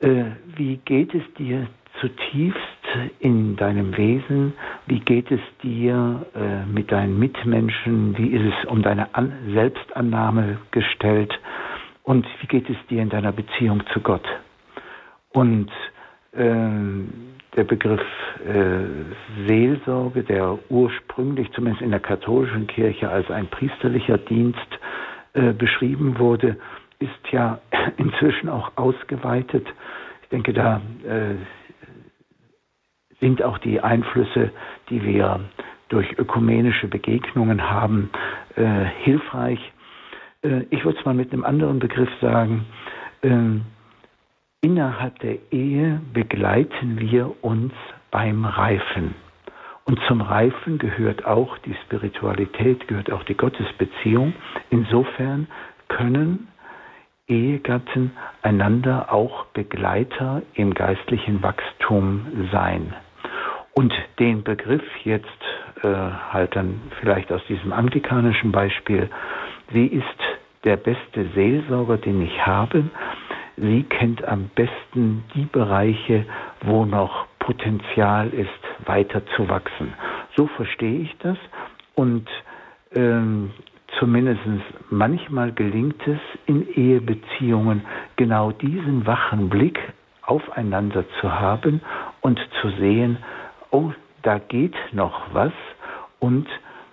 äh, 0.00 0.24
wie 0.56 0.76
geht 0.84 1.14
es 1.14 1.22
dir 1.34 1.66
zutiefst 2.00 2.58
in 3.20 3.56
deinem 3.56 3.96
Wesen, 3.96 4.54
wie 4.86 5.00
geht 5.00 5.30
es 5.30 5.40
dir 5.62 6.26
äh, 6.34 6.64
mit 6.66 6.90
deinen 6.92 7.18
Mitmenschen, 7.18 8.16
wie 8.16 8.28
ist 8.28 8.54
es 8.54 8.64
um 8.70 8.82
deine 8.82 9.14
An 9.14 9.32
Selbstannahme 9.52 10.58
gestellt 10.70 11.32
und 12.04 12.26
wie 12.40 12.46
geht 12.46 12.68
es 12.70 12.76
dir 12.88 13.02
in 13.02 13.08
deiner 13.08 13.32
Beziehung 13.32 13.82
zu 13.92 14.00
Gott. 14.00 14.26
Und 15.30 15.70
ähm, 16.34 17.12
der 17.58 17.64
Begriff 17.64 18.00
äh, 18.46 19.46
Seelsorge, 19.46 20.22
der 20.22 20.58
ursprünglich 20.70 21.50
zumindest 21.52 21.82
in 21.82 21.90
der 21.90 22.00
katholischen 22.00 22.68
Kirche 22.68 23.10
als 23.10 23.28
ein 23.30 23.48
priesterlicher 23.48 24.16
Dienst 24.16 24.78
äh, 25.34 25.52
beschrieben 25.52 26.18
wurde, 26.18 26.56
ist 27.00 27.32
ja 27.32 27.58
inzwischen 27.96 28.48
auch 28.48 28.70
ausgeweitet. 28.76 29.66
Ich 30.22 30.28
denke, 30.28 30.52
da 30.52 30.80
äh, 31.04 31.34
sind 33.20 33.42
auch 33.42 33.58
die 33.58 33.80
Einflüsse, 33.80 34.52
die 34.88 35.02
wir 35.02 35.40
durch 35.88 36.18
ökumenische 36.18 36.86
Begegnungen 36.86 37.68
haben, 37.68 38.10
äh, 38.54 38.84
hilfreich. 39.02 39.58
Äh, 40.42 40.62
ich 40.70 40.84
würde 40.84 40.98
es 40.98 41.04
mal 41.04 41.14
mit 41.14 41.32
einem 41.32 41.44
anderen 41.44 41.80
Begriff 41.80 42.10
sagen. 42.20 42.66
Innerhalb 44.60 45.20
der 45.20 45.36
Ehe 45.52 46.00
begleiten 46.12 46.98
wir 46.98 47.32
uns 47.44 47.72
beim 48.10 48.44
Reifen. 48.44 49.14
Und 49.84 50.00
zum 50.08 50.20
Reifen 50.20 50.78
gehört 50.78 51.24
auch 51.24 51.56
die 51.58 51.76
Spiritualität, 51.84 52.88
gehört 52.88 53.12
auch 53.12 53.22
die 53.22 53.36
Gottesbeziehung. 53.36 54.34
Insofern 54.70 55.46
können 55.86 56.48
Ehegatten 57.28 58.10
einander 58.42 59.12
auch 59.12 59.46
Begleiter 59.46 60.42
im 60.54 60.74
geistlichen 60.74 61.40
Wachstum 61.40 62.48
sein. 62.50 62.92
Und 63.74 63.94
den 64.18 64.42
Begriff 64.42 64.82
jetzt 65.04 65.28
äh, 65.84 65.86
halt 65.86 66.56
dann 66.56 66.80
vielleicht 67.00 67.30
aus 67.30 67.44
diesem 67.46 67.72
anglikanischen 67.72 68.50
Beispiel, 68.50 69.08
sie 69.72 69.86
ist 69.86 70.04
der 70.64 70.76
beste 70.76 71.28
Seelsorger, 71.34 71.98
den 71.98 72.22
ich 72.22 72.44
habe. 72.44 72.90
Sie 73.60 73.82
kennt 73.84 74.24
am 74.24 74.50
besten 74.54 75.24
die 75.34 75.46
Bereiche, 75.46 76.24
wo 76.62 76.84
noch 76.84 77.26
Potenzial 77.40 78.28
ist, 78.28 78.86
weiter 78.88 79.22
zu 79.34 79.48
wachsen. 79.48 79.94
So 80.36 80.46
verstehe 80.46 81.00
ich 81.00 81.16
das 81.18 81.38
und 81.94 82.28
ähm, 82.94 83.50
zumindest 83.98 84.40
manchmal 84.90 85.52
gelingt 85.52 86.06
es 86.06 86.20
in 86.46 86.68
Ehebeziehungen 86.68 87.84
genau 88.16 88.52
diesen 88.52 89.06
wachen 89.06 89.48
Blick 89.48 89.78
aufeinander 90.22 91.04
zu 91.20 91.32
haben 91.40 91.80
und 92.20 92.38
zu 92.60 92.68
sehen, 92.70 93.16
oh, 93.70 93.92
da 94.22 94.38
geht 94.38 94.76
noch 94.92 95.32
was 95.32 95.52
und 96.20 96.46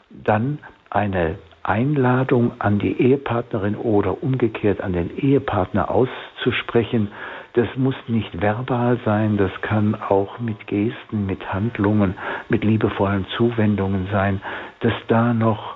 dann 0.10 0.60
eine 0.90 1.38
Einladung 1.68 2.54
an 2.60 2.80
die 2.80 3.02
Ehepartnerin 3.02 3.76
oder 3.76 4.22
umgekehrt 4.22 4.82
an 4.82 4.94
den 4.94 5.18
Ehepartner 5.18 5.90
auszusprechen, 5.90 7.12
das 7.54 7.68
muss 7.76 7.96
nicht 8.08 8.42
verbal 8.42 9.00
sein, 9.06 9.38
das 9.38 9.52
kann 9.62 9.96
auch 9.96 10.40
mit 10.40 10.68
Gesten, 10.68 11.26
mit 11.26 11.54
Handlungen, 11.54 12.16
mit 12.50 12.64
liebevollen 12.64 13.26
Zuwendungen 13.38 14.08
sein, 14.12 14.42
dass 14.82 14.94
da 15.08 15.34
noch 15.34 15.76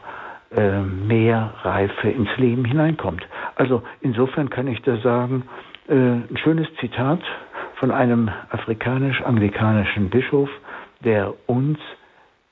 äh, 0.51 0.81
mehr 0.81 1.53
Reife 1.63 2.09
ins 2.09 2.35
Leben 2.37 2.65
hineinkommt. 2.65 3.25
Also 3.55 3.81
insofern 4.01 4.49
kann 4.49 4.67
ich 4.67 4.81
da 4.81 4.97
sagen, 4.97 5.43
äh, 5.87 5.93
ein 5.93 6.37
schönes 6.43 6.67
Zitat 6.79 7.21
von 7.75 7.91
einem 7.91 8.29
afrikanisch-anglikanischen 8.49 10.09
Bischof, 10.09 10.49
der 11.03 11.33
uns 11.47 11.79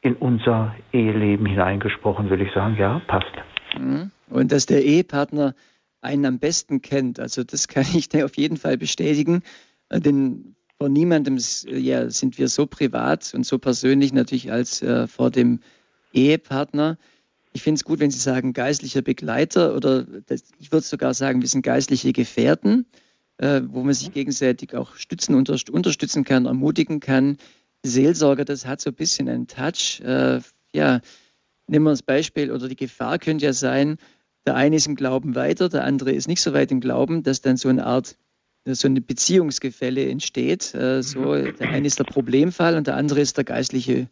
in 0.07 0.15
unser 0.15 0.73
Eheleben 0.93 1.45
hineingesprochen, 1.45 2.29
will 2.29 2.41
ich 2.41 2.53
sagen, 2.53 2.77
ja, 2.79 3.01
passt. 3.07 3.31
Mhm. 3.77 4.11
Und 4.29 4.51
dass 4.51 4.65
der 4.65 4.83
Ehepartner 4.83 5.53
einen 6.01 6.25
am 6.25 6.39
besten 6.39 6.81
kennt, 6.81 7.19
also 7.19 7.43
das 7.43 7.67
kann 7.67 7.85
ich 7.93 8.09
dir 8.09 8.25
auf 8.25 8.37
jeden 8.37 8.57
Fall 8.57 8.77
bestätigen, 8.77 9.43
äh, 9.89 9.99
denn 9.99 10.55
vor 10.77 10.89
niemandem 10.89 11.39
ja, 11.67 12.09
sind 12.09 12.37
wir 12.37 12.47
so 12.47 12.67
privat 12.67 13.33
und 13.33 13.45
so 13.45 13.57
persönlich 13.57 14.13
natürlich 14.13 14.51
als 14.51 14.81
äh, 14.81 15.07
vor 15.07 15.31
dem 15.31 15.59
Ehepartner. 16.13 16.97
Ich 17.51 17.63
finde 17.63 17.79
es 17.79 17.83
gut, 17.83 17.99
wenn 17.99 18.11
Sie 18.11 18.19
sagen 18.19 18.53
geistlicher 18.53 19.01
Begleiter 19.01 19.75
oder 19.75 20.03
das, 20.03 20.43
ich 20.59 20.71
würde 20.71 20.85
sogar 20.85 21.15
sagen, 21.15 21.41
wir 21.41 21.47
sind 21.47 21.63
geistliche 21.63 22.13
Gefährten, 22.13 22.85
äh, 23.37 23.61
wo 23.65 23.81
man 23.81 23.93
sich 23.93 24.13
gegenseitig 24.13 24.75
auch 24.75 24.95
stützen, 24.95 25.33
unter, 25.33 25.57
unterstützen 25.71 26.23
kann, 26.23 26.45
ermutigen 26.45 26.99
kann. 26.99 27.37
Seelsorger, 27.83 28.45
das 28.45 28.65
hat 28.65 28.81
so 28.81 28.89
ein 28.89 28.95
bisschen 28.95 29.29
einen 29.29 29.47
Touch. 29.47 30.01
Äh, 30.01 30.41
ja, 30.73 31.01
nehmen 31.67 31.85
wir 31.85 31.91
das 31.91 32.03
Beispiel 32.03 32.51
oder 32.51 32.67
die 32.67 32.75
Gefahr 32.75 33.19
könnte 33.19 33.45
ja 33.45 33.53
sein, 33.53 33.97
der 34.45 34.55
eine 34.55 34.77
ist 34.77 34.87
im 34.87 34.95
Glauben 34.95 35.35
weiter, 35.35 35.69
der 35.69 35.83
andere 35.83 36.11
ist 36.11 36.27
nicht 36.27 36.41
so 36.41 36.53
weit 36.53 36.71
im 36.71 36.79
Glauben, 36.79 37.23
dass 37.23 37.41
dann 37.41 37.57
so 37.57 37.67
eine 37.67 37.85
Art, 37.85 38.17
so 38.65 38.87
eine 38.87 39.01
Beziehungsgefälle 39.01 40.09
entsteht. 40.09 40.73
Äh, 40.73 41.03
so, 41.03 41.35
der 41.35 41.69
eine 41.69 41.87
ist 41.87 41.99
der 41.99 42.05
Problemfall 42.05 42.75
und 42.75 42.87
der 42.87 42.95
andere 42.95 43.19
ist 43.21 43.37
der 43.37 43.43
geistliche 43.43 44.07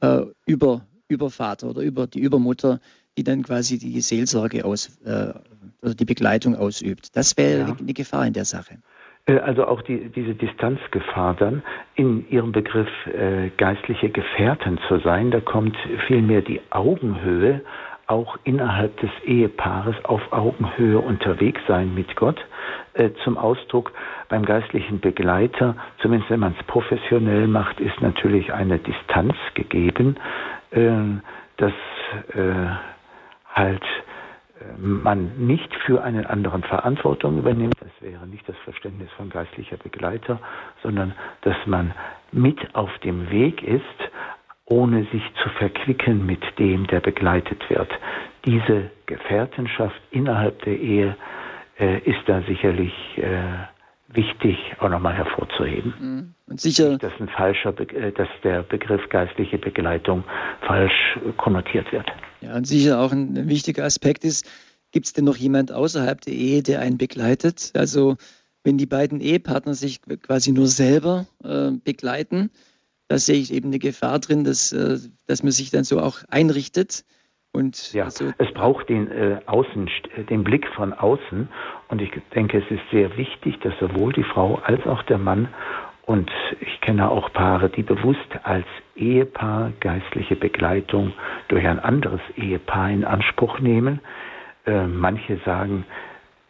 äh, 0.00 0.22
Über, 0.46 0.86
Übervater 1.08 1.68
oder 1.68 1.82
über 1.82 2.06
die 2.06 2.20
Übermutter, 2.20 2.80
die 3.16 3.24
dann 3.24 3.42
quasi 3.42 3.78
die 3.78 4.00
Seelsorge 4.00 4.64
aus, 4.64 4.90
äh, 5.04 5.32
oder 5.82 5.94
die 5.94 6.04
Begleitung 6.04 6.54
ausübt. 6.54 7.16
Das 7.16 7.36
wäre 7.36 7.60
ja. 7.60 7.76
eine 7.78 7.94
Gefahr 7.94 8.26
in 8.26 8.32
der 8.32 8.44
Sache. 8.44 8.78
Äh, 9.28 9.38
also 9.38 9.66
auch 9.66 9.82
die, 9.82 10.08
diese 10.08 10.34
Distanzgefahr 10.34 11.34
dann, 11.34 11.62
in 11.94 12.28
ihrem 12.30 12.50
Begriff 12.52 12.88
äh, 13.06 13.50
geistliche 13.56 14.08
Gefährten 14.10 14.78
zu 14.88 14.98
sein, 14.98 15.30
da 15.30 15.40
kommt 15.40 15.76
vielmehr 16.06 16.42
die 16.42 16.60
Augenhöhe, 16.70 17.60
auch 18.08 18.38
innerhalb 18.44 18.98
des 19.00 19.10
Ehepaares 19.26 19.94
auf 20.06 20.32
Augenhöhe 20.32 20.98
unterwegs 20.98 21.60
sein 21.68 21.94
mit 21.94 22.16
Gott 22.16 22.42
äh, 22.94 23.10
zum 23.22 23.36
Ausdruck. 23.36 23.92
Beim 24.30 24.46
geistlichen 24.46 25.00
Begleiter, 25.00 25.76
zumindest 26.00 26.30
wenn 26.30 26.40
man 26.40 26.54
es 26.58 26.66
professionell 26.66 27.46
macht, 27.46 27.80
ist 27.80 28.00
natürlich 28.00 28.50
eine 28.52 28.78
Distanz 28.78 29.34
gegeben, 29.52 30.16
äh, 30.70 30.90
dass 31.58 31.72
äh, 32.34 32.66
halt 33.52 33.84
man 34.76 35.46
nicht 35.46 35.72
für 35.86 36.02
einen 36.02 36.26
anderen 36.26 36.62
Verantwortung 36.62 37.38
übernimmt, 37.38 37.76
das 37.80 37.90
wäre 38.00 38.26
nicht 38.26 38.48
das 38.48 38.56
Verständnis 38.64 39.10
von 39.16 39.30
geistlicher 39.30 39.76
Begleiter, 39.76 40.40
sondern 40.82 41.14
dass 41.42 41.56
man 41.66 41.92
mit 42.32 42.74
auf 42.74 42.90
dem 42.98 43.30
Weg 43.30 43.62
ist, 43.62 43.82
ohne 44.64 45.04
sich 45.04 45.22
zu 45.42 45.48
verquicken 45.50 46.26
mit 46.26 46.42
dem, 46.58 46.86
der 46.86 47.00
begleitet 47.00 47.68
wird. 47.70 47.90
Diese 48.44 48.90
Gefährtenschaft 49.06 50.00
innerhalb 50.10 50.62
der 50.62 50.78
Ehe 50.78 51.16
äh, 51.78 51.98
ist 52.00 52.20
da 52.26 52.42
sicherlich 52.42 52.92
äh, 53.16 53.42
wichtig 54.08 54.58
auch 54.80 54.88
nochmal 54.88 55.14
hervorzuheben. 55.14 55.94
Mhm. 55.98 56.34
Und 56.46 56.60
sicher, 56.60 56.98
dass, 56.98 57.12
ein 57.20 57.28
falscher 57.28 57.72
Be 57.72 57.84
äh, 57.94 58.12
dass 58.12 58.28
der 58.42 58.62
Begriff 58.62 59.08
geistliche 59.08 59.58
Begleitung 59.58 60.24
falsch 60.62 61.18
konnotiert 61.36 61.90
wird. 61.92 62.06
Ja, 62.40 62.56
und 62.56 62.66
sicher 62.66 63.00
auch 63.00 63.12
ein 63.12 63.48
wichtiger 63.48 63.84
Aspekt 63.84 64.24
ist, 64.24 64.48
gibt 64.92 65.06
es 65.06 65.12
denn 65.12 65.24
noch 65.24 65.36
jemand 65.36 65.72
außerhalb 65.72 66.20
der 66.20 66.34
Ehe, 66.34 66.62
der 66.62 66.80
einen 66.80 66.98
begleitet? 66.98 67.72
Also 67.74 68.16
wenn 68.64 68.78
die 68.78 68.86
beiden 68.86 69.20
Ehepartner 69.20 69.74
sich 69.74 70.00
quasi 70.22 70.52
nur 70.52 70.66
selber 70.66 71.26
äh, 71.42 71.70
begleiten, 71.72 72.50
da 73.08 73.18
sehe 73.18 73.40
ich 73.40 73.52
eben 73.52 73.68
eine 73.68 73.78
Gefahr 73.78 74.18
drin, 74.18 74.44
dass, 74.44 74.72
äh, 74.72 74.98
dass 75.26 75.42
man 75.42 75.52
sich 75.52 75.70
dann 75.70 75.84
so 75.84 76.00
auch 76.00 76.18
einrichtet. 76.28 77.04
Und 77.52 77.94
ja, 77.94 78.04
also 78.04 78.32
es 78.36 78.52
braucht 78.52 78.88
den, 78.90 79.10
äh, 79.10 79.40
Außen, 79.46 79.88
den 80.28 80.44
Blick 80.44 80.66
von 80.76 80.92
außen. 80.92 81.48
Und 81.88 82.02
ich 82.02 82.10
denke, 82.34 82.58
es 82.58 82.70
ist 82.70 82.82
sehr 82.92 83.16
wichtig, 83.16 83.58
dass 83.62 83.72
sowohl 83.80 84.12
die 84.12 84.24
Frau 84.24 84.56
als 84.56 84.86
auch 84.86 85.02
der 85.04 85.18
Mann 85.18 85.48
und 86.08 86.30
ich 86.60 86.80
kenne 86.80 87.10
auch 87.10 87.30
Paare, 87.34 87.68
die 87.68 87.82
bewusst 87.82 88.30
als 88.42 88.64
Ehepaar 88.96 89.72
geistliche 89.78 90.36
Begleitung 90.36 91.12
durch 91.48 91.66
ein 91.66 91.78
anderes 91.78 92.22
Ehepaar 92.34 92.90
in 92.90 93.04
Anspruch 93.04 93.60
nehmen. 93.60 94.00
Äh, 94.64 94.86
manche 94.86 95.36
sagen, 95.44 95.84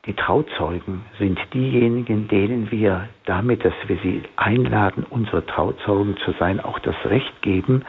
die 0.06 0.14
Trauzeugen 0.14 1.02
sind 1.18 1.40
diejenigen, 1.52 2.28
denen 2.28 2.70
wir 2.70 3.08
damit, 3.24 3.64
dass 3.64 3.74
wir 3.88 3.98
sie 4.00 4.22
einladen, 4.36 5.04
unsere 5.10 5.44
Trauzeugen 5.44 6.16
zu 6.18 6.30
sein, 6.38 6.60
auch 6.60 6.78
das 6.78 6.94
Recht 7.06 7.42
geben, 7.42 7.84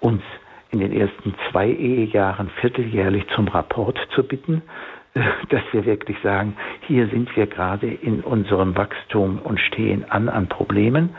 uns 0.00 0.22
in 0.70 0.80
den 0.80 0.92
ersten 0.92 1.34
zwei 1.50 1.70
Ehejahren 1.70 2.50
vierteljährlich 2.60 3.26
zum 3.34 3.48
Rapport 3.48 3.98
zu 4.14 4.22
bitten, 4.22 4.60
dass 5.48 5.62
wir 5.72 5.84
wirklich 5.86 6.18
sagen, 6.22 6.56
hier 6.86 7.08
sind 7.08 7.34
wir 7.36 7.46
gerade 7.46 7.86
in 7.86 8.20
unserem 8.20 8.76
Wachstum 8.76 9.38
und 9.42 9.58
stehen 9.60 10.04
an 10.10 10.28
an 10.28 10.48
Problemen 10.48 11.14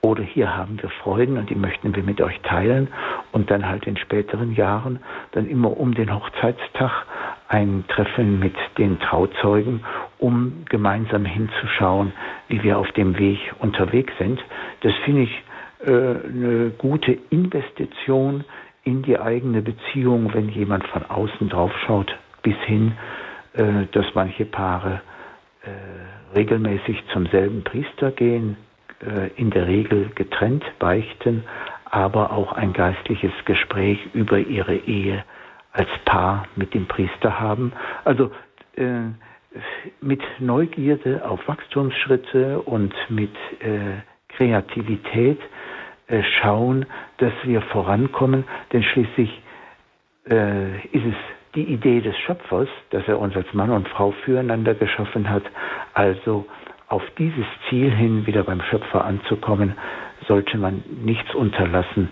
oder 0.00 0.22
hier 0.22 0.56
haben 0.56 0.80
wir 0.80 0.90
Freuden 0.90 1.38
und 1.38 1.50
die 1.50 1.54
möchten 1.56 1.94
wir 1.96 2.02
mit 2.02 2.20
euch 2.20 2.38
teilen 2.42 2.88
und 3.32 3.50
dann 3.50 3.66
halt 3.66 3.86
in 3.86 3.96
späteren 3.96 4.54
Jahren 4.54 5.00
dann 5.32 5.48
immer 5.48 5.76
um 5.76 5.94
den 5.94 6.14
Hochzeitstag 6.14 7.06
ein 7.48 7.84
Treffen 7.88 8.38
mit 8.38 8.54
den 8.76 9.00
Trauzeugen, 9.00 9.82
um 10.18 10.64
gemeinsam 10.68 11.24
hinzuschauen, 11.24 12.12
wie 12.48 12.62
wir 12.62 12.78
auf 12.78 12.90
dem 12.92 13.18
Weg 13.18 13.38
unterwegs 13.58 14.12
sind. 14.18 14.40
Das 14.82 14.92
finde 15.04 15.22
ich 15.22 15.42
äh, 15.84 15.90
eine 15.90 16.70
gute 16.76 17.18
Investition 17.30 18.44
in 18.84 19.02
die 19.02 19.18
eigene 19.18 19.62
Beziehung, 19.62 20.32
wenn 20.34 20.48
jemand 20.50 20.86
von 20.88 21.04
außen 21.04 21.48
drauf 21.48 21.72
schaut, 21.86 22.14
bis 22.42 22.56
hin, 22.66 22.92
äh, 23.58 23.86
dass 23.90 24.06
manche 24.14 24.44
Paare 24.44 25.00
äh, 25.64 26.36
regelmäßig 26.36 27.02
zum 27.12 27.26
selben 27.26 27.64
Priester 27.64 28.12
gehen, 28.12 28.56
äh, 29.00 29.30
in 29.34 29.50
der 29.50 29.66
Regel 29.66 30.10
getrennt 30.14 30.64
beichten, 30.78 31.42
aber 31.84 32.30
auch 32.32 32.52
ein 32.52 32.72
geistliches 32.72 33.32
Gespräch 33.46 33.98
über 34.14 34.38
ihre 34.38 34.76
Ehe 34.76 35.24
als 35.72 35.88
Paar 36.04 36.46
mit 36.54 36.72
dem 36.72 36.86
Priester 36.86 37.40
haben. 37.40 37.72
Also 38.04 38.30
äh, 38.76 39.00
mit 40.00 40.22
Neugierde 40.38 41.28
auf 41.28 41.48
Wachstumsschritte 41.48 42.60
und 42.60 42.94
mit 43.08 43.34
äh, 43.58 44.02
Kreativität 44.28 45.40
äh, 46.06 46.22
schauen, 46.22 46.86
dass 47.16 47.32
wir 47.42 47.60
vorankommen, 47.62 48.44
denn 48.72 48.84
schließlich 48.84 49.42
ist 50.30 51.06
es 51.06 51.14
die 51.54 51.64
Idee 51.64 52.00
des 52.00 52.16
Schöpfers, 52.18 52.68
dass 52.90 53.06
er 53.06 53.18
uns 53.18 53.34
als 53.34 53.52
Mann 53.52 53.70
und 53.70 53.88
Frau 53.88 54.12
füreinander 54.24 54.74
geschaffen 54.74 55.28
hat. 55.28 55.44
Also 55.94 56.46
auf 56.88 57.02
dieses 57.18 57.46
Ziel 57.68 57.90
hin 57.90 58.26
wieder 58.26 58.44
beim 58.44 58.62
Schöpfer 58.62 59.04
anzukommen, 59.04 59.74
sollte 60.26 60.58
man 60.58 60.82
nichts 61.04 61.34
unterlassen, 61.34 62.08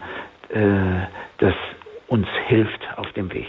äh, 0.49 1.07
das 1.39 1.55
uns 2.09 2.27
hilft 2.47 2.81
auf 2.97 3.11
dem 3.13 3.33
Weg. 3.33 3.47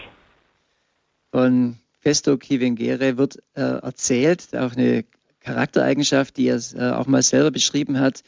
Von 1.31 1.77
Festo 1.99 2.37
Kivengere 2.37 3.17
wird 3.17 3.37
äh, 3.55 3.61
erzählt, 3.61 4.55
auch 4.55 4.75
eine 4.75 5.05
Charaktereigenschaft, 5.41 6.37
die 6.37 6.47
er 6.47 6.59
äh, 6.75 6.91
auch 6.91 7.07
mal 7.07 7.21
selber 7.21 7.51
beschrieben 7.51 7.99
hat, 7.99 8.23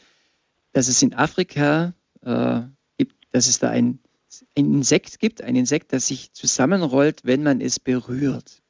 dass 0.72 0.88
es 0.88 1.02
in 1.02 1.14
Afrika 1.14 1.92
äh, 2.24 2.60
gibt 2.98 3.14
dass 3.32 3.46
es 3.46 3.58
da 3.58 3.70
ein, 3.70 3.98
ein 4.56 4.74
Insekt 4.74 5.18
gibt, 5.18 5.42
ein 5.42 5.56
Insekt, 5.56 5.92
das 5.92 6.06
sich 6.06 6.32
zusammenrollt, 6.32 7.22
wenn 7.24 7.42
man 7.42 7.60
es 7.60 7.80
berührt. 7.80 8.62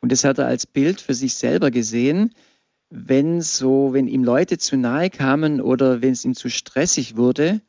Und 0.00 0.12
das 0.12 0.24
hat 0.24 0.38
er 0.38 0.46
als 0.46 0.66
Bild 0.66 1.00
für 1.00 1.14
sich 1.14 1.34
selber 1.34 1.70
gesehen, 1.70 2.34
wenn 2.90 3.40
so, 3.40 3.92
wenn 3.92 4.06
ihm 4.06 4.22
Leute 4.22 4.58
zu 4.58 4.76
nahe 4.76 5.08
kamen 5.08 5.60
oder 5.60 6.02
wenn 6.02 6.12
es 6.12 6.24
ihm 6.24 6.34
zu 6.34 6.50
stressig 6.50 7.16
wurde, 7.16 7.62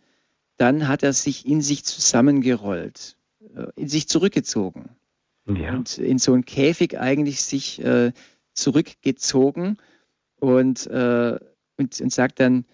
dann 0.57 0.87
hat 0.87 1.03
er 1.03 1.13
sich 1.13 1.45
in 1.45 1.61
sich 1.61 1.85
zusammengerollt, 1.85 3.17
äh, 3.55 3.67
in 3.75 3.87
sich 3.87 4.07
zurückgezogen. 4.07 4.89
Ja. 5.45 5.75
Und 5.75 5.97
in 5.97 6.19
so 6.19 6.33
einen 6.33 6.45
Käfig 6.45 6.99
eigentlich 6.99 7.41
sich 7.41 7.83
äh, 7.83 8.11
zurückgezogen 8.53 9.77
und, 10.39 10.87
äh, 10.87 11.39
und, 11.77 12.01
und 12.01 12.13
sagt 12.13 12.39
dann, 12.39 12.65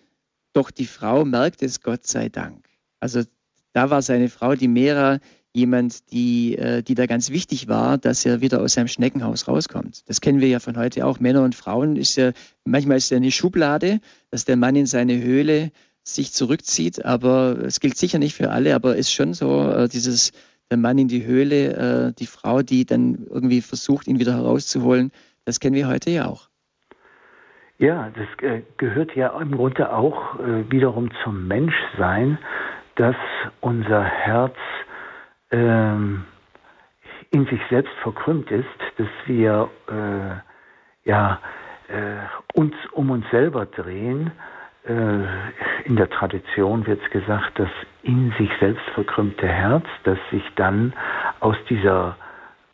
doch 0.53 0.71
die 0.71 0.85
Frau 0.85 1.25
merkt 1.25 1.61
es, 1.61 1.81
Gott 1.81 2.05
sei 2.05 2.29
Dank. 2.29 2.67
Also 2.99 3.23
da 3.73 3.89
war 3.89 4.01
seine 4.01 4.29
Frau, 4.29 4.55
die 4.55 4.67
Mera, 4.67 5.19
jemand, 5.53 6.11
die, 6.11 6.57
äh, 6.57 6.83
die 6.83 6.95
da 6.95 7.05
ganz 7.05 7.31
wichtig 7.31 7.67
war, 7.67 7.97
dass 7.97 8.25
er 8.25 8.41
wieder 8.41 8.61
aus 8.61 8.73
seinem 8.73 8.87
Schneckenhaus 8.87 9.47
rauskommt. 9.47 10.07
Das 10.07 10.21
kennen 10.21 10.41
wir 10.41 10.47
ja 10.47 10.59
von 10.59 10.77
heute 10.77 11.05
auch. 11.05 11.19
Männer 11.19 11.43
und 11.43 11.55
Frauen 11.55 11.95
ist 11.95 12.15
ja, 12.15 12.31
manchmal 12.65 12.97
ist 12.97 13.09
ja 13.09 13.17
eine 13.17 13.31
Schublade, 13.31 13.99
dass 14.31 14.45
der 14.45 14.57
Mann 14.57 14.75
in 14.75 14.85
seine 14.85 15.21
Höhle 15.21 15.71
sich 16.03 16.33
zurückzieht, 16.33 17.05
aber 17.05 17.57
es 17.63 17.79
gilt 17.79 17.97
sicher 17.97 18.19
nicht 18.19 18.35
für 18.35 18.51
alle, 18.51 18.75
aber 18.75 18.95
ist 18.95 19.11
schon 19.11 19.33
so, 19.33 19.69
äh, 19.69 19.87
dieses, 19.87 20.31
der 20.69 20.77
Mann 20.77 20.97
in 20.97 21.07
die 21.07 21.25
Höhle, 21.25 22.09
äh, 22.09 22.13
die 22.13 22.25
Frau, 22.25 22.61
die 22.61 22.85
dann 22.85 23.27
irgendwie 23.29 23.61
versucht, 23.61 24.07
ihn 24.07 24.19
wieder 24.19 24.33
herauszuholen, 24.33 25.11
das 25.45 25.59
kennen 25.59 25.75
wir 25.75 25.87
heute 25.87 26.11
ja 26.11 26.27
auch. 26.27 26.49
Ja, 27.79 28.11
das 28.13 28.27
äh, 28.43 28.61
gehört 28.77 29.15
ja 29.15 29.39
im 29.39 29.51
Grunde 29.51 29.93
auch 29.93 30.37
äh, 30.39 30.69
wiederum 30.69 31.09
zum 31.23 31.47
Menschsein, 31.47 32.37
dass 32.99 33.15
unser 33.61 34.03
Herz 34.03 34.55
ähm, 35.51 36.25
in 37.31 37.45
sich 37.45 37.61
selbst 37.69 37.93
verkrümmt 38.01 38.51
ist, 38.51 38.65
dass 38.97 39.07
wir 39.25 39.69
äh, 39.87 41.09
ja, 41.09 41.39
äh, 41.87 42.57
uns 42.59 42.73
um 42.91 43.09
uns 43.09 43.25
selber 43.31 43.65
drehen. 43.65 44.31
Äh, 44.85 44.91
in 45.85 45.95
der 45.95 46.09
Tradition 46.09 46.85
wird 46.87 47.01
es 47.01 47.09
gesagt, 47.09 47.57
das 47.57 47.69
in 48.03 48.33
sich 48.37 48.49
selbst 48.59 48.83
verkrümmte 48.93 49.47
Herz, 49.47 49.85
das 50.03 50.17
sich 50.29 50.43
dann 50.55 50.91
aus 51.39 51.55
dieser 51.69 52.17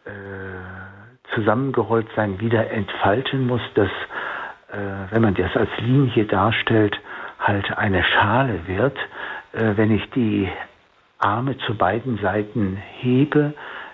äh, 0.05 1.36
Zusammengerolltsein 1.36 2.39
wieder 2.39 2.71
entfalten 2.71 3.45
muss, 3.45 3.61
dass, 3.76 3.89
äh, 4.71 5.11
wenn 5.11 5.21
man 5.21 5.36
das 5.36 5.55
als 5.55 5.69
Linie 5.80 6.26
darstellt, 6.26 6.99
halt 7.39 7.78
eine 7.78 8.03
Schale 8.03 8.67
wird. 8.67 8.97
Äh, 9.55 9.77
wenn 9.77 9.91
ich 9.91 10.09
die 10.11 10.49
Arme 11.17 11.57
zu 11.59 11.75
beiden 11.75 12.17
Seiten 12.17 12.75
hebe, 12.75 13.53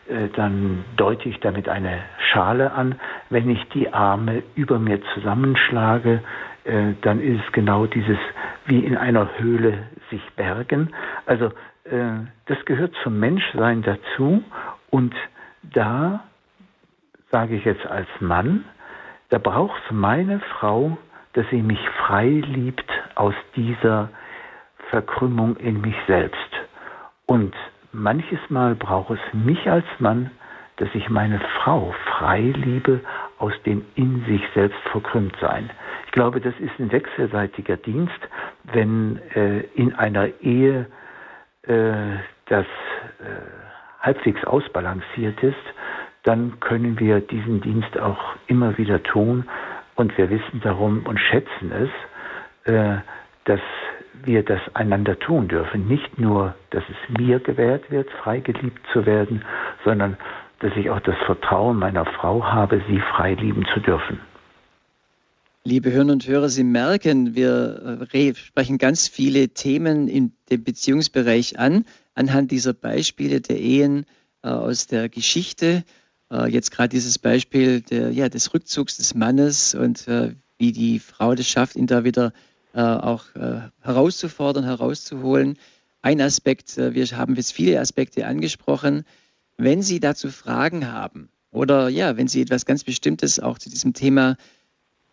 äh, 0.09 0.28
dann 0.36 0.84
deute 0.97 1.30
ich 1.30 1.39
damit 1.39 1.70
eine 1.70 1.99
Schale 2.32 2.74
an. 2.74 2.99
Wenn 3.30 3.49
ich 3.49 3.64
die 3.70 3.93
Arme 3.93 4.41
über 4.55 4.80
mir 4.80 4.99
zusammenschlage, 5.14 6.24
äh, 6.64 6.93
dann 7.01 7.22
ist 7.22 7.41
es 7.45 7.51
genau 7.51 7.86
dieses 7.86 8.18
wie 8.66 8.80
in 8.80 8.97
einer 8.97 9.38
Höhle 9.38 9.84
sich 10.09 10.22
bergen. 10.36 10.91
Also 11.26 11.51
das 12.45 12.64
gehört 12.66 12.93
zum 13.01 13.20
Menschsein 13.20 13.82
dazu 13.82 14.43
und 14.91 15.16
da 15.64 16.24
sage 17.32 17.55
ich 17.55 17.66
jetzt 17.66 17.88
als 17.88 18.07
Mann, 18.20 18.66
da 19.30 19.39
braucht 19.39 19.82
meine 19.91 20.41
Frau, 20.41 20.95
dass 21.34 21.43
sie 21.49 21.64
mich 21.64 21.80
frei 22.05 22.28
liebt 22.45 22.86
aus 23.16 23.34
dieser 23.55 24.09
Verkrümmung 24.92 25.56
in 25.56 25.82
mich 25.82 25.96
selbst. 26.06 26.38
Und 27.26 27.56
manches 27.94 28.39
Mal 28.50 28.76
braucht 28.76 29.12
es 29.12 29.34
mich 29.34 29.70
als 29.70 29.86
Mann, 30.00 30.30
dass 30.78 30.89
ich 30.94 31.10
meine 31.10 31.39
Frau 31.58 31.96
frei 32.08 32.42
liebe 32.56 33.00
aus 33.39 33.54
dem 33.66 33.86
in 33.96 34.24
sich 34.26 34.42
selbst 34.54 34.80
verkrümmt 34.92 35.36
sein. 35.39 35.70
Ich 36.06 36.12
glaube, 36.12 36.42
das 36.42 36.54
ist 36.60 36.78
ein 36.78 36.92
wechselseitiger 36.92 37.78
Dienst, 37.78 38.20
wenn 38.64 39.20
äh, 39.34 39.62
in 39.76 39.96
einer 39.96 40.28
Ehe 40.42 40.88
äh, 41.64 42.18
das 42.48 42.66
äh, 43.20 44.02
halbwegs 44.02 44.44
ausbalanciert 44.44 45.42
ist, 45.42 45.56
dann 46.24 46.60
können 46.60 47.00
wir 47.00 47.22
diesen 47.22 47.62
Dienst 47.62 47.98
auch 47.98 48.36
immer 48.48 48.78
wieder 48.78 49.02
tun 49.04 49.48
und 49.96 50.18
wir 50.18 50.30
wissen 50.30 50.60
darum 50.62 51.06
und 51.06 51.18
schätzen 51.20 51.72
es, 51.72 52.72
äh, 52.74 52.98
dass 53.46 53.62
wir 54.24 54.43
das 54.43 54.59
einander 54.74 55.18
tun 55.18 55.47
dürfen. 55.47 55.88
Nicht 55.88 56.20
nur, 56.20 56.55
dass 56.70 56.84
es 56.89 57.18
mir 57.20 57.39
gewährt 57.39 57.89
wird, 57.91 58.09
frei 58.24 58.39
geliebt 58.39 58.82
zu 58.93 59.05
werden, 59.05 59.43
sondern 59.84 60.18
dass 60.59 60.76
ich 60.76 60.89
auch 60.89 60.99
das 60.99 61.16
Vertrauen 61.26 61.78
meiner 61.78 62.05
Frau 62.05 62.43
habe, 62.43 62.82
sie 62.88 62.99
frei 62.99 63.34
lieben 63.34 63.66
zu 63.74 63.80
dürfen. 63.80 64.20
Liebe 65.64 65.91
Hörner 65.93 66.14
und 66.14 66.28
Hörer, 66.28 66.49
Sie 66.49 66.64
merken, 66.64 67.36
wir 67.36 67.99
äh, 68.12 68.34
sprechen 68.34 68.80
ganz 68.80 69.07
viele 69.07 69.49
Themen 69.49 70.07
in 70.07 70.34
dem 70.49 70.64
Beziehungsbereich 70.64 71.59
an, 71.59 71.86
anhand 72.16 72.49
dieser 72.49 72.74
Beispiele 72.74 73.41
der 73.41 73.59
Ehen 73.59 74.05
äh, 74.41 74.49
aus 74.49 74.88
der 74.88 75.07
Geschichte. 75.07 75.84
Äh, 76.32 76.49
jetzt 76.49 76.72
gerade 76.72 76.89
dieses 76.89 77.20
Beispiel 77.20 77.82
der, 77.82 78.09
ja, 78.12 78.28
des 78.28 78.55
Rückzugs 78.55 78.97
des 78.97 79.14
Mannes 79.14 79.76
und 79.76 80.07
wie 80.57 80.72
die 80.72 80.99
Frau 80.99 81.36
das 81.36 81.47
schafft, 81.47 81.76
ihn 81.76 81.88
da 81.88 82.03
wieder 82.03 82.34
äh, 82.74 82.82
auch 82.82 83.36
äh, 83.36 83.70
herauszufordern, 83.82 84.64
herauszuholen. 84.64 85.58
Ein 86.02 86.22
Aspekt, 86.22 86.78
äh, 86.78 86.94
wir 86.94 87.06
haben 87.18 87.36
jetzt 87.36 87.54
viele 87.54 87.80
Aspekte 87.80 88.26
angesprochen. 88.26 89.04
Wenn 89.58 89.82
Sie 89.82 90.00
dazu 90.00 90.30
Fragen 90.30 90.92
haben 90.92 91.30
oder 91.52 91.90
ja, 91.90 92.18
wenn 92.18 92.28
Sie 92.28 92.42
etwas 92.42 92.66
ganz 92.66 92.84
Bestimmtes 92.84 93.40
auch 93.40 93.60
zu 93.60 93.70
diesem 93.70 93.94
Thema 93.94 94.38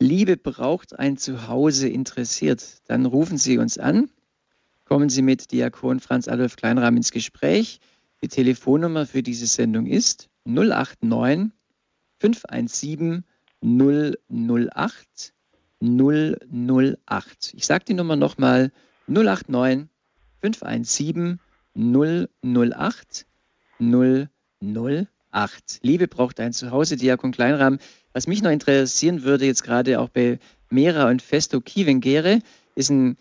Liebe 0.01 0.37
braucht 0.37 0.99
ein 0.99 1.17
Zuhause 1.17 1.89
interessiert, 1.89 2.65
dann 2.87 3.05
rufen 3.05 3.37
Sie 3.37 3.59
uns 3.59 3.79
an. 3.79 4.09
Kommen 4.85 5.09
Sie 5.09 5.23
mit 5.23 5.51
Diakon 5.51 6.01
Franz 6.01 6.29
Adolf 6.29 6.57
Kleinrahm 6.57 6.97
ins 6.97 7.11
Gespräch. 7.11 7.81
Die 8.23 8.29
Telefonnummer 8.29 9.07
für 9.07 9.23
diese 9.23 9.47
Sendung 9.47 9.87
ist 9.87 10.31
089 10.45 11.51
517 12.21 13.25
008 13.61 15.35
008. 15.81 17.55
Ich 17.55 17.67
sage 17.67 17.85
die 17.87 17.95
Nummer 17.95 18.17
nochmal 18.17 18.73
089 19.07 19.89
517 20.41 21.41
008 21.75 23.27
008. 23.81 25.79
Liebe 25.83 26.09
braucht 26.09 26.41
ein 26.41 26.53
Zuhause, 26.53 26.97
Diakon 26.97 27.33
Kleinrahm. 27.33 27.79
Was 28.13 28.27
mich 28.27 28.43
noch 28.43 28.51
interessieren 28.51 29.23
würde, 29.23 29.47
jetzt 29.47 29.63
gerade 29.63 30.01
auch 30.01 30.09
bei 30.09 30.39
Mera 30.71 31.09
und 31.09 31.23
Festo 31.23 31.61
Kivengere, 31.61 32.41
ist 32.75 32.91
ein 32.91 33.17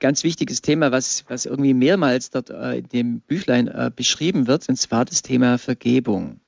ganz 0.00 0.24
wichtiges 0.24 0.60
Thema, 0.60 0.92
was, 0.92 1.24
was 1.28 1.46
irgendwie 1.46 1.74
mehrmals 1.74 2.30
dort 2.30 2.50
äh, 2.50 2.78
in 2.78 2.88
dem 2.88 3.20
Büchlein 3.20 3.68
äh, 3.68 3.90
beschrieben 3.94 4.46
wird, 4.46 4.68
und 4.68 4.76
zwar 4.76 5.04
das 5.04 5.22
Thema 5.22 5.58
Vergebung. 5.58 6.40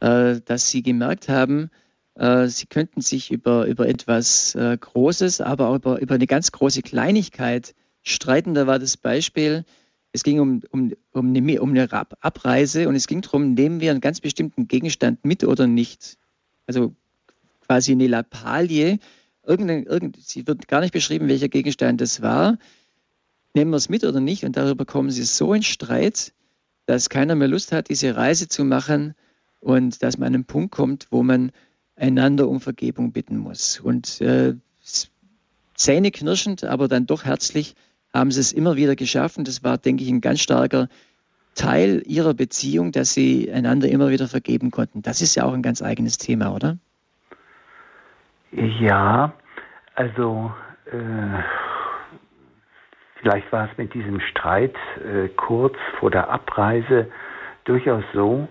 Äh, 0.00 0.40
dass 0.44 0.68
Sie 0.68 0.82
gemerkt 0.82 1.28
haben, 1.28 1.70
sie 2.48 2.66
könnten 2.66 3.00
sich 3.00 3.32
über, 3.32 3.66
über 3.66 3.88
etwas 3.88 4.54
äh, 4.54 4.76
Großes, 4.78 5.40
aber 5.40 5.68
auch 5.68 5.76
über, 5.76 6.00
über 6.00 6.14
eine 6.14 6.26
ganz 6.26 6.52
große 6.52 6.82
Kleinigkeit 6.82 7.74
streiten. 8.02 8.54
Da 8.54 8.66
war 8.66 8.78
das 8.78 8.96
Beispiel, 8.96 9.64
es 10.12 10.22
ging 10.22 10.38
um, 10.38 10.62
um, 10.70 10.92
um, 11.12 11.34
eine, 11.34 11.60
um 11.60 11.70
eine 11.70 11.90
Abreise 11.92 12.88
und 12.88 12.94
es 12.94 13.08
ging 13.08 13.20
darum, 13.20 13.54
nehmen 13.54 13.80
wir 13.80 13.90
einen 13.90 14.00
ganz 14.00 14.20
bestimmten 14.20 14.68
Gegenstand 14.68 15.24
mit 15.24 15.42
oder 15.42 15.66
nicht. 15.66 16.16
Also 16.66 16.94
quasi 17.66 17.92
eine 17.92 18.06
Lappalie. 18.06 19.00
Irgendein, 19.44 19.84
irgend, 19.84 20.16
sie 20.20 20.46
wird 20.46 20.68
gar 20.68 20.80
nicht 20.80 20.92
beschrieben, 20.92 21.28
welcher 21.28 21.48
Gegenstand 21.48 22.00
das 22.00 22.22
war. 22.22 22.58
Nehmen 23.54 23.72
wir 23.72 23.76
es 23.76 23.88
mit 23.88 24.04
oder 24.04 24.20
nicht? 24.20 24.44
Und 24.44 24.56
darüber 24.56 24.84
kommen 24.84 25.10
sie 25.10 25.24
so 25.24 25.52
in 25.52 25.64
Streit, 25.64 26.32
dass 26.86 27.08
keiner 27.08 27.34
mehr 27.34 27.48
Lust 27.48 27.72
hat, 27.72 27.88
diese 27.88 28.14
Reise 28.14 28.48
zu 28.48 28.64
machen 28.64 29.14
und 29.60 30.02
dass 30.02 30.16
man 30.16 30.28
an 30.28 30.34
einen 30.34 30.44
Punkt 30.44 30.70
kommt, 30.70 31.08
wo 31.10 31.24
man 31.24 31.50
einander 31.96 32.48
um 32.48 32.60
Vergebung 32.60 33.12
bitten 33.12 33.36
muss. 33.38 33.80
Und 33.80 34.20
äh, 34.20 34.54
zähneknirschend, 35.74 36.64
aber 36.64 36.88
dann 36.88 37.06
doch 37.06 37.24
herzlich 37.24 37.74
haben 38.12 38.30
sie 38.30 38.40
es 38.40 38.52
immer 38.52 38.76
wieder 38.76 38.96
geschaffen. 38.96 39.44
Das 39.44 39.64
war, 39.64 39.78
denke 39.78 40.04
ich, 40.04 40.10
ein 40.10 40.20
ganz 40.20 40.40
starker 40.40 40.88
Teil 41.54 42.02
ihrer 42.06 42.34
Beziehung, 42.34 42.92
dass 42.92 43.12
sie 43.12 43.50
einander 43.52 43.88
immer 43.88 44.10
wieder 44.10 44.28
vergeben 44.28 44.70
konnten. 44.70 45.02
Das 45.02 45.20
ist 45.20 45.34
ja 45.34 45.44
auch 45.44 45.52
ein 45.52 45.62
ganz 45.62 45.82
eigenes 45.82 46.18
Thema, 46.18 46.54
oder? 46.54 46.78
Ja, 48.52 49.32
also 49.94 50.52
äh, 50.86 51.42
vielleicht 53.20 53.50
war 53.52 53.68
es 53.70 53.78
mit 53.78 53.94
diesem 53.94 54.20
Streit 54.20 54.74
äh, 55.04 55.28
kurz 55.28 55.76
vor 55.98 56.10
der 56.10 56.28
Abreise 56.28 57.08
durchaus 57.64 58.04
so, 58.12 58.48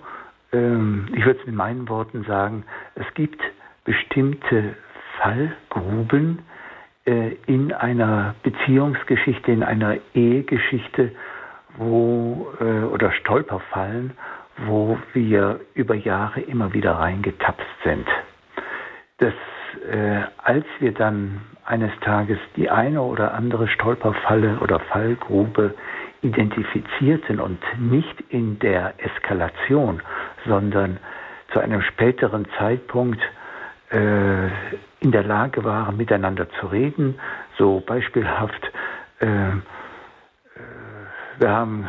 ähm, 0.53 1.07
ich 1.15 1.25
würde 1.25 1.39
es 1.39 1.45
mit 1.45 1.55
meinen 1.55 1.89
Worten 1.89 2.23
sagen, 2.23 2.63
es 2.95 3.05
gibt 3.15 3.41
bestimmte 3.83 4.75
Fallgruben 5.17 6.39
äh, 7.05 7.35
in 7.47 7.73
einer 7.73 8.35
Beziehungsgeschichte, 8.43 9.51
in 9.51 9.63
einer 9.63 9.97
Ehegeschichte, 10.13 11.11
wo 11.77 12.47
äh, 12.59 12.83
oder 12.85 13.11
Stolperfallen, 13.11 14.11
wo 14.67 14.97
wir 15.13 15.59
über 15.73 15.95
Jahre 15.95 16.41
immer 16.41 16.73
wieder 16.73 16.93
reingetapst 16.93 17.65
sind. 17.83 18.07
Dass 19.17 19.33
äh, 19.91 20.21
als 20.37 20.65
wir 20.79 20.93
dann 20.93 21.41
eines 21.65 21.91
Tages 22.01 22.37
die 22.55 22.69
eine 22.69 23.01
oder 23.01 23.33
andere 23.33 23.67
Stolperfalle 23.67 24.59
oder 24.59 24.79
Fallgrube 24.79 25.73
identifizierten 26.23 27.39
und 27.39 27.59
nicht 27.79 28.21
in 28.29 28.57
der 28.59 28.93
Eskalation, 28.97 30.01
sondern 30.45 30.97
zu 31.51 31.59
einem 31.59 31.81
späteren 31.81 32.47
Zeitpunkt 32.57 33.21
äh, 33.91 34.47
in 35.01 35.11
der 35.11 35.23
Lage 35.23 35.63
waren, 35.63 35.97
miteinander 35.97 36.49
zu 36.59 36.67
reden. 36.67 37.19
So 37.57 37.81
beispielhaft, 37.85 38.71
äh, 39.19 39.25
äh 39.27 39.51
wir 41.39 41.49
haben 41.49 41.87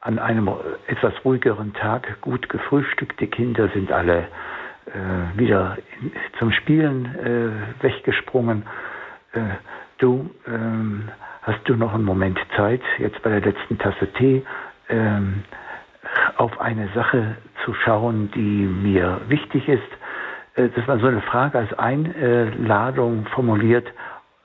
an 0.00 0.18
einem 0.18 0.50
etwas 0.86 1.12
ruhigeren 1.24 1.72
Tag 1.74 2.20
gut 2.20 2.48
gefrühstückt, 2.48 3.20
die 3.20 3.26
Kinder 3.26 3.68
sind 3.68 3.90
alle 3.92 4.28
äh, 4.86 5.38
wieder 5.38 5.78
zum 6.38 6.52
Spielen 6.52 7.06
äh, 7.80 7.82
weggesprungen. 7.82 8.64
Äh, 9.32 9.40
du 9.98 10.30
ähm, 10.46 11.08
hast 11.44 11.60
du 11.64 11.76
noch 11.76 11.94
einen 11.94 12.04
Moment 12.04 12.38
Zeit, 12.56 12.82
jetzt 12.98 13.22
bei 13.22 13.30
der 13.30 13.40
letzten 13.40 13.78
Tasse 13.78 14.12
Tee, 14.14 14.44
ähm, 14.88 15.44
auf 16.36 16.60
eine 16.60 16.88
Sache 16.94 17.36
zu 17.64 17.74
schauen, 17.74 18.30
die 18.34 18.40
mir 18.66 19.20
wichtig 19.28 19.68
ist. 19.68 19.82
Äh, 20.56 20.68
dass 20.70 20.86
man 20.86 21.00
so 21.00 21.06
eine 21.06 21.20
Frage 21.22 21.58
als 21.58 21.72
Einladung 21.78 23.26
formuliert, 23.26 23.86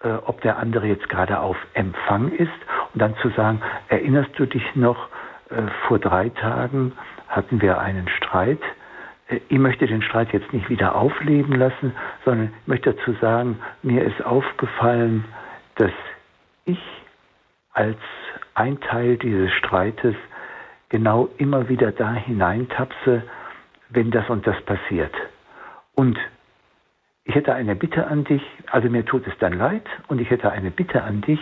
äh, 0.03 0.09
ob 0.25 0.41
der 0.41 0.57
andere 0.57 0.87
jetzt 0.87 1.09
gerade 1.09 1.39
auf 1.39 1.57
Empfang 1.73 2.31
ist 2.31 2.51
und 2.93 3.01
dann 3.01 3.15
zu 3.17 3.29
sagen, 3.29 3.61
erinnerst 3.89 4.31
du 4.37 4.45
dich 4.45 4.75
noch, 4.75 5.07
äh, 5.49 5.63
vor 5.87 5.99
drei 5.99 6.29
Tagen 6.29 6.93
hatten 7.27 7.61
wir 7.61 7.79
einen 7.79 8.07
Streit. 8.09 8.61
Ich 9.49 9.59
möchte 9.59 9.85
den 9.85 10.01
Streit 10.01 10.33
jetzt 10.33 10.51
nicht 10.53 10.69
wieder 10.69 10.95
aufleben 10.95 11.55
lassen, 11.55 11.93
sondern 12.25 12.51
ich 12.61 12.67
möchte 12.67 12.93
dazu 12.93 13.13
sagen, 13.21 13.59
mir 13.83 14.03
ist 14.03 14.25
aufgefallen, 14.25 15.25
dass 15.75 15.91
ich 16.71 16.79
als 17.73 17.97
ein 18.53 18.79
Teil 18.81 19.17
dieses 19.17 19.51
Streites 19.53 20.15
genau 20.89 21.29
immer 21.37 21.69
wieder 21.69 21.91
da 21.91 22.13
hineintapse, 22.13 23.23
wenn 23.89 24.11
das 24.11 24.29
und 24.29 24.45
das 24.45 24.59
passiert. 24.61 25.13
Und 25.95 26.17
ich 27.23 27.35
hätte 27.35 27.53
eine 27.53 27.75
Bitte 27.75 28.07
an 28.07 28.23
dich, 28.23 28.41
also 28.71 28.89
mir 28.89 29.05
tut 29.05 29.27
es 29.27 29.37
dann 29.39 29.53
leid, 29.53 29.85
und 30.07 30.19
ich 30.19 30.29
hätte 30.29 30.51
eine 30.51 30.71
Bitte 30.71 31.03
an 31.03 31.21
dich, 31.21 31.39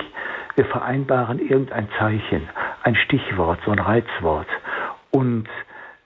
wir 0.55 0.65
vereinbaren 0.65 1.39
irgendein 1.39 1.87
Zeichen, 1.97 2.49
ein 2.83 2.95
Stichwort, 2.95 3.59
so 3.65 3.71
ein 3.71 3.79
Reizwort. 3.79 4.47
Und 5.11 5.47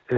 äh, 0.09 0.15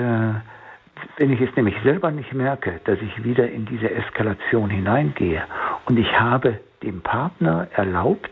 wenn 1.17 1.31
ich 1.31 1.41
es 1.41 1.55
nämlich 1.55 1.75
selber 1.83 2.11
nicht 2.11 2.33
merke, 2.33 2.81
dass 2.85 2.99
ich 3.01 3.23
wieder 3.23 3.49
in 3.49 3.65
diese 3.65 3.89
Eskalation 3.89 4.69
hineingehe 4.69 5.43
und 5.85 5.97
ich 5.97 6.19
habe 6.19 6.59
dem 6.81 7.01
Partner 7.01 7.67
erlaubt, 7.73 8.31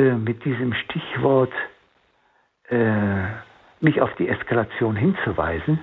äh, 0.00 0.14
mit 0.14 0.44
diesem 0.46 0.72
Stichwort 0.72 1.52
äh, 2.70 3.24
mich 3.80 4.00
auf 4.00 4.14
die 4.14 4.28
Eskalation 4.28 4.96
hinzuweisen, 4.96 5.78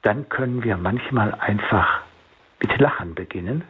dann 0.00 0.28
können 0.30 0.64
wir 0.64 0.78
manchmal 0.78 1.34
einfach 1.34 2.00
mit 2.62 2.78
Lachen 2.80 3.14
beginnen, 3.14 3.64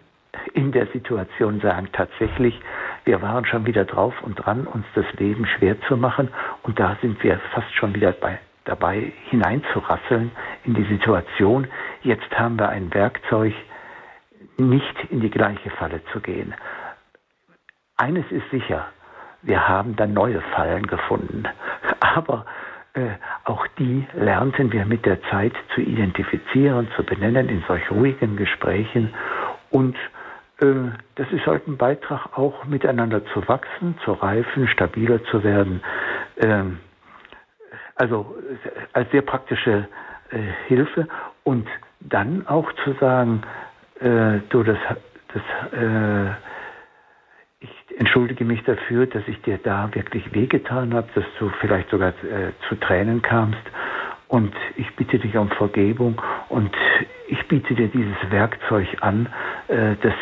in 0.54 0.70
der 0.70 0.86
Situation 0.88 1.60
sagen, 1.60 1.88
tatsächlich, 1.92 2.58
wir 3.04 3.22
waren 3.22 3.44
schon 3.44 3.66
wieder 3.66 3.84
drauf 3.84 4.14
und 4.22 4.36
dran, 4.36 4.68
uns 4.68 4.86
das 4.94 5.04
Leben 5.14 5.46
schwer 5.46 5.80
zu 5.88 5.96
machen 5.96 6.28
und 6.62 6.78
da 6.78 6.96
sind 7.02 7.20
wir 7.24 7.40
fast 7.52 7.74
schon 7.74 7.92
wieder 7.94 8.12
bei, 8.12 8.38
dabei 8.64 9.12
hineinzurasseln 9.30 10.30
in 10.64 10.74
die 10.74 10.84
Situation. 10.84 11.66
Jetzt 12.02 12.38
haben 12.38 12.56
wir 12.56 12.68
ein 12.68 12.94
Werkzeug, 12.94 13.54
nicht 14.58 15.04
in 15.10 15.20
die 15.20 15.30
gleiche 15.30 15.70
Falle 15.70 16.04
zu 16.12 16.20
gehen. 16.20 16.54
Eines 17.96 18.30
ist 18.30 18.48
sicher, 18.50 18.86
wir 19.42 19.68
haben 19.68 19.96
dann 19.96 20.12
neue 20.14 20.40
Fallen 20.54 20.86
gefunden, 20.86 21.44
aber 22.00 22.46
äh, 22.94 23.10
auch 23.44 23.66
die 23.78 24.06
lernten 24.14 24.70
wir 24.72 24.84
mit 24.84 25.06
der 25.06 25.22
Zeit 25.24 25.54
zu 25.74 25.80
identifizieren, 25.80 26.88
zu 26.96 27.02
benennen 27.02 27.48
in 27.48 27.62
solch 27.66 27.90
ruhigen 27.90 28.36
Gesprächen. 28.36 29.14
Und 29.70 29.96
äh, 30.60 30.90
das 31.14 31.30
ist 31.32 31.46
halt 31.46 31.66
ein 31.66 31.76
Beitrag 31.78 32.36
auch 32.38 32.64
miteinander 32.64 33.24
zu 33.26 33.46
wachsen, 33.48 33.96
zu 34.04 34.12
reifen, 34.12 34.68
stabiler 34.68 35.24
zu 35.24 35.42
werden. 35.42 35.82
Ähm, 36.36 36.78
also 37.96 38.36
als 38.92 39.10
sehr 39.10 39.22
praktische 39.22 39.88
äh, 40.30 40.38
Hilfe 40.68 41.08
und 41.44 41.68
dann 42.00 42.46
auch 42.46 42.70
zu 42.84 42.92
sagen, 42.94 43.42
äh, 44.00 44.40
du, 44.50 44.62
das, 44.62 44.78
das 45.32 45.42
äh, 45.72 46.30
entschuldige 48.02 48.44
mich 48.44 48.60
dafür, 48.64 49.06
dass 49.06 49.22
ich 49.28 49.40
dir 49.42 49.58
da 49.58 49.88
wirklich 49.94 50.34
wehgetan 50.34 50.92
habe, 50.92 51.08
dass 51.14 51.24
du 51.38 51.50
vielleicht 51.60 51.88
sogar 51.90 52.08
äh, 52.24 52.50
zu 52.68 52.74
Tränen 52.74 53.22
kamst. 53.22 53.62
Und 54.26 54.52
ich 54.76 54.90
bitte 54.96 55.20
dich 55.20 55.36
um 55.36 55.48
Vergebung 55.50 56.20
und 56.48 56.74
ich 57.28 57.46
biete 57.46 57.74
dir 57.76 57.86
dieses 57.86 58.16
Werkzeug 58.30 58.88
an, 59.02 59.28
äh, 59.68 59.94
dass 60.02 60.14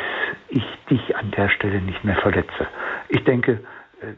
ich 0.50 0.64
dich 0.90 1.16
an 1.16 1.30
der 1.30 1.48
Stelle 1.48 1.80
nicht 1.80 2.04
mehr 2.04 2.16
verletze. 2.16 2.66
Ich 3.08 3.24
denke, 3.24 3.60
äh, 4.02 4.12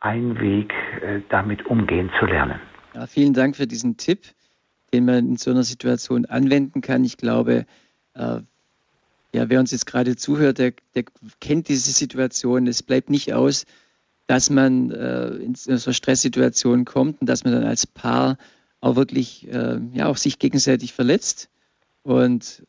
ein 0.00 0.38
Weg, 0.38 0.74
äh, 1.00 1.20
damit 1.30 1.64
umgehen 1.64 2.10
zu 2.18 2.26
lernen. 2.26 2.60
Ja, 2.94 3.06
vielen 3.06 3.32
Dank 3.32 3.56
für 3.56 3.66
diesen 3.66 3.96
Tipp, 3.96 4.24
den 4.92 5.06
man 5.06 5.26
in 5.30 5.36
so 5.38 5.52
einer 5.52 5.62
Situation 5.62 6.26
anwenden 6.26 6.82
kann. 6.82 7.02
Ich 7.02 7.16
glaube, 7.16 7.64
äh, 8.14 8.40
ja, 9.34 9.50
wer 9.50 9.58
uns 9.58 9.72
jetzt 9.72 9.86
gerade 9.86 10.14
zuhört, 10.14 10.58
der, 10.58 10.74
der 10.94 11.04
kennt 11.40 11.68
diese 11.68 11.90
Situation. 11.90 12.68
Es 12.68 12.84
bleibt 12.84 13.10
nicht 13.10 13.34
aus, 13.34 13.66
dass 14.28 14.48
man 14.48 14.92
äh, 14.92 15.30
in 15.30 15.54
so 15.56 15.72
eine 15.72 15.94
Stresssituation 15.94 16.84
kommt 16.84 17.20
und 17.20 17.28
dass 17.28 17.42
man 17.42 17.52
dann 17.52 17.64
als 17.64 17.84
Paar 17.86 18.38
auch 18.80 18.94
wirklich 18.94 19.48
äh, 19.48 19.80
ja, 19.92 20.06
auch 20.06 20.18
sich 20.18 20.38
gegenseitig 20.38 20.92
verletzt. 20.92 21.50
Und 22.04 22.62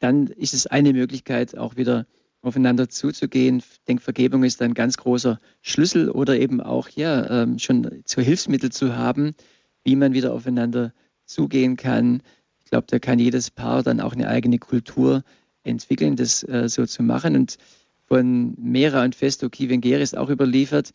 dann 0.00 0.26
ist 0.26 0.52
es 0.52 0.66
eine 0.66 0.92
Möglichkeit, 0.92 1.56
auch 1.56 1.76
wieder 1.76 2.06
aufeinander 2.42 2.88
zuzugehen. 2.88 3.58
Ich 3.58 3.84
denke, 3.86 4.02
Vergebung 4.02 4.42
ist 4.42 4.60
ein 4.62 4.74
ganz 4.74 4.96
großer 4.96 5.40
Schlüssel 5.62 6.10
oder 6.10 6.38
eben 6.38 6.60
auch 6.60 6.88
ja, 6.88 7.42
ähm, 7.42 7.60
schon 7.60 8.02
zu 8.04 8.20
Hilfsmittel 8.20 8.72
zu 8.72 8.96
haben, 8.96 9.36
wie 9.84 9.94
man 9.94 10.12
wieder 10.12 10.32
aufeinander 10.32 10.92
zugehen 11.24 11.76
kann. 11.76 12.20
Ich 12.64 12.70
glaube, 12.70 12.86
da 12.90 12.98
kann 12.98 13.20
jedes 13.20 13.52
Paar 13.52 13.84
dann 13.84 14.00
auch 14.00 14.12
eine 14.12 14.28
eigene 14.28 14.58
Kultur 14.58 15.22
entwickeln, 15.64 16.16
das 16.16 16.42
äh, 16.44 16.68
so 16.68 16.86
zu 16.86 17.02
machen. 17.02 17.34
Und 17.34 17.58
von 18.06 18.54
Mera 18.58 19.02
und 19.02 19.14
Festo 19.14 19.48
Kivengeri 19.50 20.02
ist 20.02 20.16
auch 20.16 20.30
überliefert, 20.30 20.92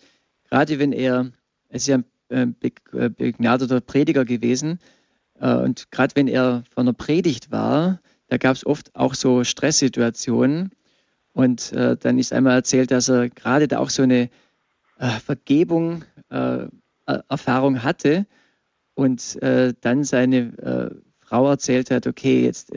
gerade 0.49 0.79
wenn 0.79 0.93
er, 0.93 1.31
es 1.69 1.83
ist 1.83 1.87
ja 1.87 1.99
ein 2.29 2.55
äh, 2.61 2.71
äh, 2.97 3.09
begnadeter 3.09 3.81
Prediger 3.81 4.25
gewesen, 4.25 4.79
äh, 5.39 5.55
und 5.55 5.91
gerade 5.91 6.15
wenn 6.15 6.27
er 6.27 6.63
von 6.69 6.87
einer 6.87 6.93
Predigt 6.93 7.51
war, 7.51 7.99
da 8.27 8.37
gab 8.37 8.55
es 8.55 8.65
oft 8.65 8.95
auch 8.95 9.15
so 9.15 9.43
Stresssituationen. 9.43 10.71
Und 11.33 11.71
äh, 11.73 11.95
dann 11.97 12.19
ist 12.19 12.33
einmal 12.33 12.55
erzählt, 12.55 12.91
dass 12.91 13.09
er 13.09 13.29
gerade 13.29 13.67
da 13.67 13.79
auch 13.79 13.89
so 13.89 14.03
eine 14.03 14.29
äh, 14.97 15.09
Vergebung, 15.23 16.03
Erfahrung 17.07 17.81
hatte 17.81 18.27
und 18.93 19.39
dann 19.41 20.03
seine 20.03 21.01
Frau 21.21 21.49
erzählt 21.49 21.89
hat, 21.89 22.05
okay, 22.05 22.43
jetzt 22.43 22.71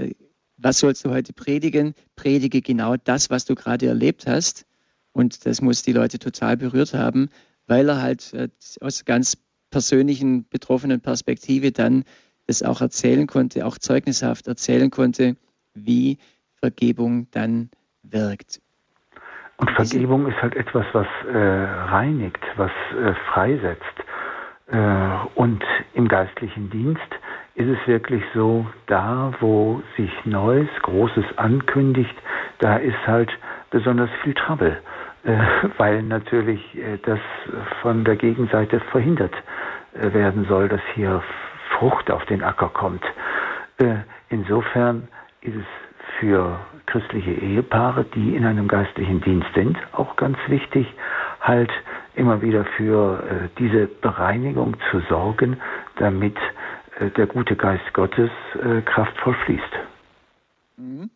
was 0.62 0.78
sollst 0.78 1.04
du 1.04 1.10
heute 1.10 1.32
predigen? 1.32 1.94
Predige 2.16 2.62
genau 2.62 2.96
das, 2.96 3.30
was 3.30 3.44
du 3.44 3.54
gerade 3.54 3.86
erlebt 3.86 4.26
hast. 4.26 4.66
Und 5.12 5.44
das 5.46 5.60
muss 5.60 5.82
die 5.82 5.92
Leute 5.92 6.18
total 6.18 6.56
berührt 6.56 6.94
haben, 6.94 7.28
weil 7.66 7.88
er 7.88 8.00
halt 8.00 8.32
äh, 8.32 8.48
aus 8.80 9.04
ganz 9.04 9.36
persönlichen, 9.70 10.48
betroffenen 10.48 11.00
Perspektive 11.00 11.72
dann 11.72 12.04
das 12.46 12.62
auch 12.62 12.80
erzählen 12.80 13.26
konnte, 13.26 13.66
auch 13.66 13.78
zeugnishaft 13.78 14.46
erzählen 14.46 14.90
konnte, 14.90 15.36
wie 15.74 16.18
Vergebung 16.56 17.28
dann 17.30 17.70
wirkt. 18.02 18.60
Und 19.58 19.70
Vergebung 19.72 20.26
ist 20.26 20.40
halt 20.42 20.56
etwas, 20.56 20.84
was 20.92 21.06
äh, 21.28 21.36
reinigt, 21.36 22.40
was 22.56 22.72
äh, 22.96 23.14
freisetzt. 23.32 23.84
Äh, 24.66 25.18
und 25.34 25.62
im 25.94 26.08
geistlichen 26.08 26.70
Dienst 26.70 27.00
ist 27.55 27.68
es 27.68 27.86
wirklich 27.86 28.22
so, 28.34 28.66
da 28.86 29.32
wo 29.40 29.82
sich 29.96 30.11
Neues, 30.24 30.68
Großes 30.82 31.24
ankündigt, 31.36 32.14
da 32.61 32.76
ist 32.76 33.07
halt 33.07 33.30
besonders 33.70 34.11
viel 34.22 34.34
Trouble, 34.34 34.78
äh, 35.24 35.36
weil 35.76 36.03
natürlich 36.03 36.61
äh, 36.76 36.98
das 37.05 37.20
von 37.82 38.05
der 38.05 38.16
Gegenseite 38.16 38.80
verhindert 38.90 39.34
äh, 39.94 40.12
werden 40.12 40.46
soll, 40.48 40.68
dass 40.68 40.80
hier 40.94 41.22
Frucht 41.78 42.11
auf 42.11 42.24
den 42.26 42.42
Acker 42.42 42.68
kommt. 42.68 43.05
Äh, 43.78 43.96
insofern 44.30 45.09
ist 45.42 45.57
es 45.57 45.66
für 46.18 46.59
christliche 46.86 47.32
Ehepaare, 47.32 48.05
die 48.14 48.36
in 48.36 48.44
einem 48.44 48.68
geistlichen 48.68 49.20
Dienst 49.20 49.48
sind, 49.55 49.76
auch 49.92 50.16
ganz 50.16 50.36
wichtig, 50.48 50.86
halt 51.40 51.70
immer 52.14 52.42
wieder 52.42 52.64
für 52.76 53.22
äh, 53.22 53.48
diese 53.59 53.86
Bereinigung 53.86 54.76
zu 54.90 55.00
sorgen, 55.09 55.61
damit 55.96 56.36
der 57.11 57.26
gute 57.26 57.57
Geist 57.57 57.92
Gottes 57.92 58.30
äh, 58.55 58.82
kraftvoll 58.82 59.34
fließt. 59.44 59.72
Mhm. 60.76 61.11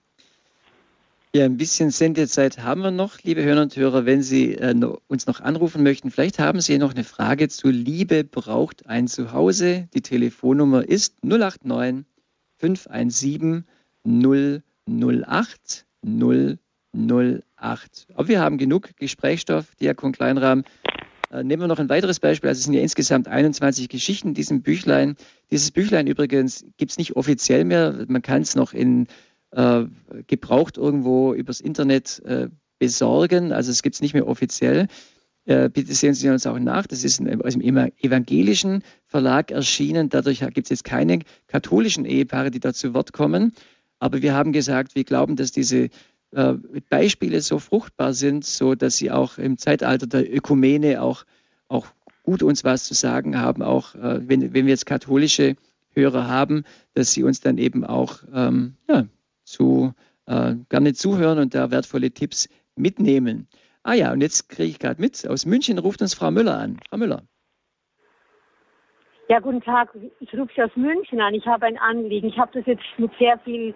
Ja, 1.34 1.45
ein 1.45 1.59
bisschen 1.59 1.91
Sendezeit 1.91 2.61
haben 2.61 2.80
wir 2.80 2.91
noch, 2.91 3.18
liebe 3.22 3.45
Hörer 3.45 3.61
und 3.61 3.76
Hörer. 3.76 4.07
Wenn 4.07 4.22
Sie 4.22 4.55
äh, 4.55 4.74
uns 5.07 5.26
noch 5.26 5.41
anrufen 5.41 5.82
möchten, 5.82 6.11
vielleicht 6.11 6.39
haben 6.39 6.62
Sie 6.62 6.78
noch 6.78 6.95
eine 6.95 7.05
Frage 7.05 7.49
zu 7.49 7.68
Liebe 7.68 8.24
braucht 8.24 8.87
ein 8.87 9.07
Zuhause. 9.07 9.87
Die 9.93 10.01
Telefonnummer 10.01 10.89
ist 10.89 11.22
089 11.22 12.07
517 12.59 13.66
008 14.07 15.84
008. 16.03 18.07
Aber 18.14 18.28
wir 18.28 18.41
haben 18.41 18.57
genug 18.57 18.97
Gesprächsstoff, 18.97 19.74
Diakon 19.74 20.12
Kleinrahmen. 20.12 20.64
Äh, 21.31 21.45
nehmen 21.45 21.62
wir 21.62 21.68
noch 21.68 21.79
ein 21.79 21.89
weiteres 21.89 22.20
Beispiel. 22.20 22.49
Also 22.49 22.59
es 22.59 22.64
sind 22.64 22.74
ja 22.74 22.81
insgesamt 22.81 23.29
21 23.29 23.89
Geschichten 23.89 24.29
in 24.29 24.35
diesem 24.35 24.62
Büchlein. 24.62 25.16
Dieses 25.51 25.70
Büchlein 25.70 26.07
übrigens 26.07 26.64
gibt 26.77 26.93
es 26.93 26.99
nicht 26.99 27.16
offiziell 27.16 27.64
mehr. 27.64 28.05
Man 28.09 28.22
kann 28.22 28.43
es 28.43 28.55
noch 28.55 28.72
in 28.72 29.07
äh, 29.53 29.85
gebraucht 30.27 30.77
irgendwo 30.77 31.35
übers 31.35 31.61
Internet 31.61 32.22
äh, 32.24 32.49
besorgen. 32.79 33.53
Also 33.53 33.70
es 33.70 33.83
gibt 33.83 33.95
es 33.95 34.03
nicht 34.03 34.14
mehr 34.14 34.27
offiziell. 34.27 34.89
Äh, 35.47 35.68
bitte 35.68 35.95
sehen 35.95 36.14
Sie 36.14 36.29
uns 36.29 36.47
auch 36.47 36.59
nach. 36.59 36.87
Das 36.87 37.05
ist 37.05 37.20
aus 37.20 37.55
dem 37.55 37.62
evangelischen 37.62 38.83
Verlag 39.07 39.51
erschienen. 39.51 40.09
Dadurch 40.09 40.41
gibt 40.41 40.66
es 40.66 40.70
jetzt 40.70 40.85
keine 40.85 41.20
katholischen 41.47 42.05
Ehepaare, 42.05 42.51
die 42.51 42.61
da 42.61 42.72
zu 42.72 42.95
Wort 42.95 43.12
kommen. 43.12 43.53
Aber 43.99 44.22
wir 44.22 44.35
haben 44.35 44.53
gesagt, 44.53 44.95
wir 44.95 45.05
glauben, 45.05 45.37
dass 45.37 45.53
diese 45.53 45.89
äh, 46.33 46.55
Beispiele 46.89 47.41
so 47.41 47.59
fruchtbar 47.59 48.12
sind, 48.12 48.45
so 48.45 48.74
dass 48.74 48.97
sie 48.97 49.11
auch 49.11 49.39
im 49.39 49.59
Zeitalter 49.59 50.07
der 50.07 50.35
Ökumene 50.35 51.03
auch, 51.03 51.24
auch 51.68 51.87
gut 52.22 52.43
uns 52.43 52.64
was 52.64 52.85
zu 52.85 52.95
sagen 52.95 53.39
haben, 53.39 53.62
auch 53.62 53.95
äh, 53.95 54.29
wenn, 54.29 54.55
wenn 54.55 54.66
wir 54.66 54.72
jetzt 54.72 54.87
katholische 54.87 55.57
Hörer 55.91 56.29
haben, 56.29 56.64
dass 56.95 57.12
sie 57.12 57.22
uns 57.22 57.41
dann 57.41 57.59
eben 57.59 57.85
auch 57.85 58.20
ähm, 58.35 58.74
ja, 58.89 59.07
zu 59.45 59.95
äh, 60.27 60.57
gerne 60.68 60.95
zuhören 60.95 61.39
und 61.39 61.55
da 61.55 61.70
wertvolle 61.70 62.11
Tipps 62.11 62.49
mitnehmen. 62.74 63.49
Ah 63.83 63.95
ja, 63.95 64.12
und 64.12 64.20
jetzt 64.20 64.49
kriege 64.49 64.68
ich 64.68 64.79
gerade 64.79 65.01
mit, 65.01 65.27
aus 65.29 65.47
München 65.47 65.79
ruft 65.79 66.03
uns 66.03 66.14
Frau 66.14 66.31
Müller 66.31 66.59
an. 66.59 66.79
Frau 66.91 66.99
Müller. 66.99 67.22
Ja, 69.29 69.41
guten 69.41 69.61
Tag. 69.61 69.97
Ich 70.20 70.33
rufe 70.35 70.53
Sie 70.55 70.62
aus 70.62 70.74
München 70.77 71.20
an. 71.20 71.35
Ich 71.35 71.47
habe 71.47 71.66
ein 71.66 71.79
Anliegen. 71.79 72.29
Ich 72.29 72.39
habe 72.39 72.53
das 72.55 72.66
jetzt 72.66 72.85
mit 72.97 73.11
sehr 73.18 73.39
viel 73.41 73.74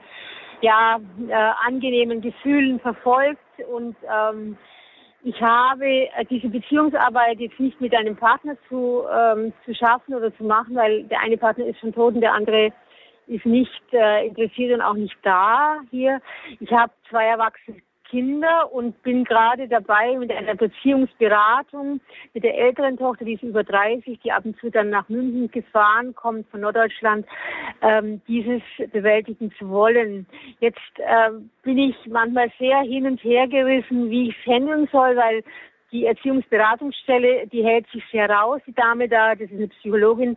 ja, 0.60 0.98
äh, 1.28 1.32
angenehmen 1.66 2.20
Gefühlen 2.20 2.80
verfolgt 2.80 3.40
und 3.70 3.96
ähm, 4.04 4.56
ich 5.22 5.40
habe 5.42 5.86
äh, 5.86 6.24
diese 6.30 6.48
Beziehungsarbeit 6.48 7.40
jetzt 7.40 7.60
nicht 7.60 7.80
mit 7.80 7.94
einem 7.94 8.16
Partner 8.16 8.56
zu, 8.68 9.04
ähm, 9.12 9.52
zu 9.64 9.74
schaffen 9.74 10.14
oder 10.14 10.34
zu 10.36 10.44
machen, 10.44 10.74
weil 10.74 11.04
der 11.04 11.20
eine 11.20 11.36
Partner 11.36 11.66
ist 11.66 11.78
schon 11.78 11.92
tot 11.92 12.14
und 12.14 12.22
der 12.22 12.32
andere 12.32 12.72
ist 13.26 13.44
nicht 13.44 13.82
äh, 13.92 14.26
interessiert 14.26 14.74
und 14.74 14.82
auch 14.82 14.94
nicht 14.94 15.16
da 15.22 15.80
hier. 15.90 16.20
Ich 16.58 16.72
habe 16.72 16.92
zwei 17.08 17.26
erwachsene 17.26 17.82
Kinder 18.10 18.72
und 18.72 19.00
bin 19.02 19.24
gerade 19.24 19.68
dabei 19.68 20.16
mit 20.18 20.32
einer 20.32 20.56
Beziehungsberatung 20.56 22.00
mit 22.34 22.42
der 22.42 22.58
älteren 22.58 22.96
Tochter, 22.96 23.24
die 23.24 23.34
ist 23.34 23.42
über 23.42 23.62
30, 23.62 24.18
die 24.20 24.32
ab 24.32 24.44
und 24.44 24.58
zu 24.58 24.70
dann 24.70 24.90
nach 24.90 25.08
München 25.08 25.50
gefahren 25.50 26.14
kommt 26.14 26.48
von 26.50 26.60
Norddeutschland, 26.60 27.24
ähm, 27.82 28.20
dieses 28.26 28.62
bewältigen 28.92 29.52
zu 29.58 29.68
wollen. 29.70 30.26
Jetzt 30.58 30.78
äh, 30.98 31.30
bin 31.62 31.78
ich 31.78 31.96
manchmal 32.06 32.50
sehr 32.58 32.80
hin 32.80 33.06
und 33.06 33.22
her 33.22 33.46
gerissen, 33.46 34.10
wie 34.10 34.30
ich 34.30 34.36
es 34.38 34.52
handeln 34.52 34.88
soll, 34.90 35.16
weil 35.16 35.44
die 35.92 36.06
Erziehungsberatungsstelle, 36.06 37.46
die 37.48 37.64
hält 37.64 37.86
sich 37.90 38.02
sehr 38.12 38.28
raus, 38.30 38.60
die 38.66 38.74
Dame 38.74 39.08
da, 39.08 39.34
das 39.34 39.50
ist 39.50 39.56
eine 39.56 39.68
Psychologin, 39.68 40.36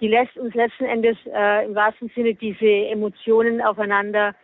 die 0.00 0.08
lässt 0.08 0.36
uns 0.36 0.54
letzten 0.54 0.84
Endes 0.84 1.16
äh, 1.26 1.66
im 1.66 1.74
wahrsten 1.74 2.10
Sinne 2.14 2.34
diese 2.34 2.66
Emotionen 2.66 3.60
aufeinander, 3.60 4.34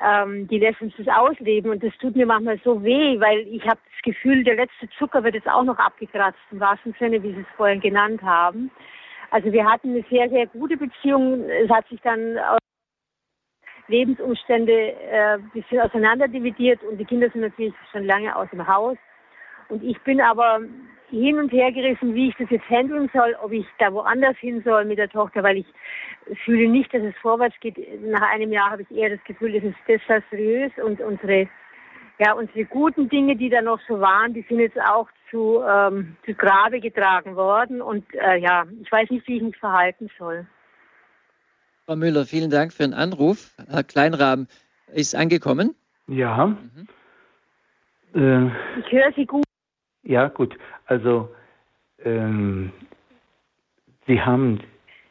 ähm, 0.00 0.48
die 0.48 0.58
lässt 0.58 0.80
uns 0.80 0.94
das 0.96 1.08
ausleben 1.08 1.70
und 1.70 1.82
das 1.82 1.92
tut 1.98 2.16
mir 2.16 2.26
manchmal 2.26 2.58
so 2.64 2.82
weh, 2.82 3.20
weil 3.20 3.40
ich 3.40 3.62
habe 3.62 3.80
das 3.92 4.02
Gefühl, 4.02 4.44
der 4.44 4.56
letzte 4.56 4.88
Zucker 4.98 5.22
wird 5.22 5.34
jetzt 5.34 5.48
auch 5.48 5.64
noch 5.64 5.78
abgekratzt, 5.78 6.38
im 6.50 6.60
wahrsten 6.60 6.94
Sinne, 6.98 7.22
wie 7.22 7.34
Sie 7.34 7.40
es 7.40 7.56
vorhin 7.56 7.80
genannt 7.80 8.22
haben. 8.22 8.70
Also 9.30 9.52
wir 9.52 9.64
hatten 9.64 9.90
eine 9.90 10.04
sehr, 10.10 10.28
sehr 10.28 10.46
gute 10.46 10.76
Beziehung. 10.76 11.44
Es 11.48 11.70
hat 11.70 11.88
sich 11.88 12.00
dann 12.02 12.38
aus 12.38 12.58
Lebensumstände 13.88 14.72
äh, 14.72 15.34
ein 15.34 15.50
bisschen 15.54 15.80
auseinanderdividiert 15.80 16.82
und 16.84 16.98
die 16.98 17.04
Kinder 17.04 17.30
sind 17.30 17.42
natürlich 17.42 17.74
schon 17.90 18.04
lange 18.04 18.34
aus 18.34 18.48
dem 18.50 18.66
Haus. 18.66 18.96
Und 19.68 19.82
ich 19.82 19.98
bin 20.02 20.20
aber 20.20 20.60
hin 21.12 21.38
und 21.38 21.52
her 21.52 21.70
gerissen, 21.72 22.14
wie 22.14 22.30
ich 22.30 22.34
das 22.36 22.48
jetzt 22.50 22.68
handeln 22.68 23.10
soll, 23.12 23.36
ob 23.42 23.52
ich 23.52 23.66
da 23.78 23.92
woanders 23.92 24.36
hin 24.38 24.62
soll 24.64 24.86
mit 24.86 24.98
der 24.98 25.10
Tochter, 25.10 25.42
weil 25.42 25.58
ich 25.58 25.66
fühle 26.44 26.68
nicht, 26.68 26.92
dass 26.94 27.02
es 27.02 27.14
vorwärts 27.20 27.54
geht. 27.60 27.76
Nach 28.02 28.22
einem 28.30 28.50
Jahr 28.50 28.70
habe 28.70 28.82
ich 28.82 28.90
eher 28.90 29.10
das 29.10 29.22
Gefühl, 29.24 29.54
es 29.54 29.62
ist 29.62 29.76
desaströs 29.86 30.72
und 30.82 31.00
unsere, 31.00 31.48
ja, 32.18 32.32
unsere 32.32 32.64
guten 32.64 33.08
Dinge, 33.08 33.36
die 33.36 33.50
da 33.50 33.60
noch 33.60 33.80
so 33.86 34.00
waren, 34.00 34.32
die 34.32 34.44
sind 34.48 34.60
jetzt 34.60 34.80
auch 34.80 35.08
zu, 35.30 35.62
ähm, 35.62 36.16
zu 36.24 36.34
Grabe 36.34 36.80
getragen 36.80 37.36
worden 37.36 37.82
und 37.82 38.06
äh, 38.14 38.38
ja, 38.38 38.64
ich 38.80 38.90
weiß 38.90 39.10
nicht, 39.10 39.26
wie 39.28 39.36
ich 39.36 39.42
mich 39.42 39.56
verhalten 39.58 40.10
soll. 40.18 40.46
Frau 41.84 41.96
Müller, 41.96 42.24
vielen 42.24 42.50
Dank 42.50 42.72
für 42.72 42.84
den 42.84 42.94
Anruf. 42.94 43.54
Herr 43.68 43.84
Kleinraben 43.84 44.48
ist 44.94 45.14
angekommen. 45.14 45.74
Ja. 46.06 46.46
Mhm. 46.46 46.88
Äh, 48.14 48.46
ich 48.80 48.92
höre 48.92 49.12
Sie 49.14 49.26
gut. 49.26 49.44
Ja, 50.02 50.28
gut. 50.28 50.56
Also 50.86 51.28
ähm, 52.04 52.72
Sie 54.06 54.20
haben 54.20 54.60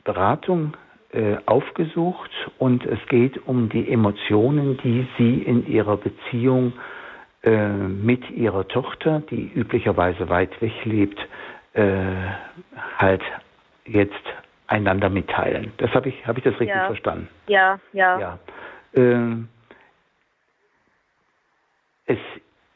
Beratung 0.03 0.75
äh, 1.13 1.37
aufgesucht 1.45 2.31
und 2.57 2.85
es 2.85 2.99
geht 3.07 3.47
um 3.47 3.69
die 3.69 3.91
Emotionen, 3.91 4.77
die 4.83 5.07
Sie 5.17 5.41
in 5.41 5.67
Ihrer 5.67 5.97
Beziehung 5.97 6.73
äh, 7.43 7.67
mit 7.67 8.29
Ihrer 8.31 8.67
Tochter, 8.67 9.21
die 9.29 9.51
üblicherweise 9.53 10.29
weit 10.29 10.61
weg 10.61 10.73
lebt, 10.85 11.19
äh, 11.73 12.01
halt 12.97 13.23
jetzt 13.85 14.23
einander 14.67 15.09
mitteilen. 15.09 15.73
Das 15.77 15.91
habe 15.91 16.09
ich, 16.09 16.27
habe 16.27 16.39
ich 16.39 16.43
das 16.45 16.53
richtig 16.53 16.75
ja. 16.75 16.85
verstanden? 16.85 17.27
Ja, 17.47 17.79
ja. 17.93 18.19
ja. 18.19 18.39
Ähm, 18.93 19.49
es 22.05 22.19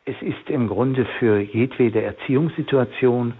es 0.05 0.21
ist 0.21 0.49
im 0.49 0.67
Grunde 0.67 1.05
für 1.19 1.39
jedwede 1.39 2.03
Erziehungssituation 2.03 3.33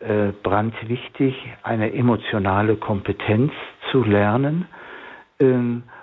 äh, 0.00 0.32
brandwichtig, 0.42 1.34
eine 1.62 1.92
emotionale 1.92 2.76
Kompetenz 2.76 3.52
zu 3.90 4.02
lernen, 4.02 4.66
äh, 5.38 5.54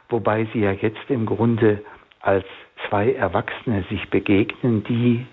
wobei 0.09 0.47
sie 0.53 0.61
ja 0.61 0.71
jetzt 0.71 1.09
im 1.09 1.25
Grunde 1.25 1.81
als 2.21 2.45
zwei 2.87 3.13
Erwachsene 3.13 3.83
sich 3.89 4.09
begegnen, 4.09 4.83
die 4.85 5.25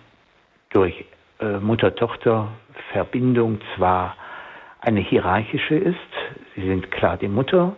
durch 0.70 1.04
äh, 1.40 1.58
Mutter-Tochter-Verbindung 1.58 3.60
zwar 3.76 4.16
eine 4.80 5.00
hierarchische 5.00 5.76
ist, 5.76 5.96
sie 6.56 6.66
sind 6.66 6.90
klar 6.90 7.16
die 7.16 7.28
Mutter, 7.28 7.76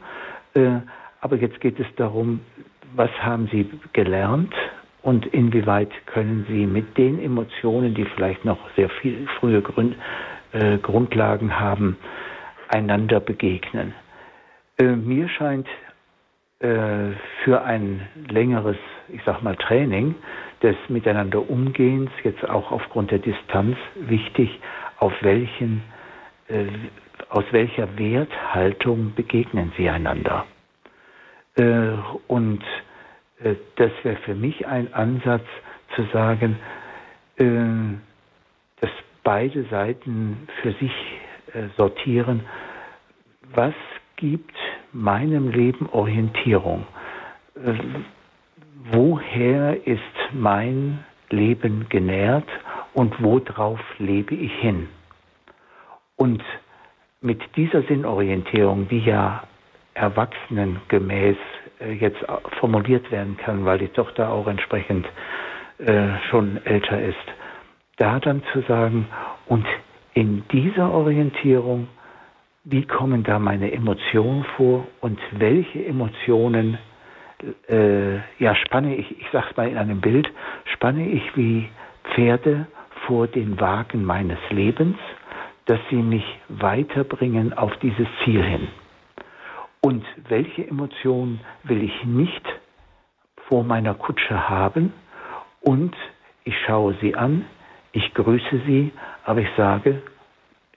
äh, 0.55 0.79
aber 1.21 1.37
jetzt 1.37 1.61
geht 1.61 1.79
es 1.81 1.87
darum, 1.97 2.41
was 2.95 3.11
haben 3.23 3.49
sie 3.51 3.69
gelernt, 3.93 4.55
und 5.05 5.27
inwieweit 5.27 5.91
können 6.07 6.47
Sie 6.49 6.67
mit 6.67 6.97
den 6.97 7.23
Emotionen, 7.23 7.95
die 7.95 8.07
vielleicht 8.07 8.45
noch 8.47 8.59
sehr 8.75 8.89
viel 8.89 9.27
frühe 9.39 9.61
Grund, 9.61 9.95
äh, 10.53 10.79
Grundlagen 10.79 11.61
haben, 11.61 11.99
einander 12.69 13.21
begegnen. 13.21 13.93
Äh, 14.79 14.97
mir 14.97 15.29
scheint 15.29 15.69
äh, 16.61 17.11
für 17.45 17.63
ein 17.65 18.09
längeres, 18.31 18.79
ich 19.09 19.21
sag 19.27 19.43
mal, 19.43 19.57
Training 19.57 20.15
des 20.63 20.75
Miteinander 20.89 21.51
Umgehens, 21.51 22.11
jetzt 22.23 22.49
auch 22.49 22.73
aufgrund 22.73 23.11
der 23.11 23.19
Distanz, 23.19 23.77
wichtig, 23.97 24.59
auf 25.01 25.13
welchen, 25.21 25.83
äh, 26.49 26.65
aus 27.29 27.45
welcher 27.51 27.99
Werthaltung 27.99 29.13
begegnen 29.15 29.71
Sie 29.77 29.91
einander. 29.91 30.47
Äh, 31.57 31.91
und 32.27 32.63
das 33.77 33.91
wäre 34.03 34.17
für 34.25 34.35
mich 34.35 34.67
ein 34.67 34.93
Ansatz 34.95 35.45
zu 35.95 36.05
sagen, 36.13 36.57
äh, 37.37 37.45
dass 38.81 38.91
beide 39.23 39.65
Seiten 39.65 40.49
für 40.63 40.73
sich 40.73 40.93
äh, 41.53 41.69
sortieren, 41.77 42.41
was 43.55 43.75
gibt 44.17 44.55
meinem 44.93 45.49
Leben 45.51 45.89
Orientierung? 45.91 46.87
Woher 48.93 49.87
ist 49.87 50.01
mein 50.33 51.05
Leben 51.31 51.89
genährt 51.89 52.49
und 52.95 53.23
worauf 53.23 53.81
lebe 53.99 54.35
ich 54.35 54.53
hin? 54.61 54.89
Und 56.17 56.43
mit 57.21 57.41
dieser 57.57 57.83
Sinnorientierung, 57.83 58.89
die 58.89 59.01
ja 59.01 59.43
erwachsenengemäß 59.95 61.37
äh, 61.37 61.64
jetzt 61.99 62.25
formuliert 62.61 63.11
werden 63.11 63.37
kann, 63.37 63.65
weil 63.65 63.79
die 63.79 63.89
Tochter 63.89 64.31
auch 64.31 64.47
entsprechend 64.47 65.07
äh, 65.79 66.09
schon 66.31 66.65
älter 66.65 67.01
ist. 67.01 67.17
Da 67.97 68.21
dann 68.21 68.43
zu 68.53 68.61
sagen, 68.63 69.07
und 69.47 69.67
in 70.15 70.45
dieser 70.53 70.91
Orientierung, 70.91 71.89
wie 72.65 72.87
kommen 72.87 73.25
da 73.25 73.39
meine 73.39 73.73
Emotionen 73.73 74.45
vor 74.57 74.87
und 75.01 75.19
welche 75.33 75.85
Emotionen 75.85 76.79
äh, 77.69 78.17
ja, 78.39 78.55
spanne 78.55 78.97
ich, 78.97 79.21
ich 79.21 79.27
sage 79.33 79.49
mal 79.57 79.69
in 79.69 79.77
einem 79.77 80.01
Bild, 80.01 80.31
spanne 80.73 81.07
ich 81.09 81.37
wie 81.37 81.69
Pferde 82.15 82.67
vor 83.07 83.27
den 83.27 83.61
Wagen 83.61 84.05
meines 84.05 84.39
Lebens, 84.51 84.97
dass 85.67 85.81
sie 85.91 85.97
mich 85.97 86.25
weiterbringen 86.49 87.53
auf 87.53 87.77
dieses 87.79 88.07
Ziel 88.25 88.43
hin. 88.43 88.69
Und 89.85 90.03
welche 90.31 90.67
Emotionen 90.67 91.41
will 91.65 91.83
ich 91.83 92.05
nicht 92.07 92.43
vor 93.49 93.65
meiner 93.65 93.93
Kutsche 93.93 94.49
haben? 94.49 94.95
Und 95.61 95.95
ich 96.45 96.55
schaue 96.65 96.97
sie 97.03 97.15
an, 97.15 97.45
ich 97.93 98.15
grüße 98.15 98.63
sie, 98.67 98.93
aber 99.27 99.41
ich 99.43 99.51
sage, 99.59 100.01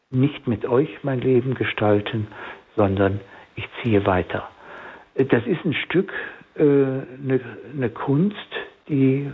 nicht 0.10 0.46
mit 0.46 0.66
euch 0.66 0.90
mein 1.04 1.22
Leben 1.22 1.54
gestalten, 1.56 2.28
sondern 2.76 3.22
ich 3.56 3.64
ziehe 3.82 4.06
weiter. 4.06 4.50
Das 5.16 5.48
ist 5.48 5.64
ein 5.64 5.74
Stück 5.86 6.12
äh, 6.56 6.64
eine, 6.64 7.40
eine 7.74 7.90
Kunst, 7.90 8.36
die, 8.90 9.32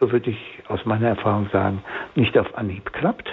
so 0.00 0.10
würde 0.10 0.30
ich 0.30 0.62
aus 0.68 0.86
meiner 0.86 1.08
Erfahrung 1.08 1.50
sagen, 1.52 1.84
nicht 2.14 2.38
auf 2.38 2.56
Anhieb 2.56 2.94
klappt, 2.94 3.28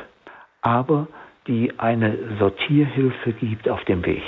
aber 0.59 1.07
die 1.47 1.80
eine 1.80 2.18
Sortierhilfe 2.38 3.32
gibt 3.32 3.70
auf 3.70 3.86
dem 3.86 4.05
Weg. 4.05 4.24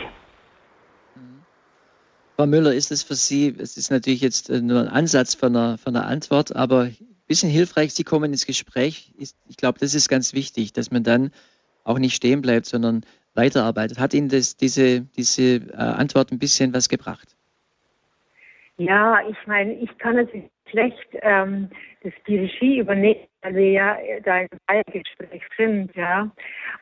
Frau 2.36 2.48
Müller, 2.48 2.74
ist 2.74 2.92
es 2.92 3.02
für 3.02 3.16
Sie, 3.16 3.56
es 3.58 3.78
ist 3.78 3.92
natürlich 3.92 4.20
jetzt 4.20 4.50
äh, 4.50 4.62
nur 4.62 4.82
ein 4.82 4.88
Ansatz 4.90 5.36
von 5.36 5.56
einer, 5.56 5.78
von 5.78 5.96
einer 5.96 6.06
Antwort, 6.06 6.54
aber 6.54 6.82
ein 6.82 6.98
bisschen 7.28 7.50
hilfreich, 7.50 7.94
Sie 7.94 8.04
kommen 8.04 8.32
ins 8.32 8.46
Gespräch. 8.46 9.14
Ich 9.18 9.58
glaube, 9.58 9.80
das 9.80 9.94
ist 9.94 10.10
ganz 10.10 10.34
wichtig, 10.34 10.74
dass 10.74 10.92
man 10.92 11.04
dann 11.04 11.32
auch 11.86 11.98
nicht 11.98 12.14
stehen 12.14 12.42
bleibt, 12.42 12.66
sondern 12.66 13.06
weiterarbeitet. 13.36 14.00
Hat 14.00 14.14
Ihnen 14.14 14.28
das, 14.28 14.58
diese, 14.58 15.02
diese 15.02 15.56
äh, 15.56 15.76
Antwort 15.76 16.32
ein 16.32 16.40
bisschen 16.40 16.74
was 16.74 16.90
gebracht? 16.90 17.36
Ja, 18.78 19.20
ich 19.30 19.38
meine, 19.48 19.74
ich 19.76 19.98
kann 19.98 20.16
natürlich 20.16 20.50
schlecht 20.70 21.08
ähm, 21.22 21.70
das 22.04 22.14
die 22.28 22.40
Regie 22.40 22.80
übernehmen, 22.80 23.28
weil 23.42 23.56
wir 23.56 23.72
ja 23.72 23.98
da 24.24 24.40
im 24.42 24.50
Gespräch 24.92 25.44
sind, 25.58 25.96
ja. 25.96 26.30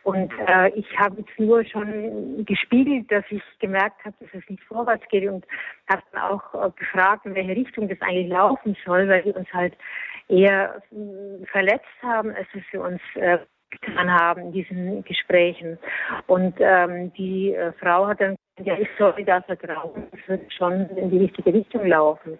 Und 0.04 0.32
äh, 0.48 0.70
ich 0.70 0.88
habe 0.98 1.18
jetzt 1.20 1.40
nur 1.40 1.64
schon 1.66 2.46
gespiegelt, 2.46 3.12
dass 3.12 3.24
ich 3.30 3.42
gemerkt 3.60 4.04
habe, 4.06 4.16
dass 4.20 4.30
es 4.34 4.50
nicht 4.50 4.64
vorwärts 4.64 5.08
geht 5.10 5.30
und 5.30 5.46
habe 5.90 6.04
dann 6.12 6.22
auch 6.22 6.54
äh, 6.54 6.72
gefragt, 6.78 7.26
in 7.26 7.36
welche 7.36 7.56
Richtung 7.56 7.88
das 7.88 8.02
eigentlich 8.02 8.30
laufen 8.30 8.76
soll, 8.86 9.08
weil 9.08 9.26
wir 9.26 9.36
uns 9.36 9.52
halt 9.54 9.76
eher 10.28 10.82
äh, 10.92 11.46
verletzt 11.48 11.86
haben, 12.02 12.32
als 12.32 12.48
dass 12.54 12.64
wir 12.72 12.82
uns 12.82 13.02
äh, 13.16 13.40
getan 13.70 14.12
haben 14.12 14.42
in 14.42 14.52
diesen 14.52 15.04
Gesprächen. 15.04 15.78
Und 16.28 16.56
ähm, 16.60 17.12
die 17.14 17.54
äh, 17.54 17.72
Frau 17.74 18.08
hat 18.08 18.22
dann 18.22 18.36
ja, 18.64 18.78
ich 18.78 18.88
soll 19.00 19.24
da 19.26 19.42
vertrauen, 19.42 20.08
es 20.12 20.28
wird 20.28 20.54
schon 20.54 20.88
in 20.90 21.10
die 21.10 21.18
richtige 21.18 21.54
Richtung 21.54 21.88
laufen. 21.88 22.38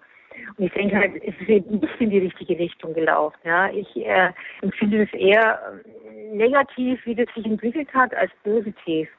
Und 0.58 0.66
ich 0.66 0.74
denke 0.74 0.98
halt, 0.98 1.16
es 1.24 1.36
ist 1.40 1.50
eben 1.50 1.80
nicht 1.80 2.02
in 2.02 2.10
die 2.10 2.20
richtige 2.20 2.58
Richtung 2.58 2.94
gelaufen. 2.94 3.38
Ja. 3.44 3.70
Ich 3.70 3.96
äh, 3.96 4.32
empfinde 4.62 5.04
es 5.04 5.14
eher 5.14 5.60
ähm, 5.72 6.38
negativ, 6.38 7.06
wie 7.06 7.16
das 7.16 7.28
sich 7.36 7.46
entwickelt 7.46 7.94
hat, 7.94 8.14
als 8.14 8.32
positiv. 8.44 9.10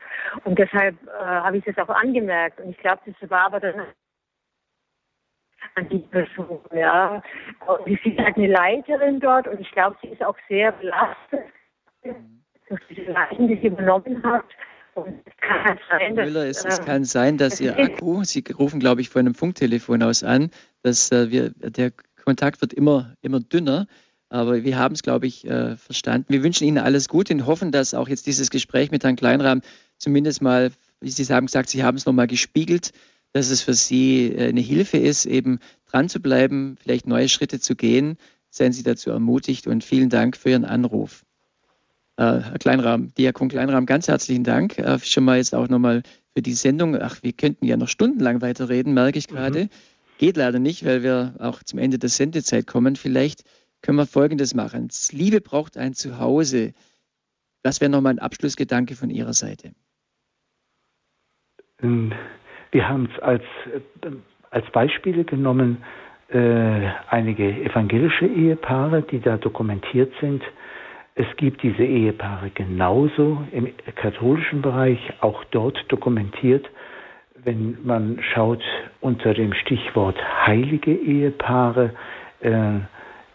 Und 0.44 0.58
deshalb 0.58 0.96
äh, 1.06 1.24
habe 1.24 1.58
ich 1.58 1.64
das 1.64 1.78
auch 1.78 1.94
angemerkt. 1.94 2.60
Und 2.60 2.70
ich 2.70 2.78
glaube, 2.78 3.00
das 3.06 3.30
war 3.30 3.46
aber 3.46 3.60
dann 3.60 3.86
an 5.74 5.88
die 5.88 5.98
Person. 5.98 6.60
Ja. 6.72 7.22
Und 7.66 7.84
sie 7.86 8.10
ist 8.10 8.18
halt 8.18 8.36
eine 8.36 8.46
Leiterin 8.48 9.20
dort 9.20 9.48
und 9.48 9.60
ich 9.60 9.70
glaube, 9.72 9.96
sie 10.02 10.08
ist 10.08 10.22
auch 10.22 10.36
sehr 10.48 10.72
belastet 10.72 11.44
durch 12.68 12.80
diese 12.88 13.12
Leitung, 13.12 13.48
die 13.48 13.56
sie 13.56 13.68
übernommen 13.68 14.22
hat. 14.22 14.44
Und 14.94 15.22
es 15.24 15.36
kann 15.38 15.64
halt 15.64 15.80
sein, 15.88 16.16
dass, 16.16 16.26
Müller, 16.26 16.46
es, 16.46 16.64
es 16.64 16.78
ähm, 16.78 16.84
kann 16.84 17.04
sein, 17.04 17.38
dass 17.38 17.60
Ihr 17.60 17.78
Akku, 17.78 18.24
Sie 18.24 18.44
rufen, 18.56 18.80
glaube 18.80 19.00
ich, 19.00 19.08
von 19.08 19.20
einem 19.20 19.34
Funktelefon 19.34 20.02
aus 20.02 20.22
an, 20.22 20.50
dass 20.82 21.10
äh, 21.10 21.30
wir, 21.30 21.50
der 21.50 21.92
Kontakt 22.24 22.60
wird 22.60 22.72
immer, 22.72 23.14
immer 23.20 23.40
dünner. 23.40 23.86
Aber 24.28 24.64
wir 24.64 24.78
haben 24.78 24.94
es, 24.94 25.02
glaube 25.02 25.26
ich, 25.26 25.46
äh, 25.46 25.76
verstanden. 25.76 26.32
Wir 26.32 26.42
wünschen 26.42 26.66
Ihnen 26.66 26.78
alles 26.78 27.08
Gute 27.08 27.34
und 27.34 27.46
hoffen, 27.46 27.70
dass 27.70 27.94
auch 27.94 28.08
jetzt 28.08 28.26
dieses 28.26 28.50
Gespräch 28.50 28.90
mit 28.90 29.04
Herrn 29.04 29.16
Kleinrahm 29.16 29.60
zumindest 29.98 30.42
mal, 30.42 30.72
wie 31.00 31.10
Sie 31.10 31.24
haben 31.32 31.46
gesagt, 31.46 31.68
Sie 31.68 31.84
haben 31.84 31.96
es 31.96 32.06
nochmal 32.06 32.26
gespiegelt, 32.26 32.92
dass 33.32 33.50
es 33.50 33.62
für 33.62 33.74
Sie 33.74 34.32
äh, 34.32 34.48
eine 34.48 34.60
Hilfe 34.60 34.96
ist, 34.96 35.26
eben 35.26 35.58
dran 35.86 36.08
zu 36.08 36.20
bleiben, 36.20 36.76
vielleicht 36.80 37.06
neue 37.06 37.28
Schritte 37.28 37.60
zu 37.60 37.76
gehen. 37.76 38.16
Seien 38.50 38.72
Sie 38.72 38.84
dazu 38.84 39.10
ermutigt 39.10 39.66
und 39.66 39.82
vielen 39.82 40.08
Dank 40.08 40.36
für 40.36 40.50
Ihren 40.50 40.64
Anruf. 40.64 41.23
Äh, 42.16 42.22
Herr 42.22 42.58
Kleinrahm, 42.58 43.12
Diakon 43.14 43.48
Kleinrahm, 43.48 43.86
ganz 43.86 44.08
herzlichen 44.08 44.44
Dank. 44.44 44.78
Äh, 44.78 44.98
schon 45.00 45.24
mal 45.24 45.38
jetzt 45.38 45.54
auch 45.54 45.68
nochmal 45.68 46.02
für 46.34 46.42
die 46.42 46.52
Sendung. 46.52 46.96
Ach, 47.00 47.22
wir 47.22 47.32
könnten 47.32 47.66
ja 47.66 47.76
noch 47.76 47.88
stundenlang 47.88 48.40
weiterreden, 48.40 48.94
merke 48.94 49.18
ich 49.18 49.28
gerade. 49.28 49.64
Mhm. 49.64 49.70
Geht 50.18 50.36
leider 50.36 50.60
nicht, 50.60 50.84
weil 50.84 51.02
wir 51.02 51.34
auch 51.40 51.62
zum 51.62 51.78
Ende 51.78 51.98
der 51.98 52.08
Sendezeit 52.08 52.66
kommen. 52.66 52.94
Vielleicht 52.94 53.42
können 53.82 53.98
wir 53.98 54.06
Folgendes 54.06 54.54
machen. 54.54 54.88
Liebe 55.10 55.40
braucht 55.40 55.76
ein 55.76 55.94
Zuhause. 55.94 56.72
Das 57.62 57.80
wäre 57.80 57.90
nochmal 57.90 58.14
ein 58.14 58.18
Abschlussgedanke 58.20 58.94
von 58.94 59.10
Ihrer 59.10 59.32
Seite. 59.32 59.72
Ähm, 61.82 62.12
wir 62.70 62.88
haben 62.88 63.08
es 63.12 63.22
als, 63.22 63.42
äh, 64.02 64.10
als 64.50 64.70
Beispiele 64.70 65.24
genommen, 65.24 65.84
äh, 66.28 66.90
einige 67.08 67.44
evangelische 67.62 68.26
Ehepaare, 68.26 69.02
die 69.02 69.20
da 69.20 69.36
dokumentiert 69.36 70.12
sind, 70.20 70.42
es 71.16 71.26
gibt 71.36 71.62
diese 71.62 71.84
Ehepaare 71.84 72.50
genauso 72.50 73.44
im 73.52 73.68
katholischen 73.94 74.62
Bereich, 74.62 74.98
auch 75.20 75.44
dort 75.52 75.78
dokumentiert. 75.88 76.68
Wenn 77.36 77.78
man 77.84 78.18
schaut 78.32 78.62
unter 79.00 79.32
dem 79.34 79.52
Stichwort 79.54 80.16
heilige 80.46 80.92
Ehepaare, 80.92 81.90
äh, 82.40 82.50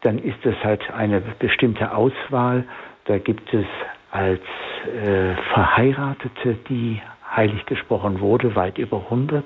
dann 0.02 0.20
ist 0.20 0.46
es 0.46 0.56
halt 0.64 0.92
eine 0.92 1.22
bestimmte 1.40 1.94
Auswahl. 1.96 2.66
Da 3.06 3.18
gibt 3.18 3.54
es 3.54 3.66
als 4.12 4.42
äh, 4.86 5.36
Verheiratete, 5.54 6.58
die 6.68 7.02
heilig 7.36 7.66
gesprochen 7.66 8.20
wurde, 8.20 8.56
weit 8.56 8.78
über 8.78 8.98
100 9.06 9.46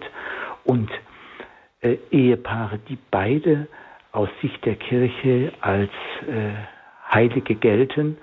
und 0.63 0.89
äh, 1.81 1.97
Ehepaare, 2.09 2.79
die 2.89 2.97
beide 3.11 3.67
aus 4.11 4.29
Sicht 4.41 4.65
der 4.65 4.75
Kirche 4.75 5.51
als 5.61 5.91
äh, 6.27 6.53
Heilige 7.13 7.55
gelten, 7.55 8.17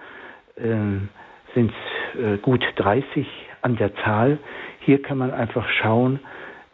äh, 0.57 0.63
sind 1.55 1.73
äh, 2.15 2.37
gut 2.39 2.65
30 2.77 3.27
an 3.63 3.77
der 3.77 3.95
Zahl. 3.97 4.39
Hier 4.81 5.03
kann 5.03 5.19
man 5.19 5.31
einfach 5.33 5.69
schauen, 5.69 6.21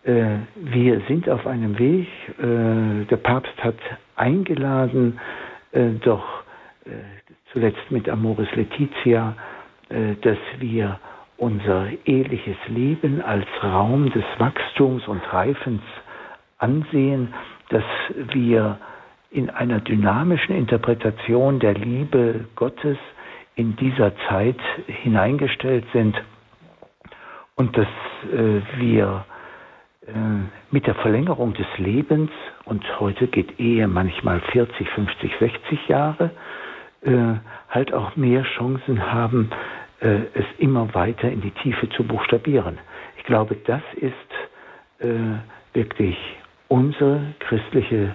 äh, 0.04 0.36
wir 0.56 1.00
sind 1.08 1.28
auf 1.28 1.46
einem 1.46 1.78
Weg. 1.78 2.08
Äh, 2.38 3.04
der 3.06 3.16
Papst 3.16 3.52
hat 3.62 3.76
eingeladen, 4.16 5.20
doch 6.04 6.24
zuletzt 7.52 7.90
mit 7.90 8.08
Amoris 8.08 8.48
Laetitia, 8.54 9.36
dass 10.22 10.38
wir 10.58 10.98
unser 11.36 11.88
eheliches 12.06 12.56
Leben 12.68 13.20
als 13.20 13.44
Raum 13.62 14.10
des 14.12 14.24
Wachstums 14.38 15.06
und 15.06 15.20
Reifens 15.34 15.82
ansehen, 16.56 17.34
dass 17.68 17.84
wir 18.32 18.78
in 19.30 19.50
einer 19.50 19.80
dynamischen 19.80 20.54
Interpretation 20.54 21.58
der 21.58 21.74
Liebe 21.74 22.46
Gottes 22.54 22.96
in 23.54 23.76
dieser 23.76 24.12
Zeit 24.28 24.58
hineingestellt 24.86 25.84
sind 25.92 26.16
und 27.56 27.76
dass 27.76 27.88
äh, 28.32 28.60
wir 28.78 29.24
äh, 30.06 30.10
mit 30.70 30.86
der 30.86 30.94
Verlängerung 30.96 31.54
des 31.54 31.66
Lebens, 31.78 32.30
und 32.64 32.84
heute 33.00 33.26
geht 33.26 33.58
Ehe 33.58 33.88
manchmal 33.88 34.40
40, 34.40 34.88
50, 34.90 35.32
60 35.40 35.88
Jahre, 35.88 36.30
äh, 37.02 37.34
halt 37.70 37.92
auch 37.92 38.14
mehr 38.16 38.42
Chancen 38.42 39.10
haben, 39.12 39.50
äh, 40.00 40.20
es 40.34 40.44
immer 40.58 40.94
weiter 40.94 41.30
in 41.30 41.40
die 41.40 41.50
Tiefe 41.50 41.88
zu 41.90 42.04
buchstabieren. 42.04 42.78
Ich 43.16 43.24
glaube, 43.24 43.56
das 43.66 43.82
ist 43.94 44.12
äh, 45.00 45.38
wirklich 45.72 46.16
unsere 46.68 47.34
christliche 47.40 48.14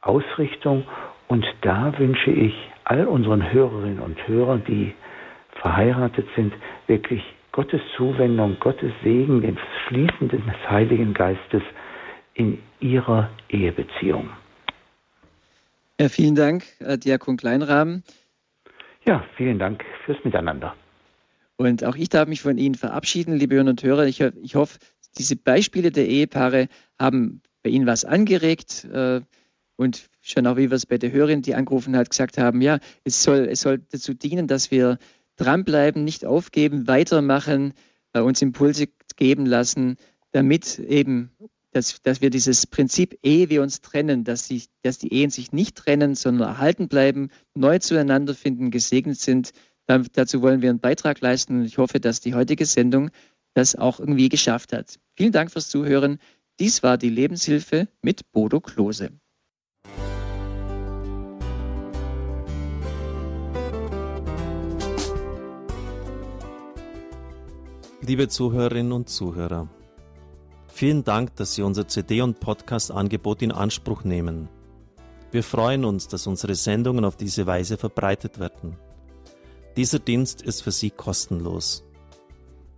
Ausrichtung. 0.00 0.84
Und 1.28 1.44
da 1.62 1.98
wünsche 1.98 2.30
ich 2.30 2.54
all 2.84 3.06
unseren 3.06 3.52
Hörerinnen 3.52 4.00
und 4.00 4.28
Hörern, 4.28 4.62
die 4.66 4.94
verheiratet 5.60 6.26
sind, 6.36 6.54
wirklich 6.86 7.22
Gottes 7.52 7.80
Zuwendung, 7.96 8.58
Gottes 8.60 8.92
Segen, 9.02 9.40
den 9.40 9.58
Fließen 9.88 10.28
des 10.28 10.42
Heiligen 10.68 11.14
Geistes 11.14 11.62
in 12.34 12.58
ihrer 12.80 13.30
Ehebeziehung. 13.48 14.28
Ja, 15.98 16.10
vielen 16.10 16.34
Dank, 16.34 16.64
äh, 16.80 16.98
Diakon 16.98 17.38
Kleinrahmen. 17.38 18.04
Ja, 19.06 19.24
vielen 19.36 19.58
Dank 19.58 19.84
fürs 20.04 20.22
Miteinander. 20.24 20.74
Und 21.56 21.84
auch 21.84 21.96
ich 21.96 22.10
darf 22.10 22.28
mich 22.28 22.42
von 22.42 22.58
Ihnen 22.58 22.74
verabschieden, 22.74 23.34
liebe 23.34 23.54
Hörerinnen 23.54 23.72
und 23.72 23.82
Hörer. 23.82 24.04
Ich, 24.04 24.20
ich 24.20 24.54
hoffe, 24.54 24.78
diese 25.16 25.36
Beispiele 25.36 25.90
der 25.90 26.06
Ehepaare 26.06 26.68
haben 27.00 27.40
bei 27.66 27.70
Ihnen 27.70 27.88
was 27.88 28.04
angeregt 28.04 28.84
äh, 28.92 29.22
und 29.74 30.08
schon 30.20 30.46
auch, 30.46 30.56
wie 30.56 30.70
wir 30.70 30.76
es 30.76 30.86
bei 30.86 30.98
der 30.98 31.10
Hörerin, 31.10 31.42
die 31.42 31.56
angerufen 31.56 31.96
hat, 31.96 32.10
gesagt 32.10 32.38
haben, 32.38 32.60
ja, 32.60 32.78
es 33.02 33.24
soll, 33.24 33.48
es 33.50 33.62
soll 33.62 33.78
dazu 33.90 34.14
dienen, 34.14 34.46
dass 34.46 34.70
wir 34.70 34.98
dranbleiben, 35.34 36.04
nicht 36.04 36.24
aufgeben, 36.24 36.86
weitermachen, 36.86 37.74
äh, 38.12 38.20
uns 38.20 38.40
Impulse 38.40 38.86
geben 39.16 39.46
lassen, 39.46 39.96
damit 40.30 40.78
eben, 40.78 41.32
dass, 41.72 42.00
dass 42.02 42.20
wir 42.20 42.30
dieses 42.30 42.68
Prinzip 42.68 43.18
Ehe 43.24 43.50
wir 43.50 43.62
uns 43.62 43.80
trennen, 43.80 44.22
dass, 44.22 44.46
sich, 44.46 44.68
dass 44.82 44.98
die 44.98 45.12
Ehen 45.12 45.30
sich 45.30 45.50
nicht 45.50 45.74
trennen, 45.76 46.14
sondern 46.14 46.50
erhalten 46.50 46.86
bleiben, 46.86 47.30
neu 47.56 47.80
zueinander 47.80 48.36
finden, 48.36 48.70
gesegnet 48.70 49.18
sind. 49.18 49.50
Da, 49.86 50.04
dazu 50.12 50.40
wollen 50.40 50.62
wir 50.62 50.70
einen 50.70 50.78
Beitrag 50.78 51.20
leisten 51.20 51.58
und 51.58 51.64
ich 51.64 51.78
hoffe, 51.78 51.98
dass 51.98 52.20
die 52.20 52.34
heutige 52.34 52.64
Sendung 52.64 53.10
das 53.54 53.74
auch 53.74 53.98
irgendwie 53.98 54.28
geschafft 54.28 54.72
hat. 54.72 55.00
Vielen 55.16 55.32
Dank 55.32 55.50
fürs 55.50 55.68
Zuhören. 55.68 56.20
Dies 56.58 56.82
war 56.82 56.96
die 56.96 57.10
Lebenshilfe 57.10 57.86
mit 58.00 58.32
Bodo 58.32 58.60
Klose. 58.60 59.10
Liebe 68.00 68.28
Zuhörerinnen 68.28 68.92
und 68.92 69.10
Zuhörer, 69.10 69.68
vielen 70.68 71.04
Dank, 71.04 71.36
dass 71.36 71.54
Sie 71.54 71.60
unser 71.60 71.88
CD- 71.88 72.22
und 72.22 72.40
Podcast-Angebot 72.40 73.42
in 73.42 73.52
Anspruch 73.52 74.04
nehmen. 74.04 74.48
Wir 75.32 75.42
freuen 75.42 75.84
uns, 75.84 76.08
dass 76.08 76.26
unsere 76.26 76.54
Sendungen 76.54 77.04
auf 77.04 77.16
diese 77.16 77.46
Weise 77.46 77.76
verbreitet 77.76 78.38
werden. 78.38 78.78
Dieser 79.76 79.98
Dienst 79.98 80.40
ist 80.40 80.62
für 80.62 80.72
Sie 80.72 80.88
kostenlos. 80.88 81.85